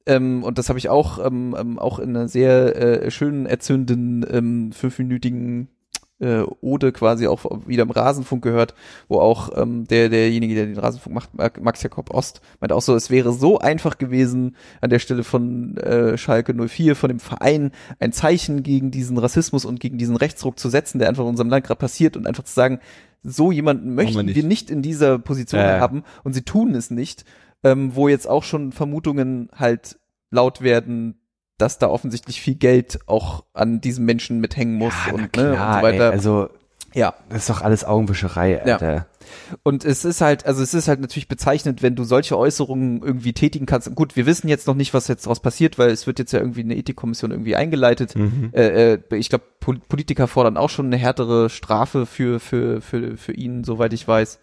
[0.05, 4.25] ähm, und das habe ich auch ähm, ähm, auch in einer sehr äh, schönen erzündenden
[4.31, 5.69] ähm, fünfminütigen
[6.22, 8.76] äh, Ode quasi auch wieder im Rasenfunk gehört,
[9.07, 12.95] wo auch ähm, der derjenige, der den Rasenfunk macht, Max Jakob Ost, meint auch so,
[12.95, 17.72] es wäre so einfach gewesen an der Stelle von äh, Schalke 04, von dem Verein,
[17.99, 21.49] ein Zeichen gegen diesen Rassismus und gegen diesen Rechtsruck zu setzen, der einfach in unserem
[21.49, 22.80] Land gerade passiert und einfach zu sagen,
[23.24, 24.43] so jemanden möchten wir nicht.
[24.43, 24.72] nicht.
[24.72, 25.80] in dieser Position ja.
[25.80, 27.26] haben und sie tun es nicht,
[27.63, 29.99] ähm, wo jetzt auch schon Vermutungen halt
[30.32, 31.20] laut werden,
[31.62, 35.51] dass da offensichtlich viel Geld auch an diesem Menschen mithängen muss Ja, und, ne, klar,
[35.51, 36.05] und so weiter.
[36.07, 36.49] Ey, also
[36.93, 37.14] Ja.
[37.30, 38.74] Das ist doch alles Augenwischerei, Ja.
[38.74, 39.07] Alter.
[39.64, 43.32] Und es ist halt, also es ist halt natürlich bezeichnend, wenn du solche Äußerungen irgendwie
[43.32, 43.93] tätigen kannst.
[43.95, 46.39] Gut, wir wissen jetzt noch nicht, was jetzt daraus passiert, weil es wird jetzt ja
[46.39, 48.14] irgendwie eine Ethikkommission irgendwie eingeleitet.
[48.51, 53.16] Äh, äh, ich glaube, Pol Politiker fordern auch schon eine härtere Strafe für, für, für,
[53.16, 54.39] für ihn, soweit ich weiß.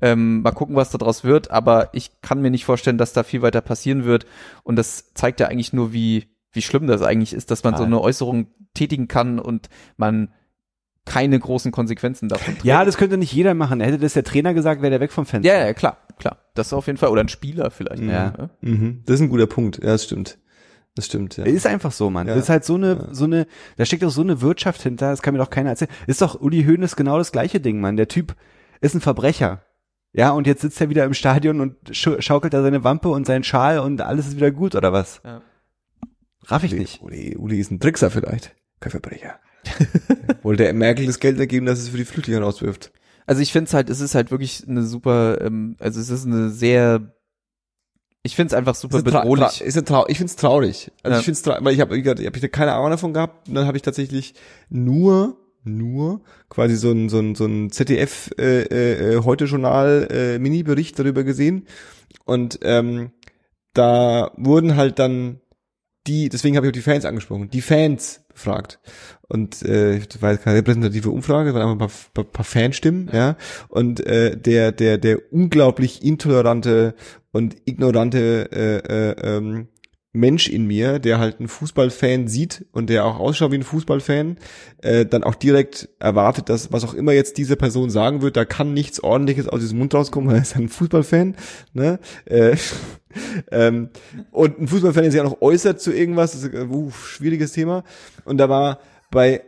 [0.00, 3.42] Ähm, mal gucken, was daraus wird, aber ich kann mir nicht vorstellen, dass da viel
[3.42, 4.24] weiter passieren wird.
[4.62, 7.82] Und das zeigt ja eigentlich nur, wie, wie schlimm das eigentlich ist, dass man so
[7.82, 7.86] Ah.
[7.86, 10.32] eine Äußerung tätigen kann und man
[11.06, 12.64] keine großen Konsequenzen davon trägt.
[12.64, 13.80] Ja, das könnte nicht jeder machen.
[13.80, 15.52] Hätte das der Trainer gesagt, wäre der weg vom Fenster.
[15.52, 16.38] Ja, ja, klar, klar.
[16.54, 17.08] Das auf jeden Fall.
[17.08, 18.02] Oder ein Spieler vielleicht.
[18.02, 18.30] Ja.
[18.30, 18.50] ne?
[18.60, 19.02] Mhm.
[19.06, 19.78] Das ist ein guter Punkt.
[19.78, 20.38] Ja, das stimmt.
[20.96, 21.44] Das stimmt, ja.
[21.44, 22.26] Ist einfach so, Mann.
[22.26, 22.34] Ja.
[22.34, 23.46] Das ist halt so eine, so eine,
[23.76, 25.90] da steckt doch so eine Wirtschaft hinter, das kann mir doch keiner erzählen.
[26.08, 27.96] Ist doch Uli Hoeneß genau das gleiche Ding, Mann.
[27.96, 28.34] Der Typ
[28.80, 29.62] ist ein Verbrecher.
[30.12, 33.44] Ja, und jetzt sitzt er wieder im Stadion und schaukelt da seine Wampe und seinen
[33.44, 35.20] Schal und alles ist wieder gut, oder was?
[35.24, 35.40] Ja.
[36.46, 37.02] Raff ich Uli, nicht.
[37.02, 38.54] Uli, Uli ist ein Trickser vielleicht.
[38.80, 39.38] Kein Verbrecher.
[40.42, 42.92] Wollte der Merkel das Geld ergeben, dass es für die Flüchtlinge rauswirft.
[43.26, 46.26] Also ich finde es halt, es ist halt wirklich eine super, ähm, also es ist
[46.26, 47.12] eine sehr,
[48.22, 49.60] ich finde es einfach super Ist bedrohlich.
[49.60, 50.90] Ist eine Trau ich find's traurig.
[51.02, 51.18] Also Ja.
[51.20, 53.76] ich find's traurig, weil ich habe hab, ich keine Ahnung davon gehabt und dann habe
[53.76, 54.34] ich tatsächlich
[54.68, 60.38] nur nur quasi so ein so ein so ein ZDF äh, äh, heute Journal äh,
[60.38, 61.66] Mini Bericht darüber gesehen
[62.24, 63.12] und ähm,
[63.74, 65.40] da wurden halt dann
[66.06, 68.80] die deswegen habe ich auch die Fans angesprochen die Fans befragt
[69.30, 73.08] und äh, das war jetzt keine repräsentative Umfrage, waren einfach ein paar, paar, paar Fanstimmen,
[73.12, 73.36] ja.
[73.68, 76.94] Und äh, der der der unglaublich intolerante
[77.30, 79.68] und ignorante äh, äh, ähm,
[80.12, 84.38] Mensch in mir, der halt einen Fußballfan sieht und der auch ausschaut wie ein Fußballfan,
[84.82, 88.44] äh, dann auch direkt erwartet, dass was auch immer jetzt diese Person sagen wird, da
[88.44, 91.36] kann nichts ordentliches aus diesem Mund rauskommen, weil er ist ein Fußballfan,
[91.74, 92.00] ne?
[92.24, 92.56] Äh,
[93.52, 93.90] ähm,
[94.32, 97.52] und ein Fußballfan, der sich auch noch äußert zu irgendwas, das ist ein uh, schwieriges
[97.52, 97.84] Thema.
[98.24, 98.80] Und da war
[99.12, 99.44] bei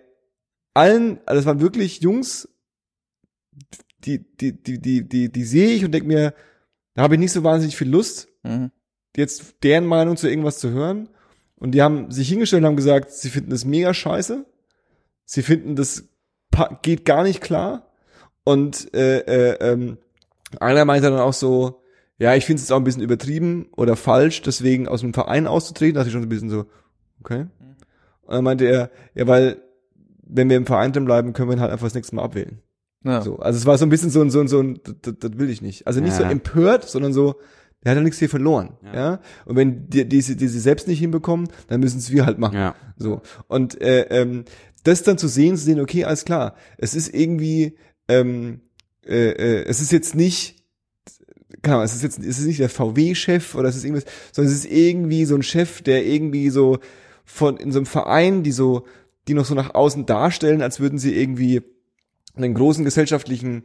[0.75, 2.49] allen, also das waren wirklich Jungs,
[4.05, 6.35] die, die, die, die, die, die sehe ich und denke mir,
[6.95, 8.73] da habe ich nicht so wahnsinnig viel Lust, Mhm.
[9.17, 11.09] Jetzt deren Meinung zu irgendwas zu hören.
[11.57, 14.45] Und die haben sich hingestellt und haben gesagt, sie finden das mega scheiße.
[15.25, 16.05] Sie finden, das
[16.83, 17.87] geht gar nicht klar.
[18.45, 19.99] Und äh, äh, ähm,
[20.61, 21.83] einer meinte dann auch so,
[22.19, 25.47] ja, ich finde es jetzt auch ein bisschen übertrieben oder falsch, deswegen aus dem Verein
[25.47, 25.95] auszutreten.
[25.95, 26.67] Da dachte ich schon so ein bisschen so,
[27.21, 27.47] okay.
[28.23, 29.63] Und dann meinte er, ja, weil
[30.23, 32.61] wenn wir im Verein drin bleiben, können wir ihn halt einfach das nächste Mal abwählen.
[33.05, 33.23] Ja.
[33.23, 35.39] So, also es war so ein bisschen so ein, so ein, so ein, das, das
[35.39, 35.87] will ich nicht.
[35.87, 36.31] Also nicht so Ja.
[36.31, 37.37] empört, sondern so,
[37.85, 38.75] der hat ja nichts hier verloren.
[38.95, 39.21] Ja.
[39.45, 42.39] Und wenn die, die, sie- die sie selbst nicht hinbekommen, dann müssen es wir halt
[42.39, 42.57] machen.
[42.57, 42.75] Ja.
[42.97, 43.23] So.
[43.49, 44.45] Und äh, ähm,
[44.85, 47.77] das dann zu sehen, zu sehen, okay, alles klar, es ist irgendwie,
[48.09, 48.61] ähm,
[49.07, 50.57] äh, äh, es ist jetzt nicht,
[51.63, 54.53] keine Ahnung, es ist jetzt, es ist nicht der VW-Chef oder es ist irgendwas, sondern
[54.53, 56.79] es ist irgendwie so ein Chef, der irgendwie so
[57.25, 58.85] von in so einem Verein, die so,
[59.29, 61.63] die noch so nach außen darstellen, als würden sie irgendwie
[62.35, 63.65] einen großen gesellschaftlichen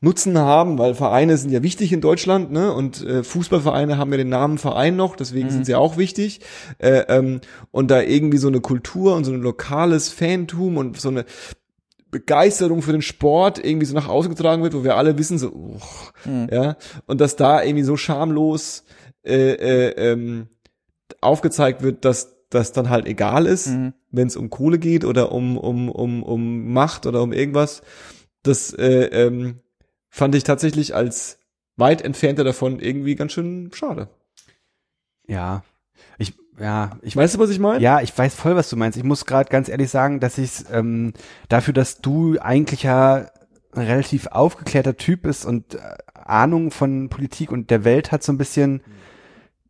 [0.00, 2.72] Nutzen haben, weil Vereine sind ja wichtig in Deutschland, ne?
[2.72, 6.40] Und äh, Fußballvereine haben ja den Namen Verein noch, deswegen sind sie auch wichtig.
[6.78, 7.40] Äh, ähm,
[7.70, 11.24] und da irgendwie so eine Kultur und so ein lokales Fantum und so eine
[12.10, 15.50] Begeisterung für den Sport irgendwie so nach außen getragen wird, wo wir alle wissen, so,
[15.50, 16.12] uch,
[16.50, 16.76] ja,
[17.06, 18.84] und dass da irgendwie so schamlos
[19.24, 20.46] äh, äh, ähm,
[21.20, 23.92] aufgezeigt wird, dass das dann halt egal ist, Mhm.
[24.12, 27.82] wenn es um Kohle geht oder um um um um Macht oder um irgendwas.
[28.42, 29.60] Das äh, ähm,
[30.16, 31.38] fand ich tatsächlich als
[31.76, 34.08] weit entfernter davon irgendwie ganz schön schade.
[35.28, 35.62] Ja.
[36.16, 37.82] Ich, ja, ich Weißt du, was ich meine?
[37.82, 38.96] Ja, ich weiß voll, was du meinst.
[38.96, 41.12] Ich muss gerade ganz ehrlich sagen, dass ich ähm,
[41.50, 43.30] dafür, dass du eigentlich ja
[43.72, 45.80] ein relativ aufgeklärter Typ bist und äh,
[46.14, 48.80] Ahnung von Politik und der Welt hat so ein bisschen,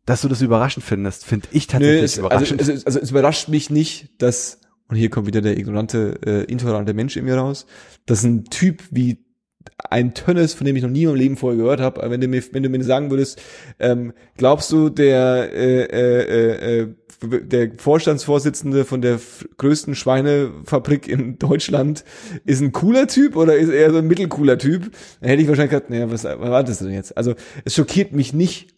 [0.05, 2.61] dass du das überraschend findest, finde ich Nö, tatsächlich es, also, überraschend.
[2.61, 6.93] es, also es überrascht mich nicht, dass, und hier kommt wieder der ignorante, äh, intolerante
[6.93, 7.65] Mensch in mir raus,
[8.05, 9.26] dass ein Typ wie
[9.89, 12.27] ein Tönnes, von dem ich noch nie im Leben vorher gehört habe, aber wenn du
[12.27, 13.41] mir, wenn du mir sagen würdest,
[13.79, 16.87] ähm, glaubst du, der, äh, äh, äh,
[17.21, 19.19] der Vorstandsvorsitzende von der
[19.57, 22.03] größten Schweinefabrik in Deutschland
[22.45, 24.91] ist ein cooler Typ oder ist eher so ein mittelcooler Typ?
[25.21, 27.17] Dann hätte ich wahrscheinlich gesagt, naja, was, was erwartest du denn jetzt?
[27.17, 27.33] Also,
[27.65, 28.75] es schockiert mich nicht.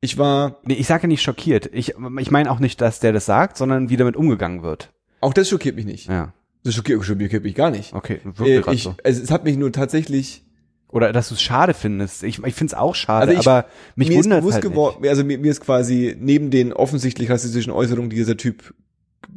[0.00, 1.68] Ich war, nee, ich sage ja nicht schockiert.
[1.72, 4.90] Ich, ich meine auch nicht, dass der das sagt, sondern wie damit umgegangen wird.
[5.20, 6.08] auch das schockiert mich nicht.
[6.08, 6.32] Ja.
[6.64, 7.92] Das schockiert, schockiert mich gar nicht.
[7.92, 8.94] Okay, Äh, wirklich grad ich, so.
[9.02, 10.44] es, es hat mich nur tatsächlich
[10.88, 12.22] Oder dass du es schade findest.
[12.22, 14.62] Ich, ich finde es auch schade, Also ich- aber mich mir ist wundert bewusst halt
[14.64, 18.74] geworden, also mir, mir ist quasi neben den offensichtlich rassistischen Äußerungen, die dieser Typ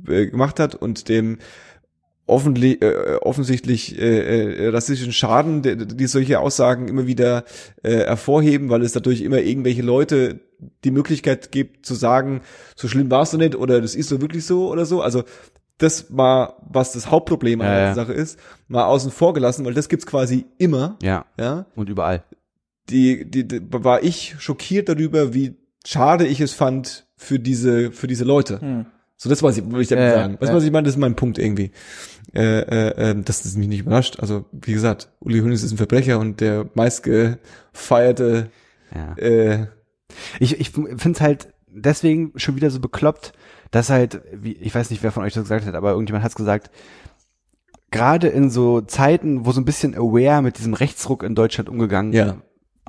[0.08, 1.38] äh, gemacht hat und dem
[2.28, 7.46] offentlich, äh, offensichtlich äh, äh, rassistischen Schaden, der- die solche Aussagen immer wieder
[7.84, 10.40] äh, hervorheben, weil es dadurch immer irgendwelche Leute
[10.84, 12.42] die Möglichkeit gibt zu sagen,
[12.76, 15.02] so schlimm war's doch nicht oder das ist so wirklich so oder so.
[15.02, 15.24] Also
[15.78, 17.94] das mal, was das Hauptproblem an Ja, der ja.
[17.96, 21.26] Sache ist, mal außen vor gelassen, weil das gibt's quasi immer, Ja.
[21.40, 21.66] ja.
[21.76, 22.24] Und überall.
[22.90, 25.56] Die, die, die war ich schockiert darüber, wie
[25.86, 28.62] schade ich es fand für diese, für diese Leute.
[28.62, 28.86] Hm.
[29.18, 30.38] So, das was ich, will ich damit Ja, ja, sagen.
[30.40, 30.84] Weißt du, was ich meine?
[30.86, 31.72] Das ist mein Punkt irgendwie.
[32.34, 34.20] Äh, äh, äh, dass das mich nicht überrascht.
[34.20, 38.50] Also, wie gesagt, Uli Hoeneß ist ein Verbrecher und der meistgefeierte,
[38.94, 39.14] Ja.
[39.18, 39.68] äh,
[40.40, 43.34] Ich, ich finde es halt deswegen schon wieder so bekloppt,
[43.72, 46.32] dass halt, wie, ich weiß nicht, wer von euch das gesagt hat, aber irgendjemand hat
[46.32, 46.72] es gesagt,
[47.92, 52.14] gerade in so Zeiten, wo so ein bisschen aware mit diesem Rechtsruck in Deutschland umgegangen
[52.14, 52.38] Ja.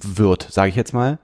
[0.02, 1.18] wird, sage ich jetzt mal,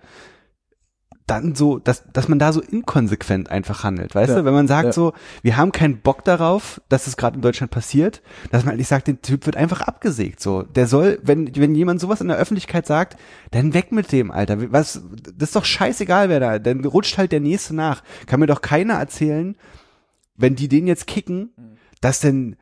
[1.27, 4.39] dann so, dass, dass man da so inkonsequent einfach handelt, weißt Ja.
[4.41, 4.45] du?
[4.45, 4.93] Wenn man sagt Ja.
[4.93, 5.13] so,
[5.43, 9.07] wir haben keinen Bock darauf, dass es gerade in Deutschland passiert, dass man eigentlich sagt,
[9.07, 10.63] der Typ wird einfach abgesägt, so.
[10.63, 13.17] Der soll, wenn, wenn jemand sowas in der Öffentlichkeit sagt,
[13.53, 14.73] dann weg mit dem, Alter.
[14.73, 15.01] Was,
[15.37, 18.03] das ist doch scheißegal, wer da, dann rutscht halt der Nächste nach.
[18.27, 19.57] Kann mir doch keiner erzählen,
[20.37, 21.51] wenn die den jetzt kicken,
[22.01, 22.57] dass denn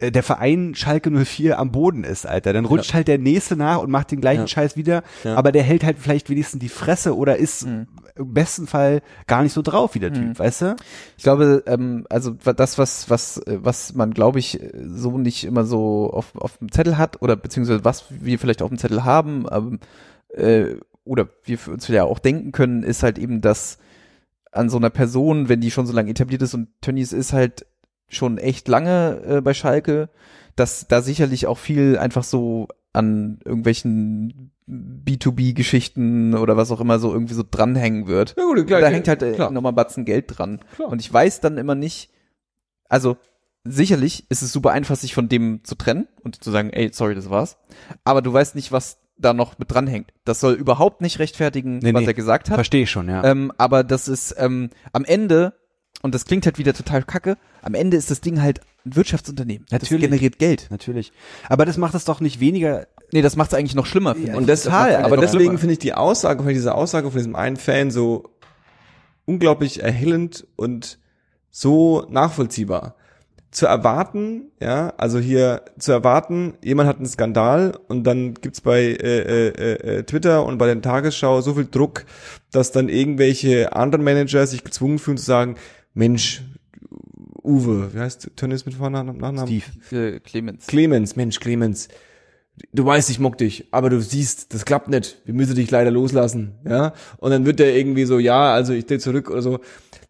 [0.00, 2.52] der Verein Schalke 04 am Boden ist, Alter.
[2.52, 4.46] Dann rutscht halt der Nächste nach und macht den gleichen Ja.
[4.46, 5.34] Scheiß wieder, Ja.
[5.34, 7.88] aber der hält halt vielleicht wenigstens die Fresse oder ist Mhm.
[8.14, 10.38] im besten Fall gar nicht so drauf wie der Typ, Mhm.
[10.38, 10.76] weißt du?
[11.16, 15.44] Ich glaube, ähm, also das, was, was, äh, was man, glaube ich, äh, so nicht
[15.44, 19.04] immer so auf, auf dem Zettel hat, oder beziehungsweise was wir vielleicht auf dem Zettel
[19.04, 19.80] haben, ähm,
[20.34, 23.78] äh, oder wir für uns ja auch denken können, ist halt eben, dass
[24.52, 27.66] an so einer Person, wenn die schon so lange etabliert ist und Tönnies ist halt
[28.08, 30.08] schon echt lange äh, bei Schalke,
[30.56, 37.12] dass da sicherlich auch viel einfach so an irgendwelchen B2B-Geschichten oder was auch immer so
[37.12, 38.80] irgendwie so dranhängen wird ja gut, klar.
[38.80, 40.60] da hängt halt äh, nochmal Batzen Geld dran.
[40.74, 40.88] Klar.
[40.90, 42.10] Und ich weiß dann immer nicht,
[42.88, 43.16] also
[43.64, 47.14] sicherlich ist es super einfach, sich von dem zu trennen und zu sagen, ey, sorry,
[47.14, 47.56] das war's.
[48.04, 50.12] Aber du weißt nicht, was da noch mit dranhängt.
[50.24, 52.06] Das soll überhaupt nicht rechtfertigen, Nee, was nee.
[52.08, 52.54] er gesagt hat.
[52.56, 53.24] Verstehe ich schon, ja.
[53.24, 55.54] Ähm, aber das ist ähm, am Ende,
[56.02, 59.66] und das klingt halt wieder total kacke, am Ende ist das Ding halt ein Wirtschaftsunternehmen.
[59.70, 60.02] Natürlich.
[60.02, 60.68] Das generiert Geld.
[60.70, 61.12] Natürlich.
[61.48, 62.86] Aber das macht es doch nicht weniger.
[63.12, 64.32] Nee, das macht es eigentlich noch schlimmer, ich.
[64.32, 67.56] Und das, Total, aber deswegen finde ich die Aussage von dieser Aussage von diesem einen
[67.56, 68.30] Fan so
[69.24, 70.98] unglaublich erhellend und
[71.50, 72.94] so nachvollziehbar.
[73.50, 78.82] Zu erwarten, ja, also hier zu erwarten, jemand hat einen Skandal und dann gibt's bei
[78.82, 82.04] äh, äh, äh, Twitter und bei der Tagesschau so viel Druck,
[82.52, 85.56] dass dann irgendwelche anderen Manager sich gezwungen fühlen zu sagen,
[85.98, 86.42] Mensch,
[87.42, 89.16] Uwe, wie heißt Tönnies mit Vornamen?
[89.16, 89.62] Nachnamen?
[89.82, 90.14] Steve.
[90.14, 90.66] Äh, Clemens.
[90.68, 91.88] Clemens, Mensch, Clemens,
[92.72, 95.20] du weißt, ich mock dich, aber du siehst, das klappt nicht.
[95.24, 96.94] Wir müssen dich leider loslassen, ja?
[97.16, 99.58] Und dann wird der irgendwie so, ja, also ich stehe zurück oder so.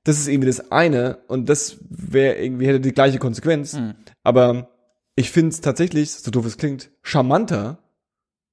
[0.05, 3.73] Das ist irgendwie das eine und das wäre irgendwie hätte die gleiche Konsequenz.
[3.73, 3.95] Mhm.
[4.23, 4.69] Aber
[5.17, 7.79] ich finde es tatsächlich, so doof es klingt, charmanter,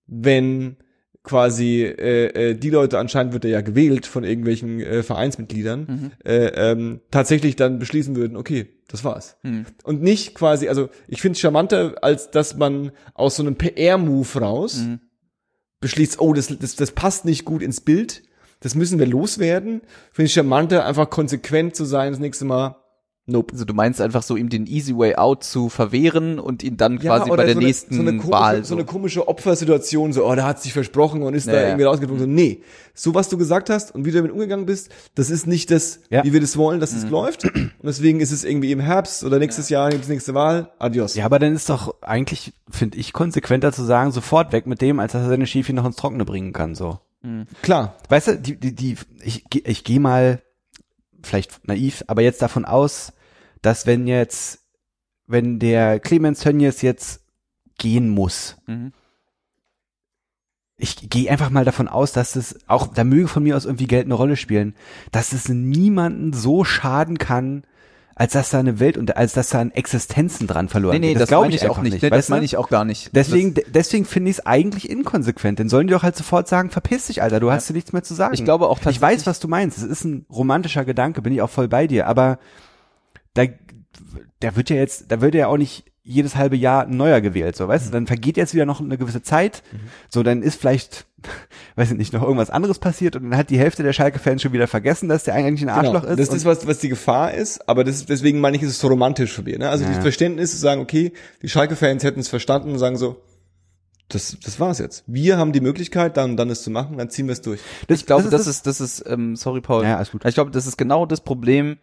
[0.08, 0.78] wenn
[1.26, 6.12] quasi äh, äh, die Leute anscheinend wird er ja gewählt von irgendwelchen äh, Vereinsmitgliedern Mhm.
[6.24, 9.66] äh, ähm, tatsächlich dann beschließen würden, okay, das war's Mhm.
[9.84, 14.40] und nicht quasi, also ich finde es charmanter, als dass man aus so einem PR-Move
[14.40, 15.00] raus Mhm.
[15.82, 18.24] beschließt, oh, das, das, das passt nicht gut ins Bild,
[18.62, 19.82] das müssen wir loswerden.
[20.12, 22.78] Finde ich charmanter, einfach konsequent zu sein das nächste Mal.
[23.28, 23.54] Nope.
[23.54, 27.00] Also du meinst einfach so, ihm den easy way out zu verwehren und ihn dann
[27.00, 30.14] quasi oder bei der so eine, nächsten so eine komische, Wahl so eine komische Opfersituation,
[30.14, 31.68] so, oh, der hat sich versprochen und ist Ja, da ja.
[31.70, 32.20] irgendwie rausgeflogen.
[32.24, 32.62] So, nee,
[32.94, 36.02] so was du gesagt hast und wie du damit umgegangen bist, das ist nicht das,
[36.12, 36.24] Ja.
[36.24, 36.98] wie wir das wollen, dass Mhm.
[37.00, 37.46] es läuft.
[37.46, 40.70] Und deswegen ist es irgendwie im Herbst oder nächstes Jahr gibt's nächste Wahl.
[40.78, 41.16] Adios.
[41.16, 45.00] Ja, aber dann ist doch eigentlich, finde ich, konsequenter zu sagen, sofort weg mit dem,
[45.00, 47.00] als dass er seine Schäfchen noch ins Trockene bringen kann, so.
[47.64, 47.96] Klar.
[48.10, 50.44] Weißt du, die, die, die, ich, ich gehe mal,
[51.24, 53.14] vielleicht naiv, aber jetzt davon aus,
[53.66, 54.60] dass wenn jetzt,
[55.28, 57.22] wenn der Clemens Tönnies jetzt
[57.78, 58.92] gehen muss, Mhm.
[60.78, 63.88] ich gehe einfach mal davon aus, dass es auch, da möge von mir aus irgendwie
[63.88, 64.76] Geld eine Rolle spielen,
[65.12, 67.64] dass es niemanden so schaden kann,
[68.18, 71.14] als dass da eine Welt und als dass da an Existenzen dran verloren Nee, nee,
[71.14, 71.22] geht.
[71.22, 72.02] das, glaub meine ich auch nicht.
[72.02, 73.10] Nee, das meine ich auch gar nicht.
[73.14, 75.60] Deswegen, deswegen finde ich es eigentlich inkonsequent.
[75.60, 78.04] Dann sollen die doch halt sofort sagen, verpiss dich, Alter, du hast dir nichts mehr
[78.04, 78.34] zu sagen.
[78.34, 79.78] Ich glaube auch Ich tatsächlich- weiß, was du meinst.
[79.78, 82.08] Es ist ein romantischer Gedanke, bin ich auch voll bei dir.
[82.08, 82.40] Aber
[83.36, 83.46] da,
[84.40, 87.56] da wird ja jetzt, da wird ja auch nicht jedes halbe Jahr ein neuer gewählt,
[87.56, 87.92] so, weißt du?
[87.92, 89.64] Dann vergeht jetzt wieder noch eine gewisse Zeit.
[90.08, 91.08] So, dann ist vielleicht,
[91.76, 94.54] weiß ich nicht, noch irgendwas anderes passiert und dann hat die Hälfte der Schalke-Fans schon
[94.54, 96.14] wieder vergessen, dass der eigentlich ein Arschloch Genau.
[96.14, 96.20] ist.
[96.30, 98.80] Das ist was, was die Gefahr ist, aber das ist, deswegen meine ich, ist es
[98.80, 99.58] so romantisch von mir.
[99.58, 99.68] Ne?
[99.70, 100.04] Also Ja, dieses.
[100.04, 103.22] Verständnis zu sagen, okay, die Schalke-Fans hätten es verstanden und sagen so,
[104.10, 105.04] das, das war's jetzt.
[105.08, 107.60] Wir haben die Möglichkeit, dann, dann es zu machen, dann ziehen wir es durch.
[107.88, 109.84] das, ich glaube, das, das ist, das ist, ähm, sorry Paul.
[109.84, 110.24] Ja, alles gut.
[110.24, 111.78] Ich glaube, das ist genau das Problem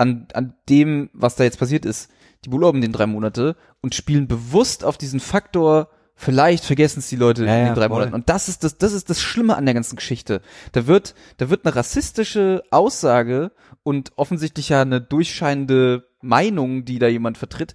[0.00, 2.10] an, an dem, was da jetzt passiert ist.
[2.44, 7.16] Die beurlauben den drei Monate und spielen bewusst auf diesen Faktor, vielleicht vergessen es die
[7.16, 7.98] Leute Ja, in ja, den drei voll.
[7.98, 8.14] Monaten.
[8.14, 10.40] Und das ist das, das ist das Schlimme an der ganzen Geschichte.
[10.72, 13.52] Da wird, da wird eine rassistische Aussage
[13.82, 17.74] und offensichtlich ja eine durchscheinende Meinung, die da jemand vertritt,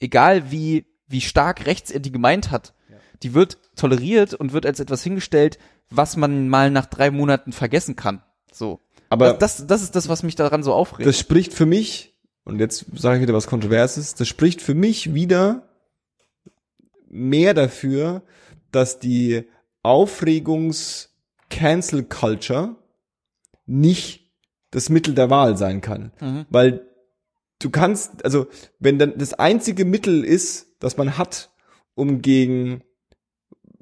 [0.00, 2.74] egal wie, wie stark rechts er die gemeint hat,
[3.22, 5.58] die wird toleriert und wird als etwas hingestellt,
[5.88, 8.22] was man mal nach drei Monaten vergessen kann.
[8.52, 8.80] So.
[9.08, 11.06] Aber das, das, das ist das, was mich daran so aufregt.
[11.06, 12.14] das spricht für mich,
[12.44, 15.68] und jetzt sage ich wieder was Kontroverses, das spricht für mich wieder
[17.08, 18.22] mehr dafür,
[18.70, 19.44] dass die
[19.82, 22.76] Aufregungs-Cancel-Culture
[23.66, 24.30] nicht
[24.70, 26.12] das Mittel der Wahl sein kann.
[26.20, 26.44] Mhm.
[26.50, 26.86] Weil
[27.58, 28.46] du kannst, also
[28.78, 31.50] wenn dann das einzige Mittel ist, das man hat,
[31.94, 32.82] um gegen,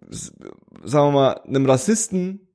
[0.08, 2.45] sagen wir mal, einem Rassisten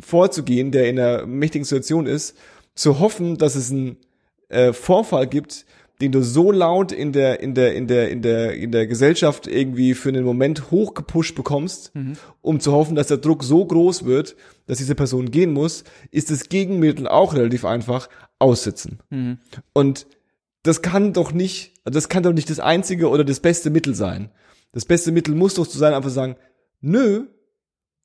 [0.00, 2.36] vorzugehen, der in einer mächtigen Situation ist,
[2.74, 3.96] zu hoffen, dass es einen
[4.48, 5.66] äh, Vorfall gibt,
[6.00, 9.46] den du so laut in der in der in der in der in der Gesellschaft
[9.46, 11.90] irgendwie für einen Moment hochgepusht bekommst,
[12.40, 16.30] um zu hoffen, dass der Druck so groß wird, dass diese Person gehen muss, ist
[16.30, 18.08] das Gegenmittel auch relativ einfach
[18.38, 19.00] aussitzen.
[19.10, 19.38] Mhm.
[19.72, 20.06] Und
[20.62, 24.30] das kann doch nicht, das kann doch nicht das einzige oder das beste Mittel sein.
[24.72, 26.36] Das beste Mittel muss doch zu sein, einfach sagen,
[26.80, 27.26] nö,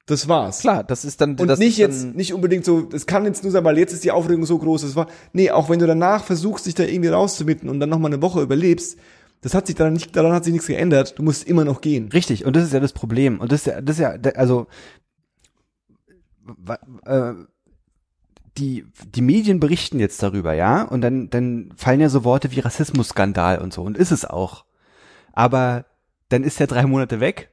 [0.05, 0.59] das war's.
[0.59, 3.51] Klar, das ist dann Und das nicht jetzt, nicht unbedingt so, das kann jetzt nur
[3.51, 6.23] sein, weil jetzt ist die Aufregung so groß, das war, nee, auch wenn du danach
[6.23, 8.97] versuchst, dich da irgendwie rauszumitten und dann nochmal eine Woche überlebst,
[9.41, 12.09] das hat sich daran nicht, daran hat sich nichts geändert, du musst immer noch gehen.
[12.11, 13.39] Richtig, und das ist ja das Problem.
[13.39, 14.67] Und das ist ja, das ist ja, also
[17.05, 17.33] äh,
[18.57, 18.85] die,
[19.15, 23.59] die Medien berichten jetzt darüber, ja, und dann, dann fallen ja so Worte wie Rassismusskandal
[23.59, 24.65] und so, und ist es auch.
[25.31, 25.85] Aber
[26.29, 27.49] dann ist er drei Monate weg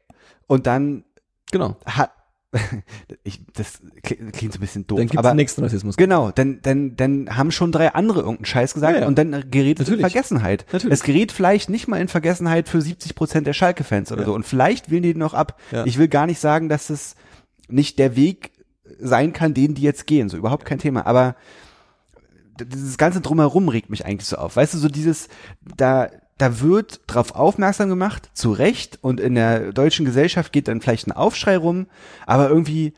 [0.47, 1.05] und dann
[1.53, 1.77] Genau.
[1.87, 2.13] hat,
[3.23, 5.97] ich, das klingt so ein bisschen doof, Dann gibt's aber nächsten Rassismus.
[5.97, 9.07] Genau, dann, dann, dann haben schon drei andere irgendeinen Scheiß gesagt Ja, ja.
[9.07, 10.13] und dann gerät es in Natürlich.
[10.13, 10.67] Vergessenheit.
[10.73, 10.93] Natürlich.
[10.93, 14.27] Es gerät vielleicht nicht mal in Vergessenheit für 70 Prozent der Schalke-Fans oder Ja.
[14.27, 15.61] so und vielleicht wählen die den noch ab.
[15.85, 17.15] Ich will gar nicht sagen, dass es
[17.69, 18.51] nicht der Weg
[18.99, 21.37] sein kann, den die jetzt gehen, so überhaupt kein Thema, aber
[22.61, 24.57] dieses ganze drumherum regt mich eigentlich so auf.
[24.57, 25.29] Weißt du, so dieses,
[25.77, 26.11] da,
[26.41, 31.07] da wird drauf aufmerksam gemacht, zu Recht, und in der deutschen Gesellschaft geht dann vielleicht
[31.07, 31.87] ein Aufschrei rum,
[32.27, 32.95] aber irgendwie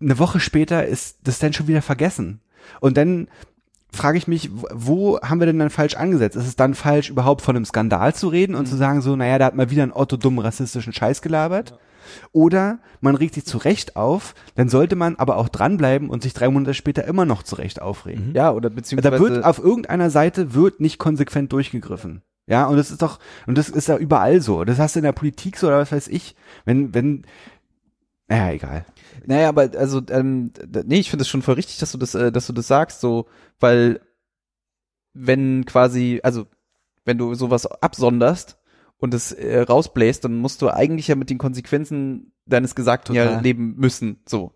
[0.00, 2.40] eine Woche später ist das dann schon wieder vergessen.
[2.80, 3.28] Und dann
[3.92, 6.36] frage ich mich, wo- haben wir denn dann falsch angesetzt?
[6.36, 9.38] Ist es dann falsch, überhaupt von einem Skandal zu reden und zu sagen so, naja,
[9.38, 11.76] da hat mal wieder ein Otto dumm rassistischen Scheiß gelabert?
[12.32, 16.32] Oder man regt sich zu Recht auf, dann sollte man aber auch dranbleiben und sich
[16.34, 18.32] drei Monate später immer noch zu Recht aufregen.
[18.34, 22.22] ja, oder beziehungsweise Da wird auf irgendeiner Seite wird nicht konsequent durchgegriffen.
[22.50, 24.64] Ja, und das ist doch, und das ist ja überall so.
[24.64, 26.34] Das hast du in der Politik so oder was weiß ich.
[26.64, 27.24] Wenn, wenn,
[28.26, 28.84] naja, egal.
[29.24, 30.52] Naja, aber also, ähm,
[30.84, 33.00] nee, ich finde es schon voll richtig, dass du das, äh, dass du das sagst,
[33.00, 33.26] so,
[33.60, 34.00] weil
[35.14, 36.46] wenn quasi, also
[37.04, 38.58] wenn du sowas absonderst
[38.98, 43.38] und es äh, rausbläst, dann musst du eigentlich ja mit den Konsequenzen deines Gesagten ja
[43.38, 44.54] leben müssen, so.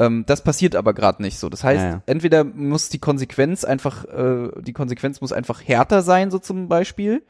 [0.00, 1.50] Ähm, das passiert aber gerade nicht so.
[1.50, 2.02] Das heißt, Ja, ja.
[2.06, 7.22] entweder muss die Konsequenz einfach, äh, die Konsequenz muss einfach härter sein, so zum Beispiel.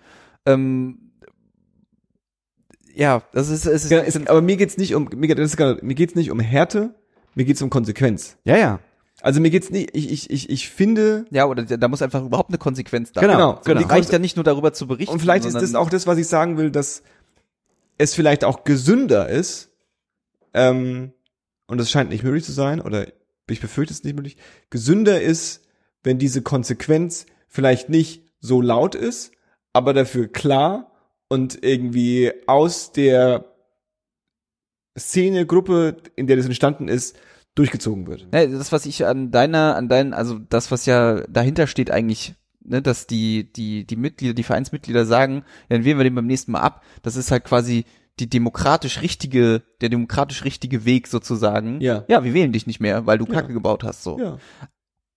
[0.47, 1.10] Ähm,
[2.94, 5.94] ja, das ist, es ist, Ja, es, aber mir geht's nicht um, mir, geht, mir
[5.97, 6.94] geht's nicht um Härte,
[7.34, 8.36] mir geht's um Konsequenz.
[8.44, 8.78] Ja, ja.
[9.20, 12.51] Also mir geht's nicht, ich, ich, ich, ich finde, Ja, oder da muss einfach überhaupt
[12.51, 13.40] eine Konsequenz da Genau, sein.
[13.40, 13.60] genau.
[13.64, 15.12] So, Die die reicht ja nicht nur darüber zu berichten.
[15.12, 17.02] Und vielleicht ist das auch das, was ich sagen will, dass
[17.98, 19.70] es vielleicht auch gesünder ist,
[20.55, 21.12] ähm,
[21.70, 23.06] und das scheint nicht möglich zu sein, oder
[23.48, 24.36] ich befürchte es nicht möglich,
[24.70, 25.64] gesünder ist,
[26.02, 29.32] wenn diese Konsequenz vielleicht nicht so laut ist,
[29.72, 30.90] aber dafür klar
[31.28, 33.44] und irgendwie aus der
[34.98, 37.16] Szene, Gruppe, in der das entstanden ist,
[37.55, 38.32] durchgezogen wird.
[38.32, 42.34] Ne, das, was ich an deiner, an deinen, also das, was ja dahinter steht eigentlich,
[42.64, 46.26] ne, dass die, die, die Mitglieder, die Vereinsmitglieder sagen, ja, dann wählen wir den beim
[46.26, 46.82] nächsten Mal ab.
[47.02, 47.84] Das ist halt quasi
[48.20, 51.80] die demokratisch richtige, der demokratisch richtige Weg sozusagen.
[51.80, 52.05] Ja.
[52.09, 53.32] Ja, wir wählen dich nicht mehr, weil du Ja.
[53.34, 54.18] Kacke gebaut hast, so.
[54.18, 54.38] Ja.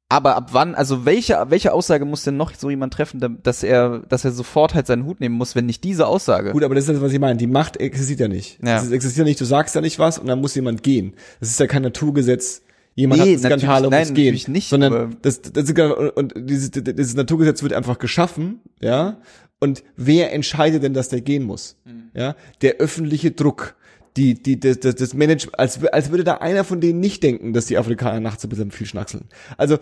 [0.09, 3.63] Aber ab wann, also welche, welche Aussage muss denn noch so jemand treffen, da- dass
[3.63, 6.51] er, dass er sofort halt seinen Hut nehmen muss, wenn nicht diese Aussage?
[6.51, 7.37] Gut, aber das ist das, was ich meine.
[7.37, 8.59] Die Macht existiert ja nicht.
[8.63, 8.77] Ja.
[8.77, 11.15] Es existiert nicht, du sagst ja nicht was und dann muss jemand gehen.
[11.39, 12.61] Das ist ja kein Naturgesetz.
[12.95, 14.13] Jemand Nee, hat einen Skandal und nein, gehen.
[14.25, 19.17] natürlich nicht, Sondern das, das ist, gar- und dieses, dieses Naturgesetz wird einfach geschaffen, ja.
[19.59, 21.77] Und wer entscheidet denn, dass der gehen muss?
[21.85, 22.09] Mhm.
[22.13, 23.75] Ja, der öffentliche Druck.
[24.15, 27.51] Die, die, das, das, das Management, als, als würde da einer von denen nicht denken,
[27.51, 29.25] dass die Afrikaner nachts ein bisschen viel schnackseln.
[29.57, 29.79] Also,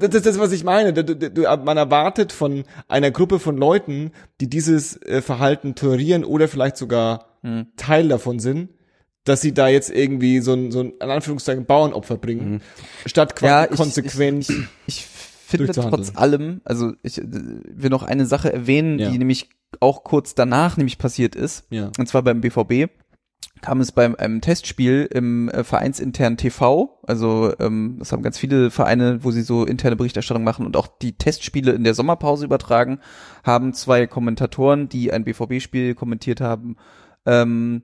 [0.00, 0.92] das ist das, was ich meine.
[0.92, 4.10] Du, du, man erwartet von einer Gruppe von Leuten,
[4.40, 7.66] die dieses äh, Verhalten tolerieren oder vielleicht sogar Hm.
[7.76, 8.68] Teil davon sind,
[9.28, 12.62] dass sie da jetzt irgendwie so ein, so ein, in Anführungszeichen, Bauernopfer bringen,
[13.06, 14.48] statt quasi Ja, ich- konsequent.
[14.86, 15.06] ich
[15.46, 19.10] finde trotz allem, also ich äh, will noch eine Sache erwähnen, Ja.
[19.10, 19.48] die nämlich
[19.80, 21.90] auch kurz danach nämlich passiert ist, ja.
[21.98, 22.90] und zwar beim BVB.
[23.60, 28.70] kam es beim einem Testspiel im äh, vereinsinternen TV, also ähm, das haben ganz viele
[28.70, 33.00] Vereine, wo sie so interne Berichterstattung machen und auch die Testspiele in der Sommerpause übertragen,
[33.42, 36.76] haben zwei Kommentatoren, die ein BVB-Spiel kommentiert haben,
[37.26, 37.82] ähm,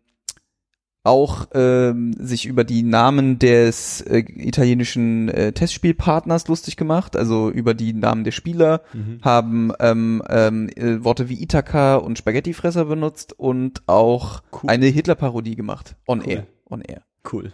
[1.05, 7.75] auch ähm, sich über die Namen des äh, italienischen äh, Testspielpartners lustig gemacht, also über
[7.75, 9.21] die Namen der Spieler, Mhm.
[9.23, 14.71] haben ähm, ähm, äh, Worte wie Ithaka und Spaghettifresser benutzt und auch Cool.
[14.71, 15.95] eine Hitler-Parodie gemacht.
[16.09, 16.29] On Cool.
[16.33, 16.47] air.
[16.71, 17.03] On air.
[17.31, 17.53] Cool.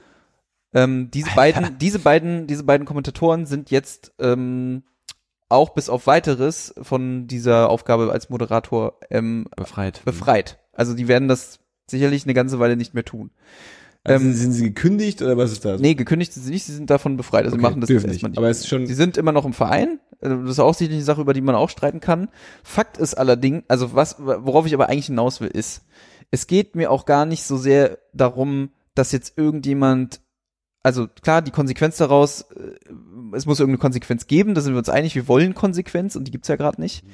[0.73, 4.85] Ähm, diese beiden, diese beiden, diese beiden Kommentatoren sind jetzt ähm,
[5.49, 10.03] auch bis auf weiteres von dieser Aufgabe als Moderator ähm, Befreit.
[10.05, 10.59] befreit.
[10.73, 11.59] Also die werden das
[11.91, 13.31] sicherlich eine ganze Weile nicht mehr tun.
[14.03, 15.81] Also Ähm, sind sie gekündigt oder was ist das?
[15.81, 17.45] Nee, gekündigt sind sie nicht, sie sind davon befreit.
[17.45, 18.39] Also Okay, sie machen das jetzt erstmal nicht.
[18.39, 20.01] Aber es ist schon Sie sind immer noch im Verein.
[20.23, 22.29] Also Das ist auch sicherlich eine Sache, über die man auch streiten kann.
[22.63, 25.83] Fakt ist allerdings, also was, worauf ich aber eigentlich hinaus will, ist,
[26.31, 30.21] es geht mir auch gar nicht so sehr darum, dass jetzt irgendjemand,
[30.83, 34.89] also klar, die Konsequenz daraus, äh, es muss irgendeine Konsequenz geben, da sind wir uns
[34.89, 37.05] einig, wir wollen Konsequenz und die gibt's ja gerade nicht.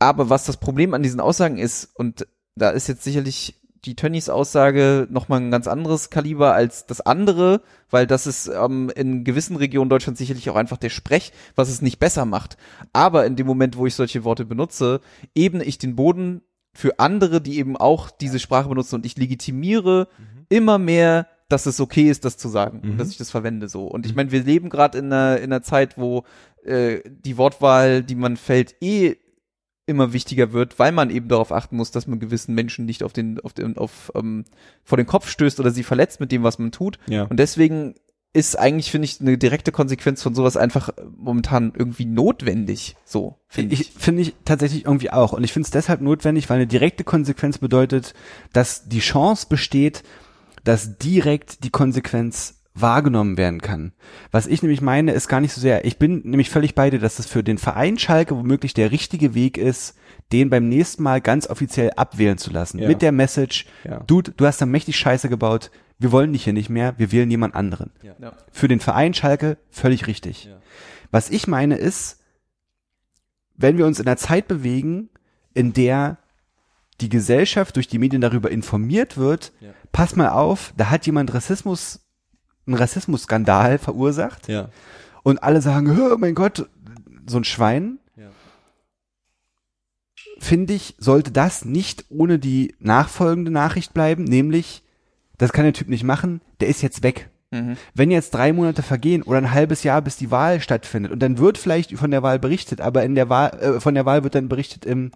[0.00, 4.28] Aber was das Problem an diesen Aussagen ist, und da ist jetzt sicherlich die Tönnies
[4.28, 9.56] Aussage nochmal ein ganz anderes Kaliber als das andere, weil das ist ähm, in gewissen
[9.56, 12.56] Regionen Deutschlands sicherlich auch einfach der Sprech, was es nicht besser macht.
[12.92, 15.00] Aber in dem Moment, wo ich solche Worte benutze,
[15.34, 16.42] ebne ich den Boden
[16.72, 20.08] für andere, die eben auch diese Sprache benutzen und ich legitimiere
[20.48, 22.90] immer mehr, dass es okay ist, das zu sagen Mhm.
[22.92, 23.86] und dass ich das verwende so.
[23.86, 26.24] Und ich meine, wir leben gerade in einer, in einer Zeit, wo
[26.64, 29.16] äh, die Wortwahl, die man fällt, eh
[29.90, 33.12] immer wichtiger wird, weil man eben darauf achten muss, dass man gewissen Menschen nicht auf
[33.12, 34.44] den, auf den, auf, ähm,
[34.84, 36.98] vor den Kopf stößt oder sie verletzt mit dem, was man tut.
[37.06, 37.24] ja.
[37.24, 37.94] Und deswegen
[38.32, 42.96] ist eigentlich, finde ich, eine direkte Konsequenz von sowas einfach äh, momentan irgendwie notwendig.
[43.04, 43.80] So, finde ich.
[43.80, 45.32] Ich finde ich tatsächlich irgendwie auch.
[45.32, 48.14] Und ich finde es deshalb notwendig, weil eine direkte Konsequenz bedeutet,
[48.52, 50.04] dass die Chance besteht,
[50.62, 53.92] dass direkt die Konsequenz wahrgenommen werden kann.
[54.30, 56.98] Was ich nämlich meine, ist gar nicht so sehr, ich bin nämlich völlig bei dir,
[56.98, 59.96] dass das für den Verein Schalke womöglich der richtige Weg ist,
[60.32, 62.78] den beim nächsten Mal ganz offiziell abwählen zu lassen.
[62.78, 62.88] Ja.
[62.88, 64.00] Mit der Message, Ja.
[64.00, 67.30] Dude, du hast da mächtig Scheiße gebaut, wir wollen dich hier nicht mehr, wir wählen
[67.30, 67.90] jemand anderen.
[68.02, 68.32] Ja.
[68.52, 70.44] Für den Verein Schalke völlig richtig.
[70.46, 70.56] Ja.
[71.10, 72.20] Was ich meine ist,
[73.56, 75.10] wenn wir uns in einer Zeit bewegen,
[75.52, 76.18] in der
[77.00, 79.70] die Gesellschaft durch die Medien darüber informiert wird, Ja.
[79.92, 82.00] pass mal auf, da hat jemand Rassismus,
[82.66, 84.68] einen Rassismusskandal verursacht Ja.
[85.22, 86.68] und alle sagen, "Hö, mein Gott,
[87.26, 87.98] so ein Schwein.
[88.16, 88.28] Ja.
[90.38, 94.82] Finde ich, sollte das nicht ohne die nachfolgende Nachricht bleiben, nämlich,
[95.38, 97.28] das kann der Typ nicht machen, der ist jetzt weg.
[97.50, 97.76] Mhm.
[97.94, 101.38] Wenn jetzt drei Monate vergehen oder ein halbes Jahr, bis die Wahl stattfindet und dann
[101.38, 104.34] wird vielleicht von der Wahl berichtet, aber in der Wahl, äh, von der Wahl wird
[104.34, 105.10] dann berichtet im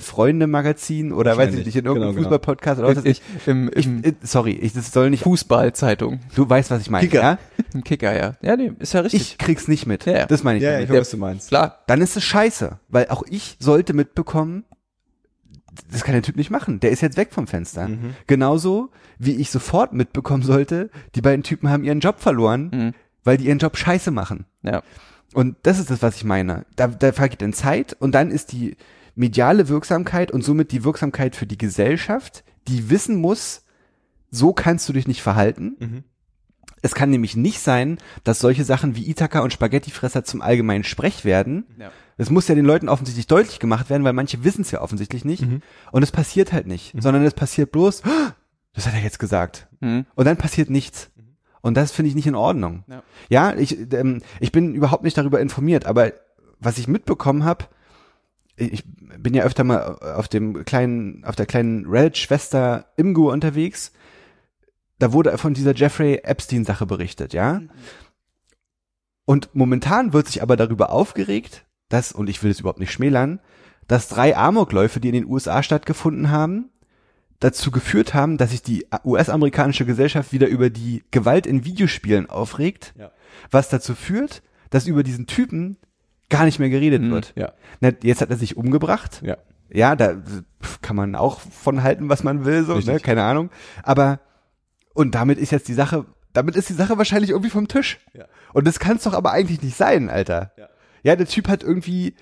[0.00, 2.38] Freunde-Magazin oder weiß ich nicht, in irgendeinem Genau, genau.
[2.38, 3.22] Fußball-Podcast oder was weiß ich.
[3.46, 6.20] Im, ich im äh, sorry, ich, das soll nicht, Fußballzeitung.
[6.34, 7.22] du weißt, was ich meine, Kicker.
[7.22, 7.38] ja?
[7.74, 8.34] Im Kicker, ja.
[8.42, 9.20] Ja, nee, ist ja richtig.
[9.22, 10.04] Ich krieg's nicht mit.
[10.06, 10.26] Ja.
[10.26, 10.64] Das meine ich.
[10.64, 10.84] Ja, damit.
[10.86, 11.48] ich weiß, was du meinst.
[11.48, 11.78] Klar.
[11.86, 14.64] dann ist es scheiße, weil auch ich sollte mitbekommen,
[15.90, 16.80] das kann der Typ nicht machen.
[16.80, 17.88] Der ist jetzt weg vom Fenster.
[17.88, 18.14] Mhm.
[18.26, 22.94] Genauso wie ich sofort mitbekommen sollte, die beiden Typen haben ihren Job verloren, Mhm.
[23.24, 24.44] weil die ihren Job scheiße machen.
[24.62, 24.82] Ja.
[25.32, 26.66] Und das ist das, was ich meine.
[26.76, 28.76] Da, da vergeht dann Zeit und dann ist die
[29.14, 33.64] mediale Wirksamkeit und somit die Wirksamkeit für die Gesellschaft, die wissen muss,
[34.30, 35.76] so kannst du dich nicht verhalten.
[35.78, 36.04] Mhm.
[36.80, 41.24] Es kann nämlich nicht sein, dass solche Sachen wie Ithaka und Spaghettifresser zum allgemeinen Sprech
[41.24, 41.64] werden.
[41.78, 41.92] Ja.
[42.16, 45.24] Das muss ja den Leuten offensichtlich deutlich gemacht werden, weil manche wissen es ja offensichtlich
[45.24, 45.42] nicht.
[45.42, 45.62] Mhm.
[45.92, 48.30] Und es passiert halt nicht, sondern es passiert bloß, "Oh,
[48.74, 49.68] das hat er jetzt gesagt.
[49.80, 50.06] Mhm.
[50.14, 51.10] Und dann passiert nichts.
[51.60, 52.82] Und das finde ich nicht in Ordnung.
[52.88, 53.02] Ja.
[53.28, 56.12] Ja, ich, ähm, ich bin überhaupt nicht darüber informiert, aber
[56.58, 57.66] was ich mitbekommen habe,
[58.56, 63.92] ich bin ja öfter mal auf dem kleinen, auf der kleinen Reddit-Schwester Imgu unterwegs.
[64.98, 67.60] Da wurde von dieser Jeffrey Epstein-Sache berichtet, ja.
[69.24, 73.40] Und momentan wird sich aber darüber aufgeregt, dass, und ich will es überhaupt nicht schmälern,
[73.88, 76.70] dass drei Amokläufe, die in den USA stattgefunden haben,
[77.40, 82.94] dazu geführt haben, dass sich die US-amerikanische Gesellschaft wieder über die Gewalt in Videospielen aufregt,
[82.96, 83.10] Ja.
[83.50, 85.76] was dazu führt, dass über diesen Typen
[86.32, 87.10] gar nicht mehr geredet Mhm.
[87.12, 87.32] wird.
[87.36, 87.52] Ja.
[87.80, 89.20] Na, jetzt hat er sich umgebracht.
[89.24, 89.36] Ja.
[89.74, 90.16] Ja, da
[90.82, 92.92] kann man auch von halten, was man will, so, Richtig.
[92.94, 93.00] ne?
[93.00, 93.48] keine Ahnung.
[93.82, 94.20] Aber,
[94.94, 96.04] und damit ist jetzt die Sache,
[96.34, 97.98] damit ist die Sache wahrscheinlich irgendwie vom Tisch.
[98.12, 98.26] Ja.
[98.52, 100.52] Und das kann es doch aber eigentlich nicht sein, Alter.
[100.58, 100.68] Ja.
[101.04, 102.14] Ja, der Typ hat irgendwie,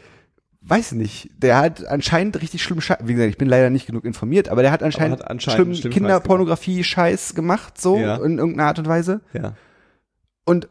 [0.61, 4.05] weiß nicht, der hat anscheinend richtig schlimm Scheiß, wie gesagt, ich bin leider nicht genug
[4.05, 8.17] informiert, aber der hat anscheinend, hat anscheinend schlimm Kinderpornografie-Scheiß gemacht, so, Ja.
[8.17, 9.23] in irgendeiner Art und Weise.
[9.33, 9.55] Ja.
[10.45, 10.69] Und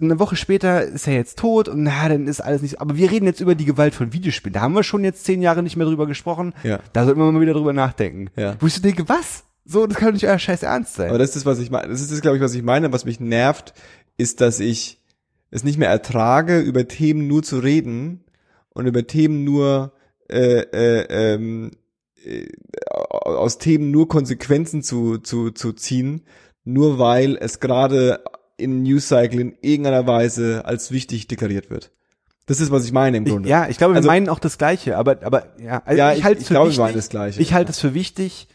[0.00, 2.78] eine Woche später ist er jetzt tot und na, dann ist alles nicht so.
[2.78, 4.52] Aber wir reden jetzt über die Gewalt von Videospielen.
[4.52, 6.54] Da haben wir schon jetzt zehn Jahre nicht mehr drüber gesprochen.
[6.62, 6.80] Ja.
[6.92, 8.28] Da sollten wir mal wieder drüber nachdenken.
[8.36, 8.56] Ja.
[8.60, 9.44] Wo ich so denke, was?
[9.64, 11.08] So, das kann doch nicht euer scheiß Ernst sein.
[11.08, 11.88] Aber das ist, was ich meine.
[11.88, 12.92] Das ist, das, glaube ich, was ich meine.
[12.92, 13.74] Was mich nervt,
[14.16, 15.00] ist, dass ich
[15.50, 18.24] es nicht mehr ertrage, über Themen nur zu reden
[18.70, 19.92] und über Themen nur
[20.28, 21.70] äh, äh, ähm,
[22.24, 22.46] äh,
[22.90, 26.22] aus Themen nur Konsequenzen zu, zu, zu ziehen,
[26.64, 28.22] nur weil es gerade
[28.62, 31.90] in News Cycle in irgendeiner Weise als wichtig deklariert wird.
[32.46, 33.48] Das ist, was ich meine im Grunde.
[33.48, 36.12] Ich, ja, ich glaube, wir Also- meinen auch das Gleiche, aber, aber ja, also Ja,
[36.12, 37.40] ich- halte es ich für glaube, wir wichtig, meinen das Gleiche.
[37.40, 38.48] Ich halte es für wichtig,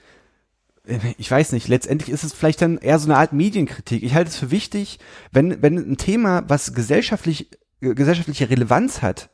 [0.86, 4.04] äh, ich weiß nicht, letztendlich ist es vielleicht dann eher so eine Art Medienkritik.
[4.04, 5.00] Ich halte es für wichtig,
[5.32, 7.50] wenn, wenn ein Thema, was gesellschaftlich,
[7.82, 9.30] äh, gesellschaftliche Relevanz hat,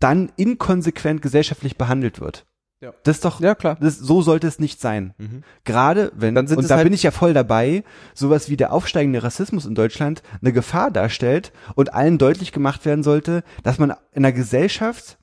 [0.00, 2.44] dann inkonsequent gesellschaftlich behandelt wird.
[2.80, 2.92] Ja.
[3.04, 3.78] Das ist doch, Ja, klar.
[3.80, 5.14] das, so sollte es nicht sein.
[5.16, 5.42] Mhm.
[5.64, 7.84] Gerade wenn, und da halt- bin ich ja voll dabei,
[8.14, 13.02] sowas wie der aufsteigende Rassismus in Deutschland eine Gefahr darstellt und allen deutlich gemacht werden
[13.02, 15.16] sollte, dass man in einer Gesellschaft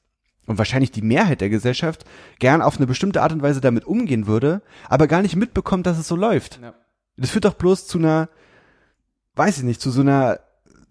[0.47, 2.05] und wahrscheinlich die Mehrheit der Gesellschaft
[2.39, 5.99] gern auf eine bestimmte Art und Weise damit umgehen würde, aber gar nicht mitbekommt, dass
[5.99, 6.59] es so läuft.
[6.61, 6.73] Ja.
[7.17, 8.29] Das führt doch bloß zu einer,
[9.35, 10.39] weiß ich nicht, zu so einer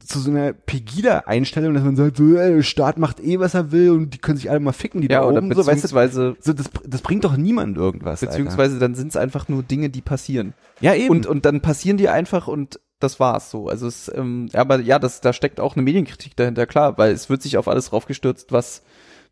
[0.07, 3.73] zu so einer Pegida-Einstellung, dass man sagt, so, ey, der Staat macht eh, was er
[3.73, 5.69] will und die können sich alle mal ficken, die Ja, da oder oben, so, weißt
[5.69, 8.21] du, beziehungsweise, so, das, das bringt doch niemand irgendwas.
[8.21, 10.55] beziehungsweise dann sind es einfach nur Dinge, die passieren.
[10.77, 10.85] Alter.
[10.85, 11.11] ja, eben.
[11.11, 13.69] Und, und dann passieren die einfach und das war's so.
[13.69, 17.29] Also es, ähm, aber ja, das, da steckt auch eine Medienkritik dahinter, klar, weil es
[17.29, 18.83] wird sich auf alles draufgestürzt, was,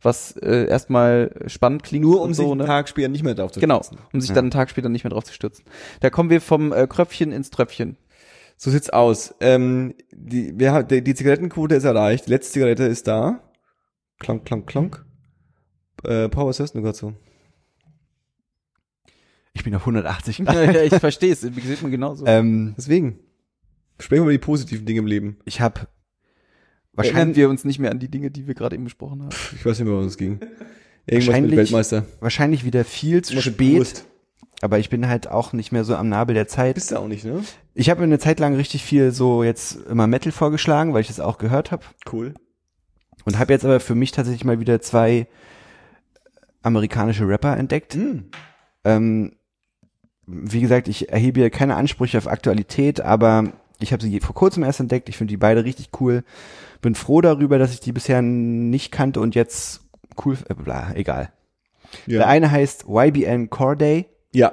[0.02, 2.04] was äh, erstmal spannend klingt.
[2.04, 2.66] Nur um und sich so, einen ne?
[2.66, 3.98] Tag später nicht mehr drauf zu Genau, stützen.
[4.12, 4.34] um sich Ja.
[4.34, 5.64] dann einen Tag später nicht mehr drauf zu stürzen.
[6.00, 7.96] Da kommen wir vom äh, Kröpfchen ins Tröpfchen.
[8.62, 9.34] So sieht's aus.
[9.40, 12.26] Ähm, die, wir, haben- die, die Zigarettenquote ist erreicht.
[12.26, 13.42] Die letzte Zigarette ist da.
[14.18, 15.06] Klonk, klonk, klonk.
[16.04, 17.14] Äh, Paul, was hörst du gerade so?
[19.54, 22.26] ich bin auf 180 ja, ja, ich verstehe es, sieht man genauso.
[22.26, 23.20] ähm, Deswegen.
[23.98, 25.38] Sprechen wir über die positiven Dinge im Leben.
[25.46, 25.88] ich habe Erinnern
[26.92, 29.30] wahrscheinlich, wir uns nicht mehr an die Dinge, die wir gerade eben besprochen haben.
[29.54, 30.38] Ich weiß nicht mehr, worum es ging.
[31.06, 32.04] Irgendwas mit Weltmeister.
[32.20, 34.04] wahrscheinlich wieder viel zu spät.
[34.62, 36.74] Aber ich bin halt auch nicht mehr so am Nabel der Zeit.
[36.74, 37.42] Bist du auch nicht, ne?
[37.74, 41.06] Ich habe mir eine Zeit lang richtig viel so jetzt immer Metal vorgeschlagen, weil ich
[41.08, 41.82] das auch gehört habe
[42.12, 42.34] Cool.
[43.24, 45.26] und habe jetzt aber für mich tatsächlich mal wieder zwei
[46.62, 47.94] amerikanische Rapper entdeckt.
[47.94, 48.30] Hm.
[48.84, 49.32] Ähm,
[50.26, 54.62] wie gesagt, ich erhebe hier keine Ansprüche auf Aktualität, aber ich habe sie vor kurzem
[54.62, 55.08] erst entdeckt.
[55.08, 56.22] Ich finde die beide richtig cool.
[56.82, 59.80] Bin froh darüber, dass ich die bisher nicht kannte und jetzt
[60.24, 61.32] cool, äh, bla, egal.
[62.06, 62.26] Der Ja.
[62.26, 64.52] eine heißt YBN Corday ja.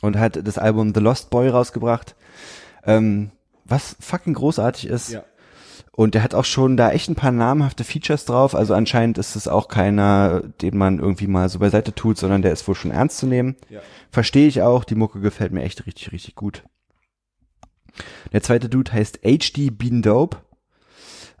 [0.00, 2.14] und hat das Album The Lost Boy rausgebracht,
[2.84, 3.30] ähm,
[3.64, 5.10] was fucking großartig ist.
[5.10, 5.24] Ja.
[5.94, 8.54] Und der hat auch schon da echt ein paar namhafte Features drauf.
[8.54, 12.52] Also anscheinend ist es auch keiner, den man irgendwie mal so beiseite tut, sondern der
[12.52, 13.56] ist wohl schon ernst zu nehmen.
[13.68, 13.80] Ja.
[14.10, 14.84] Verstehe ich auch.
[14.84, 16.64] Die Mucke gefällt mir echt richtig, richtig gut.
[18.32, 20.38] Der zweite Dude heißt HD Bean Dope.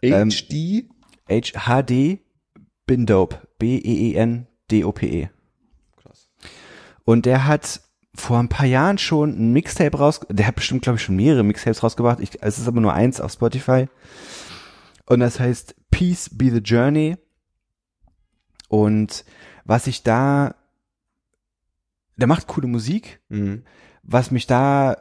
[0.02, 0.86] Ähm, HD.
[1.30, 2.18] H HD
[2.86, 3.38] Bin Dope.
[3.58, 5.28] B-E-E-N-D-O-P-E.
[5.28, 5.41] Krass.
[7.04, 7.80] Und der hat
[8.14, 11.42] vor ein paar Jahren schon ein Mixtape raus, der hat bestimmt, glaube ich, schon mehrere
[11.42, 12.20] Mixtapes rausgebracht.
[12.20, 13.88] Ich, es ist aber nur eins auf Spotify.
[15.06, 17.16] Und das heißt Peace Be the Journey.
[18.68, 19.24] Und
[19.64, 20.54] was ich da,
[22.16, 23.20] der macht coole Musik.
[23.28, 23.64] Mhm.
[24.02, 24.94] Was mich da,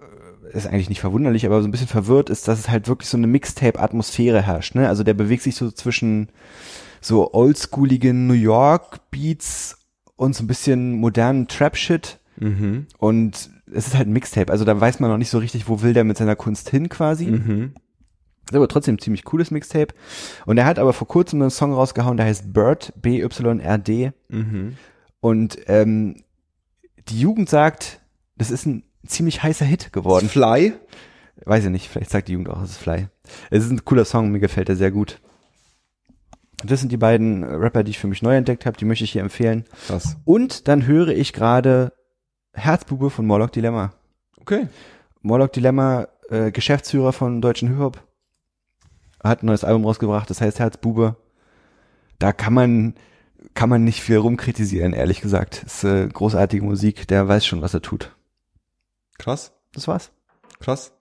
[0.00, 3.08] äh, ist eigentlich nicht verwunderlich, aber so ein bisschen verwirrt ist, dass es halt wirklich
[3.08, 4.74] so eine Mixtape-Atmosphäre herrscht.
[4.74, 4.88] Ne?
[4.88, 6.28] Also der bewegt sich so zwischen
[7.00, 9.81] so oldschooligen New York Beats
[10.16, 12.18] und so ein bisschen modernen Trap-Shit.
[12.38, 12.86] Mhm.
[12.98, 15.82] Und es ist halt ein Mixtape, also da weiß man noch nicht so richtig, wo
[15.82, 17.26] will der mit seiner Kunst hin quasi.
[17.26, 17.74] Mhm.
[18.44, 19.94] Ist aber trotzdem ein ziemlich cooles Mixtape.
[20.46, 24.12] Und er hat aber vor kurzem einen Song rausgehauen, der heißt Bird, B-Y-R-D.
[24.28, 24.76] Mhm.
[25.20, 26.16] Und ähm,
[27.08, 28.00] die Jugend sagt,
[28.36, 30.28] das ist ein ziemlich heißer Hit geworden.
[30.28, 30.72] Fly.
[31.44, 33.08] Weiß ich nicht, vielleicht sagt die Jugend auch, es ist Fly.
[33.50, 35.20] Es ist ein cooler Song, mir gefällt er sehr gut.
[36.64, 39.12] Das sind die beiden Rapper, die ich für mich neu entdeckt habe, die möchte ich
[39.12, 39.64] hier empfehlen.
[39.86, 40.16] Krass.
[40.24, 41.92] Und dann höre ich gerade
[42.52, 43.92] Herzbube von Morlock Dilemma.
[44.40, 44.68] Okay.
[45.20, 48.02] Morlock Dilemma, äh, Geschäftsführer von Deutschen Hip-Hop,
[49.22, 51.16] hat ein neues Album rausgebracht, das heißt Herzbube.
[52.18, 52.94] Da kann man,
[53.54, 55.62] kann man nicht viel rumkritisieren, ehrlich gesagt.
[55.64, 58.14] Ist äh, großartige Musik, der weiß schon, was er tut.
[59.18, 59.52] Krass.
[59.72, 60.10] Das war's.
[60.60, 60.92] Krass.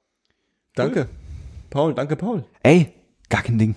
[0.75, 1.09] Danke.
[1.69, 2.45] Paul, danke Paul.
[2.63, 2.93] Ey,
[3.31, 3.73] gar kein Ding.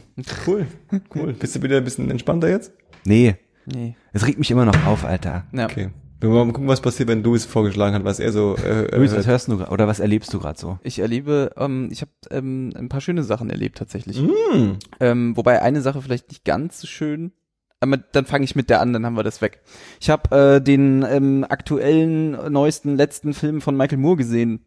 [0.47, 0.67] Cool.
[1.15, 1.33] Cool.
[1.33, 2.73] Bist du wieder ein bisschen entspannter jetzt?
[3.07, 3.37] Nee,
[3.67, 3.97] Nee.
[4.13, 5.45] es regt mich immer noch auf, Alter.
[5.53, 5.65] Ja.
[5.65, 5.89] Okay.
[6.21, 8.95] Wir wollen mal gucken, was passiert, wenn du es vorgeschlagen hast, was er so äh,
[8.97, 10.79] Luis, äh, was hörst du gra- oder was erlebst du gerade so?
[10.83, 14.21] Ich erlebe, ähm, ich habe ähm, ein paar schöne Sachen erlebt tatsächlich.
[14.23, 14.79] Mm.
[15.01, 17.33] Ähm, wobei eine Sache vielleicht nicht ganz so schön.
[17.81, 19.61] Aber dann fange ich mit der an, dann haben wir das weg.
[20.01, 24.65] Ich habe äh, den ähm, aktuellen, neuesten, letzten Film von Michael Moore gesehen.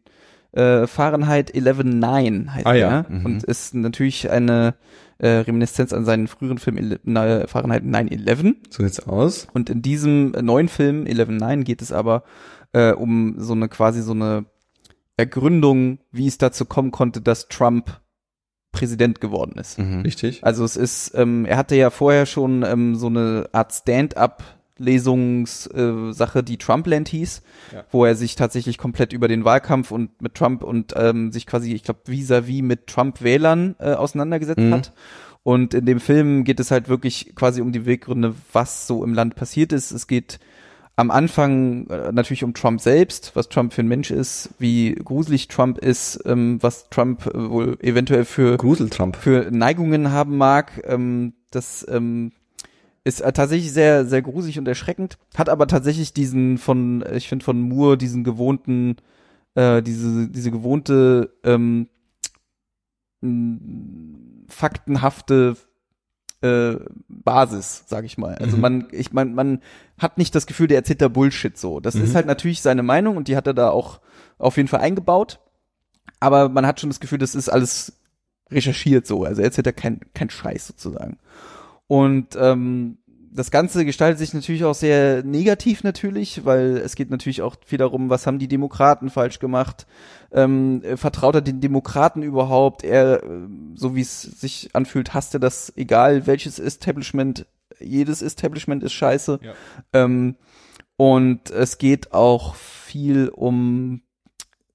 [0.58, 2.90] Äh, Fahrenheit 11.9 heißt Ah, ja.
[2.90, 3.06] er.
[3.10, 3.26] Mhm.
[3.26, 4.76] Und ist natürlich eine
[5.20, 8.56] äh, Reminiszenz an seinen früheren Film ele- na, Fahrenheit 9.11.
[8.70, 9.48] So jetzt aus.
[9.54, 12.24] Und in diesem äh, neuen Film 11.9 geht es aber
[12.74, 14.46] äh, um so eine quasi so eine
[15.16, 18.00] Ergründung, wie es dazu kommen konnte, dass Trump
[18.72, 19.80] Präsident geworden ist.
[19.80, 20.02] Mhm.
[20.02, 20.44] Richtig.
[20.44, 24.44] Also es ist, ähm, er hatte ja vorher schon ähm, so eine Art Stand-up
[24.80, 27.42] Lesungssache, äh, die Trumpland hieß,
[27.74, 27.84] Ja.
[27.92, 31.74] wo er sich tatsächlich komplett über den Wahlkampf und mit Trump und ähm, sich quasi,
[31.74, 34.74] ich glaube, vis-à-vis mit Trump-Wählern äh, auseinandergesetzt Mhm.
[34.74, 34.94] hat.
[35.44, 39.14] Und in dem Film geht es halt wirklich quasi um die Weggründe, was so im
[39.14, 39.92] Land passiert ist.
[39.92, 40.40] Es geht
[40.98, 45.48] am Anfang äh, natürlich um Trump selbst, was Trump für ein Mensch ist, wie gruselig
[45.48, 49.16] Trump ist, ähm, was Trump äh, wohl eventuell für Gruseltrump.
[49.16, 50.82] für Neigungen haben mag.
[50.86, 52.32] Ähm, das ähm,
[53.08, 55.18] ist äh, tatsächlich sehr, sehr gruselig und erschreckend.
[55.36, 58.98] Hat aber tatsächlich diesen von, ich finde von Moore diesen gewohnten,
[59.56, 61.88] äh, diese, diese gewohnte ähm,
[63.22, 65.56] m, faktenhafte
[66.42, 66.76] äh,
[67.08, 68.36] Basis, sag ich mal.
[68.36, 68.62] Also Mhm.
[68.62, 69.62] man, ich man, man
[69.98, 71.80] hat nicht das Gefühl, der erzählt da Bullshit so.
[71.80, 72.16] Das ist Mhm.
[72.16, 74.00] halt natürlich seine Meinung und die hat er da auch
[74.38, 75.40] auf jeden Fall eingebaut.
[76.20, 77.94] Aber man hat schon das Gefühl, das ist alles
[78.52, 79.24] recherchiert so.
[79.24, 81.18] Also er erzählt da kein, kein Scheiß sozusagen.
[81.88, 82.98] Und ähm,
[83.38, 87.78] das Ganze gestaltet sich natürlich auch sehr negativ natürlich, weil es geht natürlich auch viel
[87.78, 89.86] darum, was haben die Demokraten falsch gemacht,
[90.32, 93.28] ähm, äh, vertraut er den Demokraten überhaupt, er, äh,
[93.76, 97.46] so wie es sich anfühlt, hasst er das, egal welches Establishment,
[97.80, 99.40] jedes Establishment ist scheiße.
[99.42, 99.54] Ja.
[99.94, 100.36] Ähm,
[100.98, 104.02] und es geht auch viel um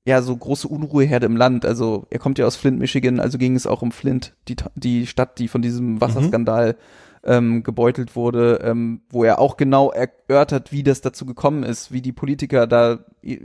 [0.05, 1.65] ja, so große Unruheherde im Land.
[1.65, 5.07] Also er kommt ja aus Flint, Michigan, also ging es auch um Flint, die, die
[5.07, 6.77] Stadt, die von diesem Wasserskandal
[7.25, 12.03] ähm, gebeutelt wurde, ähm, wo er auch genau erörtert, wie das dazu gekommen ist, wie
[12.03, 13.39] die Politiker da äh,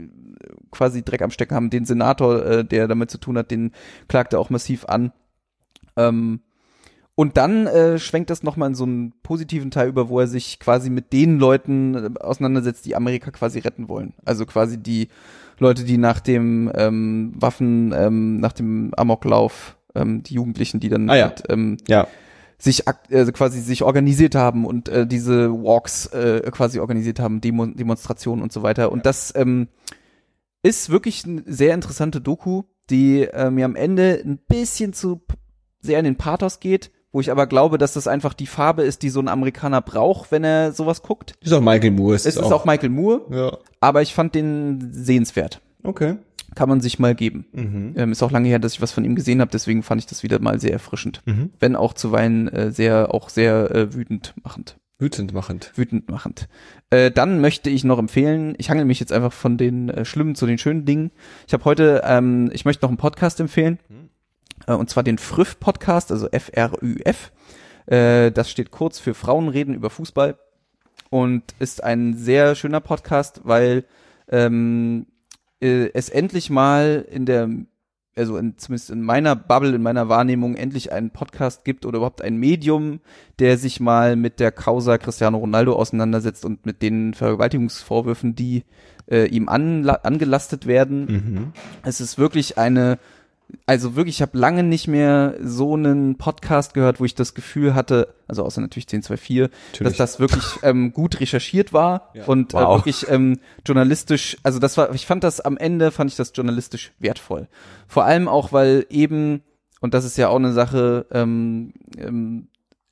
[0.70, 1.70] quasi Dreck am Stecken haben.
[1.70, 3.72] Den Senator, äh, der damit zu tun hat, den
[4.08, 5.12] klagt er auch massiv an.
[5.96, 6.40] Ähm,
[7.14, 10.60] und dann äh, schwenkt das nochmal in so einen positiven Teil über, wo er sich
[10.60, 14.14] quasi mit den Leuten äh, auseinandersetzt, die Amerika quasi retten wollen.
[14.24, 15.08] Also quasi die
[15.58, 21.10] Leute, die nach dem ähm, Waffen, ähm, nach dem Amoklauf, ähm, die Jugendlichen, die dann
[21.10, 21.24] Ah ja.
[21.26, 22.06] halt, ähm, Ja.
[22.58, 27.66] Sich also quasi sich organisiert haben und äh, diese Walks äh, quasi organisiert haben, Demo
[27.66, 28.90] Demonstrationen und so weiter.
[28.90, 29.68] Und das ähm,
[30.62, 35.20] ist wirklich eine sehr interessante Doku, die äh, mir am Ende ein bisschen zu
[35.80, 39.02] sehr in den Pathos geht, wo ich aber glaube, dass das einfach die Farbe ist,
[39.02, 41.34] die so ein Amerikaner braucht, wenn er sowas guckt.
[41.40, 42.16] Ist auch Michael Moore.
[42.16, 43.56] Es ist auch Michael Moore, Ja.
[43.80, 45.60] aber ich fand den sehenswert.
[45.84, 46.16] Okay.
[46.54, 47.46] Kann man sich mal geben.
[47.52, 47.94] Mhm.
[47.96, 50.06] Ähm, ist auch lange her, dass ich was von ihm gesehen habe, deswegen fand ich
[50.06, 51.22] das wieder mal sehr erfrischend.
[51.26, 51.50] Mhm.
[51.60, 54.78] Wenn auch zuweilen äh, sehr, auch sehr äh, wütend machend.
[54.98, 55.72] Wütend machend.
[55.76, 56.48] Wütend machend.
[56.90, 60.34] Äh, dann möchte ich noch empfehlen, ich hangel mich jetzt einfach von den äh, schlimmen
[60.34, 61.12] zu den schönen Dingen.
[61.46, 63.78] Ich habe heute, ähm, ich möchte noch einen Podcast empfehlen.
[64.66, 67.32] Äh, und zwar den Früff-Podcast, also F-R-Ü-F.
[67.86, 70.36] Äh, das steht kurz für Frauen reden über Fußball.
[71.10, 73.84] Und ist ein sehr schöner Podcast, weil
[74.28, 75.06] ähm,
[75.60, 77.48] äh, es endlich mal in der,
[78.16, 82.22] also in, zumindest in meiner Bubble, in meiner Wahrnehmung, endlich einen Podcast gibt oder überhaupt
[82.22, 83.00] ein Medium,
[83.38, 88.64] der sich mal mit der Causa Cristiano Ronaldo auseinandersetzt und mit den Vergewaltigungsvorwürfen, die
[89.10, 91.04] äh, ihm anla angelastet werden.
[91.06, 91.52] Mhm.
[91.82, 92.98] Es ist wirklich eine,
[93.66, 97.74] also wirklich, ich habe lange nicht mehr so einen Podcast gehört, wo ich das Gefühl
[97.74, 99.50] hatte, also außer natürlich 1024,
[99.84, 102.24] dass das wirklich ähm, gut recherchiert war Ja.
[102.26, 102.78] und äh, Wow.
[102.78, 106.92] wirklich ähm, journalistisch, also das war, ich fand das am Ende, fand ich das journalistisch
[106.98, 107.48] wertvoll.
[107.86, 109.42] Vor allem auch, weil eben,
[109.80, 112.48] und das ist ja auch eine Sache, ähm, ähm,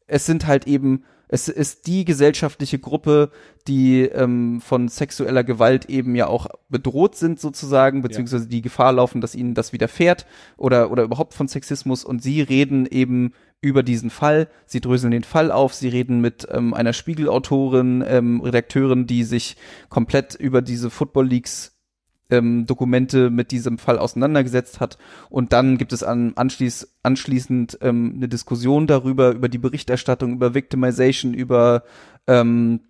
[0.07, 3.31] es sind halt eben, es ist die gesellschaftliche Gruppe,
[3.67, 9.21] die ähm, von sexueller Gewalt eben ja auch bedroht sind sozusagen, beziehungsweise die Gefahr laufen,
[9.21, 10.27] dass ihnen das widerfährt
[10.57, 12.05] oder, oder überhaupt von Sexismus.
[12.05, 16.47] Und sie reden eben über diesen Fall, sie dröseln den Fall auf, sie reden mit
[16.51, 19.57] ähm, einer Spiegelautorin, ähm, Redakteurin, die sich
[19.89, 21.76] komplett über diese Football Leagues
[22.31, 24.99] ähm, Dokumente mit diesem Fall auseinandergesetzt hat.
[25.31, 30.55] Und dann gibt es an, anschließ, anschließend ähm, eine Diskussion darüber, über die Berichterstattung, über
[30.55, 31.85] Victimization, über
[32.27, 32.81] ähm,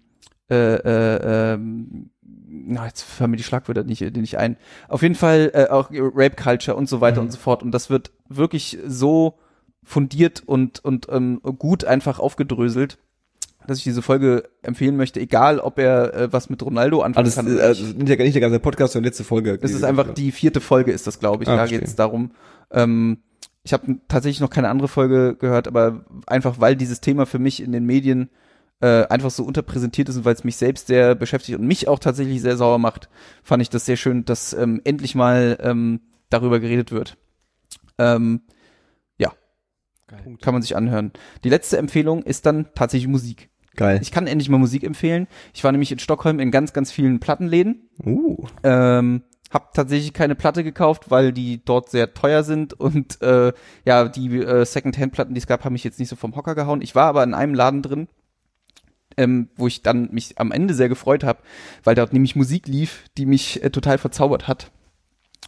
[0.48, 2.10] äh, äh, ähm,
[2.48, 4.56] na, jetzt fallen mir die Schlagwörter nicht, nicht ein.
[4.88, 7.26] Auf jeden Fall äh, auch Rape Culture und so weiter Mhm.
[7.26, 7.62] und so fort.
[7.62, 9.38] Und das wird wirklich so
[9.82, 12.98] fundiert und, und ähm, gut einfach aufgedröselt,
[13.66, 17.36] dass ich diese Folge empfehlen möchte, egal ob er äh, was mit Ronaldo anfangen Alles,
[17.36, 17.58] kann.
[17.60, 19.58] also nicht der, nicht der ganze Podcast, sondern letzte Folge.
[19.60, 21.48] Es ist einfach die vierte Folge, ist das, glaube ich.
[21.48, 22.30] Ah, da geht es darum.
[22.70, 23.18] Ähm,
[23.62, 27.60] ich habe tatsächlich noch keine andere Folge gehört, aber einfach weil dieses Thema für mich
[27.60, 28.30] in den Medien
[28.80, 31.98] äh, einfach so unterpräsentiert ist und weil es mich selbst sehr beschäftigt und mich auch
[31.98, 33.08] tatsächlich sehr sauer macht,
[33.42, 36.00] fand ich das sehr schön, dass ähm, endlich mal ähm,
[36.30, 37.16] darüber geredet wird.
[37.98, 38.42] Ähm,
[40.10, 41.12] ja, kann man sich anhören.
[41.44, 43.50] Die letzte Empfehlung ist dann tatsächlich Musik.
[43.76, 43.98] Geil.
[44.02, 45.26] Ich kann endlich mal Musik empfehlen.
[45.52, 47.90] Ich war nämlich in Stockholm in ganz, ganz vielen Plattenläden.
[48.02, 48.46] Uh.
[48.62, 53.52] Ähm, hab tatsächlich keine Platte gekauft, weil die dort sehr teuer sind und äh,
[53.84, 56.82] ja, die äh, Second-Hand-Platten, die es gab, haben mich jetzt nicht so vom Hocker gehauen.
[56.82, 58.08] Ich war aber in einem Laden drin,
[59.16, 61.40] ähm, wo ich dann mich am Ende sehr gefreut habe,
[61.84, 64.72] weil dort nämlich Musik lief, die mich äh, total verzaubert hat.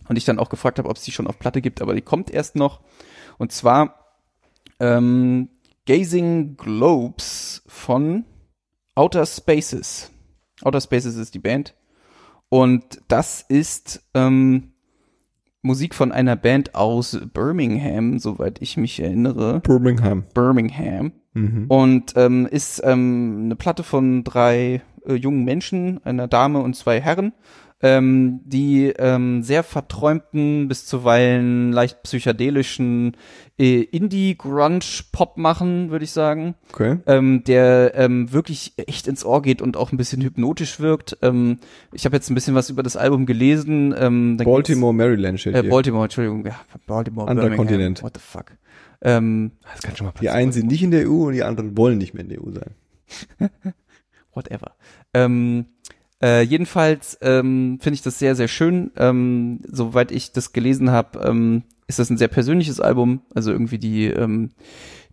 [0.09, 2.01] Und ich dann auch gefragt habe, ob es die schon auf Platte gibt, aber die
[2.01, 2.81] kommt erst noch.
[3.37, 3.98] Und zwar
[4.81, 5.49] ähm,
[5.87, 8.25] Gazing Globes von
[8.95, 10.11] Outer Spaces.
[10.63, 11.75] Outer Spaces ist die Band.
[12.49, 14.73] Und das ist ähm,
[15.63, 19.61] Musik von einer Band aus Birmingham, soweit ich mich erinnere.
[19.61, 20.25] Birmingham.
[20.35, 21.13] Birmingham.
[21.35, 21.67] Mhm.
[21.69, 27.01] Und ähm, ist ähm, eine Platte von drei äh, jungen Menschen, einer Dame und zwei
[27.01, 27.33] Herren,
[27.81, 33.17] ähm, die ähm, sehr verträumten, bis zuweilen leicht psychedelischen
[33.59, 36.99] äh, Indie-Grunge-Pop machen, würde ich sagen Okay.
[37.07, 41.19] ähm, der ähm, wirklich echt ins Ohr geht und auch ein bisschen hypnotisch wirkt.
[41.23, 41.59] Ähm,
[41.93, 43.95] ich habe jetzt ein bisschen was über das Album gelesen.
[43.97, 45.63] Ähm, Baltimore, Maryland steht äh.
[45.63, 46.57] Baltimore, Entschuldigung, ja,
[46.87, 48.03] Baltimore, Anderer Birmingham, Kontinent.
[48.03, 48.53] What the fuck?
[49.01, 50.37] Ähm, Das kann schon mal Die passieren.
[50.37, 52.51] einen sind nicht in der EU und die anderen wollen nicht mehr in der EU
[52.51, 52.75] sein.
[54.35, 54.73] whatever.
[55.15, 55.67] Ähm,
[56.23, 58.91] äh, jedenfalls ähm, finde ich das sehr, sehr schön.
[58.97, 63.23] Ähm, soweit ich das gelesen habe, ähm, ist das ein sehr persönliches Album.
[63.35, 64.51] Also irgendwie die ähm,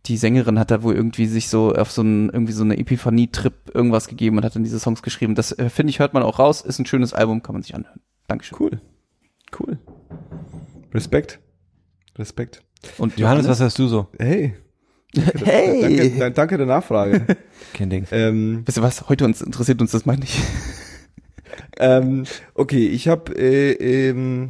[0.07, 3.71] die Sängerin hat da wohl irgendwie sich so auf so ein irgendwie so eine Epiphanie-Trip
[3.73, 5.33] irgendwas gegeben und hat dann diese Songs geschrieben.
[5.35, 6.61] Das äh, finde ich hört man auch raus.
[6.61, 8.01] Ist ein schönes Album, kann man sich anhören.
[8.27, 8.57] Dankeschön.
[8.59, 8.81] Cool.
[9.59, 9.79] Cool.
[10.93, 11.39] Respekt.
[12.17, 12.61] Respekt.
[12.97, 14.07] Und Johannes, was hast du so?
[14.19, 14.55] Hey.
[15.43, 15.81] Hey!
[15.81, 17.25] Danke, da- danke der Nachfrage.
[17.73, 18.05] Kein Ding.
[18.11, 19.07] ähm, Wisst ihr was?
[19.09, 20.39] Heute uns interessiert uns das meine ich.
[21.79, 22.23] Ähm,
[22.53, 23.71] okay, ich habe äh,
[24.09, 24.49] ähm,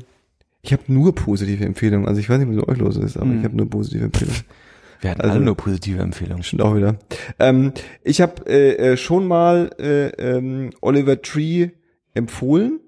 [0.62, 2.08] ich habe nur positive Empfehlungen.
[2.08, 3.40] Also ich weiß nicht, was mit euch los ist, aber Hm.
[3.40, 4.42] ich habe nur positive Empfehlungen.
[5.02, 6.42] Wir hatten Also- alle nur positive Empfehlungen.
[6.44, 6.98] Stimmt auch wieder.
[7.40, 7.74] Ähm,
[8.04, 11.70] ich habe äh, äh, schon mal äh, ähm, Oliver Tree
[12.16, 12.80] empfohlen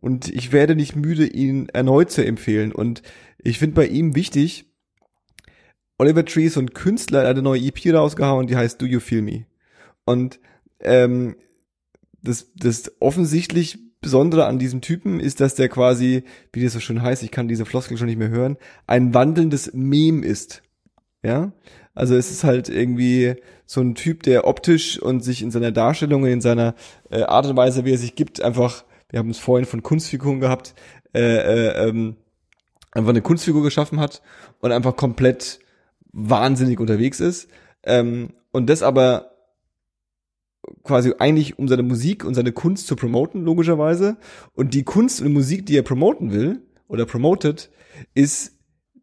[0.00, 2.72] und ich werde nicht müde, ihn erneut zu empfehlen.
[2.72, 3.02] Und
[3.42, 4.66] ich finde bei ihm wichtig,
[5.96, 8.86] Oliver Tree ist so ein Künstler, er hat eine neue EP rausgehauen, die heißt Do
[8.86, 9.46] You Feel Me?
[10.04, 10.40] Und
[10.80, 11.36] ähm,
[12.24, 17.00] das, das offensichtlich Besondere an diesem Typen ist, dass der quasi, wie das so schön
[17.00, 20.62] heißt, ich kann diese Floskel schon nicht mehr hören, ein wandelndes Mem ist.
[21.22, 21.52] Ja,
[21.94, 26.26] also es ist halt irgendwie so ein Typ, der optisch und sich in seiner Darstellung,
[26.26, 26.74] in seiner
[27.10, 30.40] äh, Art und Weise, wie er sich gibt, einfach, wir haben es vorhin von Kunstfiguren
[30.40, 30.74] gehabt,
[31.14, 32.16] äh, äh, ähm,
[32.92, 34.20] einfach eine Kunstfigur geschaffen hat
[34.60, 35.60] und einfach komplett
[36.12, 37.48] wahnsinnig unterwegs ist.
[37.84, 39.33] Ähm, und das aber
[40.82, 44.16] quasi eigentlich um seine Musik und seine Kunst zu promoten, logischerweise.
[44.54, 47.70] Und die Kunst und die Musik, die er promoten will oder promotet,
[48.14, 48.52] ist,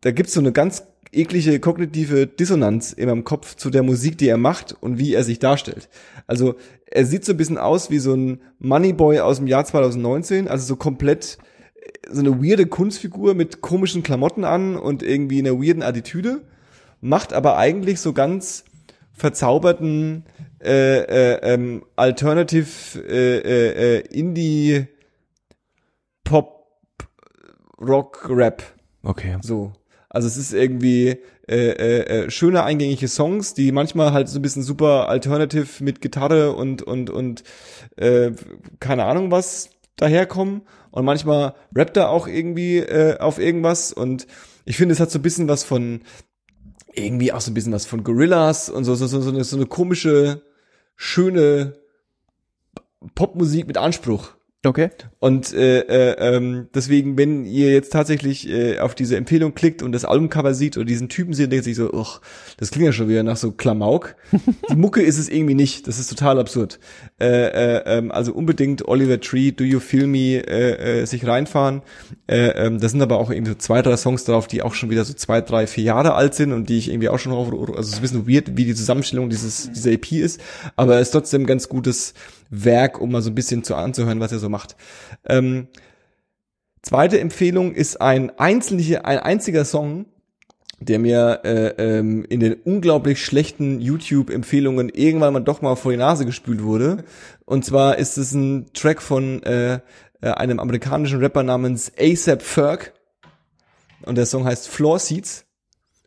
[0.01, 4.27] da gibt's so eine ganz eklige kognitive Dissonanz in meinem Kopf zu der Musik, die
[4.27, 5.89] er macht und wie er sich darstellt.
[6.27, 6.55] Also
[6.85, 10.65] er sieht so ein bisschen aus wie so ein Moneyboy aus dem Jahr 2019, also
[10.65, 11.38] so komplett
[11.75, 16.43] äh, so eine weirde Kunstfigur mit komischen Klamotten an und irgendwie einer weirden Attitüde,
[17.01, 18.63] macht aber eigentlich so ganz
[19.13, 20.25] verzauberten
[20.63, 24.88] äh, äh, ähm, Alternative äh, äh, äh, Indie
[26.23, 26.67] Pop
[27.79, 28.63] Rock Rap
[29.03, 29.38] Okay.
[29.41, 29.73] so.
[30.09, 31.17] Also es ist irgendwie
[31.47, 36.01] äh, äh, äh, schöne eingängige Songs, die manchmal halt so ein bisschen super alternative mit
[36.01, 37.43] Gitarre und und und
[37.95, 38.31] äh,
[38.79, 44.27] keine Ahnung was daherkommen und manchmal rappt er auch irgendwie äh, auf irgendwas und
[44.65, 46.01] ich finde es hat so ein bisschen was von
[46.93, 49.55] irgendwie auch so ein bisschen was von Gorillas und so so so, so, eine, so
[49.55, 50.41] eine komische
[50.95, 51.73] schöne
[53.15, 54.33] Popmusik mit Anspruch.
[54.63, 54.89] Okay.
[55.17, 59.91] Und äh, äh, ähm, deswegen, wenn ihr jetzt tatsächlich äh, auf diese Empfehlung klickt und
[59.91, 62.21] das Albumcover sieht oder diesen Typen sieht, denkt sich so, ach,
[62.57, 64.15] das klingt ja schon wieder nach so Klamauk.
[64.69, 65.88] Die Mucke ist es irgendwie nicht.
[65.88, 66.79] Das ist total absurd.
[67.19, 71.81] Äh, äh, ähm, also unbedingt Oliver Tree, Do You Feel Me, äh, äh, sich reinfahren.
[72.27, 74.91] Äh, ähm, da sind aber auch irgendwie so zwei, drei Songs drauf, die auch schon
[74.91, 77.51] wieder so zwei, drei, vier Jahre alt sind und die ich irgendwie auch schon auf,
[77.51, 80.39] also es ist ein bisschen weird, wie die Zusammenstellung dieses dieser EP ist,
[80.75, 82.13] aber es ist trotzdem ein ganz gutes
[82.51, 84.75] Werk, um mal so ein bisschen zu anzuhören, was er so macht.
[85.25, 85.67] Ähm,
[86.83, 90.05] zweite Empfehlung ist ein einzelner, ein einziger Song,
[90.79, 95.97] der mir äh, ähm, in den unglaublich schlechten YouTube-Empfehlungen irgendwann mal doch mal vor die
[95.97, 97.03] Nase gespült wurde.
[97.45, 99.79] Und zwar ist es ein Track von äh,
[100.21, 102.93] äh, einem amerikanischen Rapper namens ASAP Ferg.
[104.03, 105.45] Und der Song heißt Floor Seats.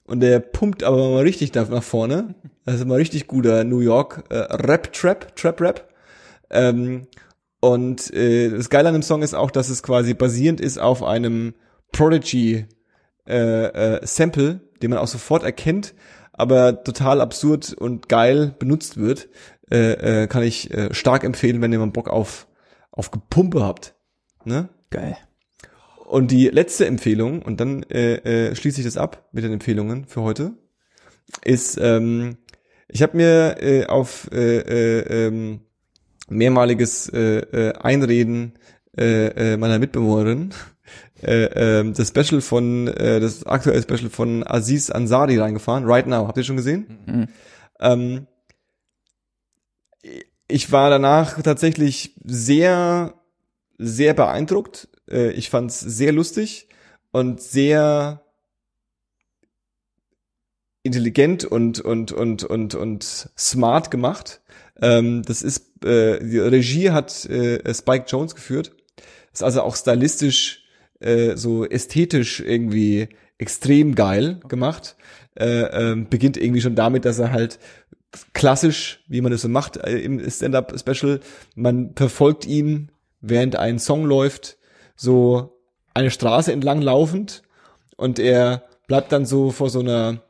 [0.07, 2.35] Und der pumpt aber mal richtig nach vorne.
[2.67, 5.94] Das ist mal richtig guter New York äh, Rap-Trap, Trap-Rap.
[6.55, 7.07] Ähm,
[7.61, 11.03] und äh, das Geile an dem Song ist auch, dass es quasi basierend ist auf
[11.03, 11.55] einem
[11.93, 12.67] Prodigy
[13.27, 15.95] äh, äh, Sample, den man auch sofort erkennt,
[16.33, 19.29] aber total absurd und geil benutzt wird.
[19.71, 22.47] äh, äh, kann ich äh, stark empfehlen, wenn ihr mal Bock auf,
[22.91, 23.95] auf Gepumpe habt.
[24.45, 24.69] Ne?
[24.91, 25.17] Geil.
[26.07, 28.17] Und die letzte Empfehlung, und dann äh,
[28.49, 30.53] äh, schließe ich das ab mit den Empfehlungen für heute,
[31.43, 32.37] ist, ähm,
[32.89, 35.61] ich habe mir äh, auf äh, äh, ähm,
[36.29, 38.55] mehrmaliges äh, äh, Einreden
[38.97, 40.55] äh, äh, meiner Mitbewohnerin
[41.23, 46.27] äh, äh, das Special von, äh, das aktuelle Special von Aziz Ansari reingefahren, Right Now.
[46.27, 46.99] Habt ihr schon gesehen?
[47.07, 47.29] Mhm.
[47.81, 48.27] Ähm,
[50.49, 53.15] ich war danach tatsächlich sehr,
[53.79, 54.89] sehr beeindruckt.
[55.11, 56.69] Äh, ich fand's sehr lustig
[57.11, 58.21] und sehr
[60.83, 63.05] intelligent und und und und und
[63.37, 64.43] smart gemacht.
[64.81, 68.73] Ähm, das ist äh, die Regie hat äh, Spike Jones geführt.
[69.33, 70.65] Ist also auch stylistisch
[71.01, 74.97] äh, so ästhetisch irgendwie extrem geil gemacht.
[75.35, 77.59] Äh, ähm, beginnt irgendwie schon damit, dass er halt
[78.33, 81.21] klassisch, wie man das so macht äh, im Stand-up-Special,
[81.57, 82.91] man verfolgt ihn,
[83.21, 84.59] während ein Song läuft,
[84.97, 85.59] so
[85.95, 87.43] eine Straße entlang laufend
[87.97, 90.23] und er bleibt dann so vor so einer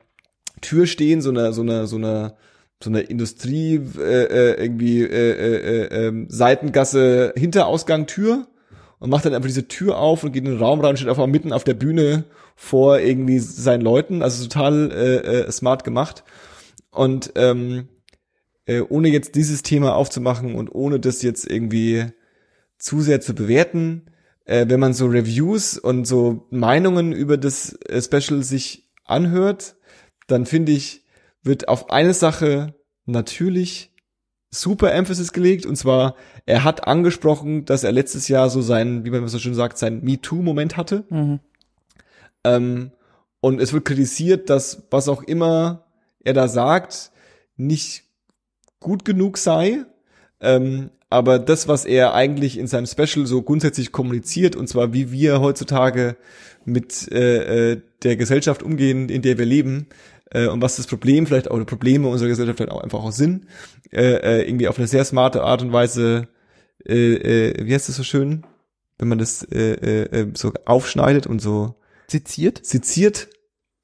[0.61, 2.37] Tür stehen, so einer, so einer, so einer,
[2.83, 8.47] so einer Industrie, äh, äh, irgendwie äh, äh, äh, ähm, Seitengasse, Hinterausgang, Tür
[8.99, 11.09] und macht dann einfach diese Tür auf und geht in den Raum rein und steht
[11.09, 12.25] einfach mitten auf der Bühne
[12.57, 14.23] vor irgendwie seinen Leuten.
[14.23, 16.25] Also total äh, äh, smart gemacht.
[16.91, 17.89] Und ähm,
[18.67, 22.07] äh, ohne jetzt dieses Thema aufzumachen und ohne das jetzt irgendwie
[22.79, 24.11] zu sehr zu bewerten,
[24.45, 29.77] äh, wenn man so Reviews und so Meinungen über das äh, Special sich anhört,
[30.27, 31.04] dann finde ich,
[31.45, 32.75] wird auf eine Sache
[33.07, 33.93] natürlich
[34.51, 36.15] super Emphasis gelegt und zwar
[36.47, 40.03] er hat angesprochen, dass er letztes Jahr so sein, wie man so schön sagt, sein
[40.03, 41.05] MeToo-Moment hatte.
[41.11, 41.41] Mhm.
[42.45, 42.93] Ähm,
[43.41, 45.85] und es wird kritisiert, dass was auch immer
[46.25, 47.11] er da sagt,
[47.57, 48.05] nicht
[48.81, 49.85] gut genug sei.
[50.41, 55.13] Ähm, aber das, was er eigentlich in seinem Special so grundsätzlich kommuniziert, und zwar wie
[55.13, 56.17] wir heutzutage
[56.65, 59.87] mit äh, äh, der Gesellschaft umgehen, in der wir leben,
[60.35, 63.13] äh, und was das Problem vielleicht auch die Probleme unserer Gesellschaft vielleicht auch einfach auch
[63.13, 63.47] sind,
[63.93, 66.29] äh, äh, irgendwie auf eine sehr smarte Art und Weise,
[66.87, 67.15] äh,
[67.53, 68.45] äh, wie heißt das so schön,
[68.99, 71.77] wenn man das äh, äh, äh, so aufschneidet und so
[72.09, 72.65] Seziert?
[72.65, 73.29] seziert,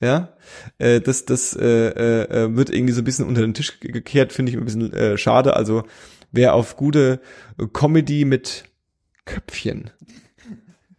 [0.02, 0.36] ja,
[0.78, 3.92] äh, das das äh, äh, äh, wird irgendwie so ein bisschen unter den Tisch ge-
[3.92, 5.56] gekehrt, finde ich ein bisschen äh, schade.
[5.56, 5.84] Also
[6.32, 7.20] wer auf gute
[7.72, 8.64] Comedy mit
[9.24, 9.90] Köpfchen,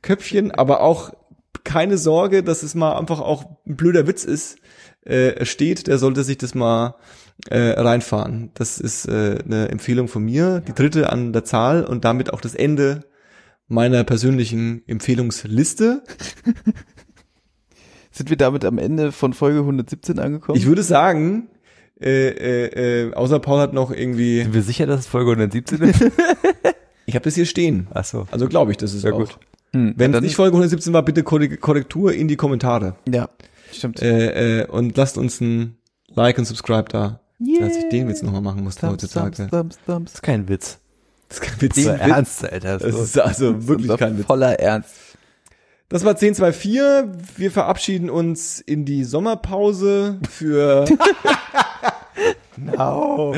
[0.01, 1.11] Köpfchen, aber auch
[1.63, 4.57] keine Sorge, dass es mal einfach auch ein blöder Witz ist,
[5.05, 6.95] äh, steht, der sollte sich das mal
[7.49, 8.51] äh, reinfahren.
[8.53, 12.41] Das ist äh, eine Empfehlung von mir, die dritte an der Zahl und damit auch
[12.41, 13.01] das Ende
[13.67, 16.03] meiner persönlichen Empfehlungsliste.
[18.11, 20.57] Sind wir damit am Ende von Folge 117 angekommen?
[20.57, 21.47] Ich würde sagen,
[22.01, 25.81] äh, äh, äh, außer Paul hat noch irgendwie, Sind wir sicher, dass es Folge 117
[25.81, 26.01] ist?
[27.05, 27.87] ich habe das hier stehen.
[27.93, 28.27] Ach so.
[28.31, 29.19] Also glaube ich, das ist Sehr auch.
[29.19, 29.37] gut.
[29.73, 32.95] Hm, Wenn es nicht Folge 117 war, bitte Korre- Korrektur in die Kommentare.
[33.09, 33.29] Ja,
[33.73, 34.01] stimmt.
[34.01, 35.77] Äh, äh, und lasst uns ein
[36.13, 37.19] Like und Subscribe da.
[37.59, 39.35] Dass ich den Witz nochmal machen musste Thumbs, heutzutage.
[39.35, 40.11] thumbs, thumbs, thumbs.
[40.11, 40.79] Das ist kein Witz.
[41.27, 41.75] Das ist kein Witz.
[41.75, 42.77] Das ist Den Witz- ernst, Alter.
[42.77, 43.01] Das So.
[43.03, 44.27] ist also wirklich Unser kein Witz.
[44.27, 44.89] Voller Ernst.
[45.89, 47.37] Das war 1024.
[47.37, 50.85] Wir verabschieden uns in die Sommerpause für
[52.57, 53.33] No.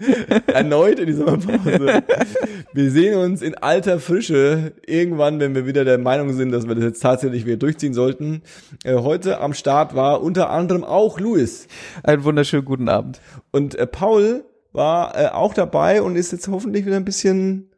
[0.46, 2.02] erneut in die Sommerpause.
[2.72, 6.74] Wir sehen uns in alter Frische irgendwann, wenn wir wieder der Meinung sind, dass wir
[6.74, 8.42] das jetzt tatsächlich wieder durchziehen sollten.
[8.84, 11.66] Äh, heute am Start war unter anderem auch Louis.
[12.02, 13.20] Einen wunderschönen guten Abend.
[13.50, 17.70] Und äh, Paul war äh, auch dabei und ist jetzt hoffentlich wieder ein bisschen,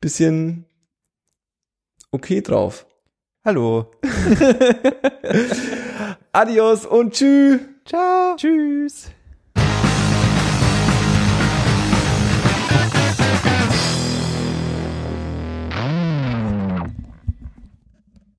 [0.00, 0.66] bisschen
[2.10, 2.86] okay drauf.
[3.44, 3.90] Hallo.
[6.32, 7.60] Adios und tschüss.
[7.84, 8.36] Ciao.
[8.36, 9.10] Tschüss.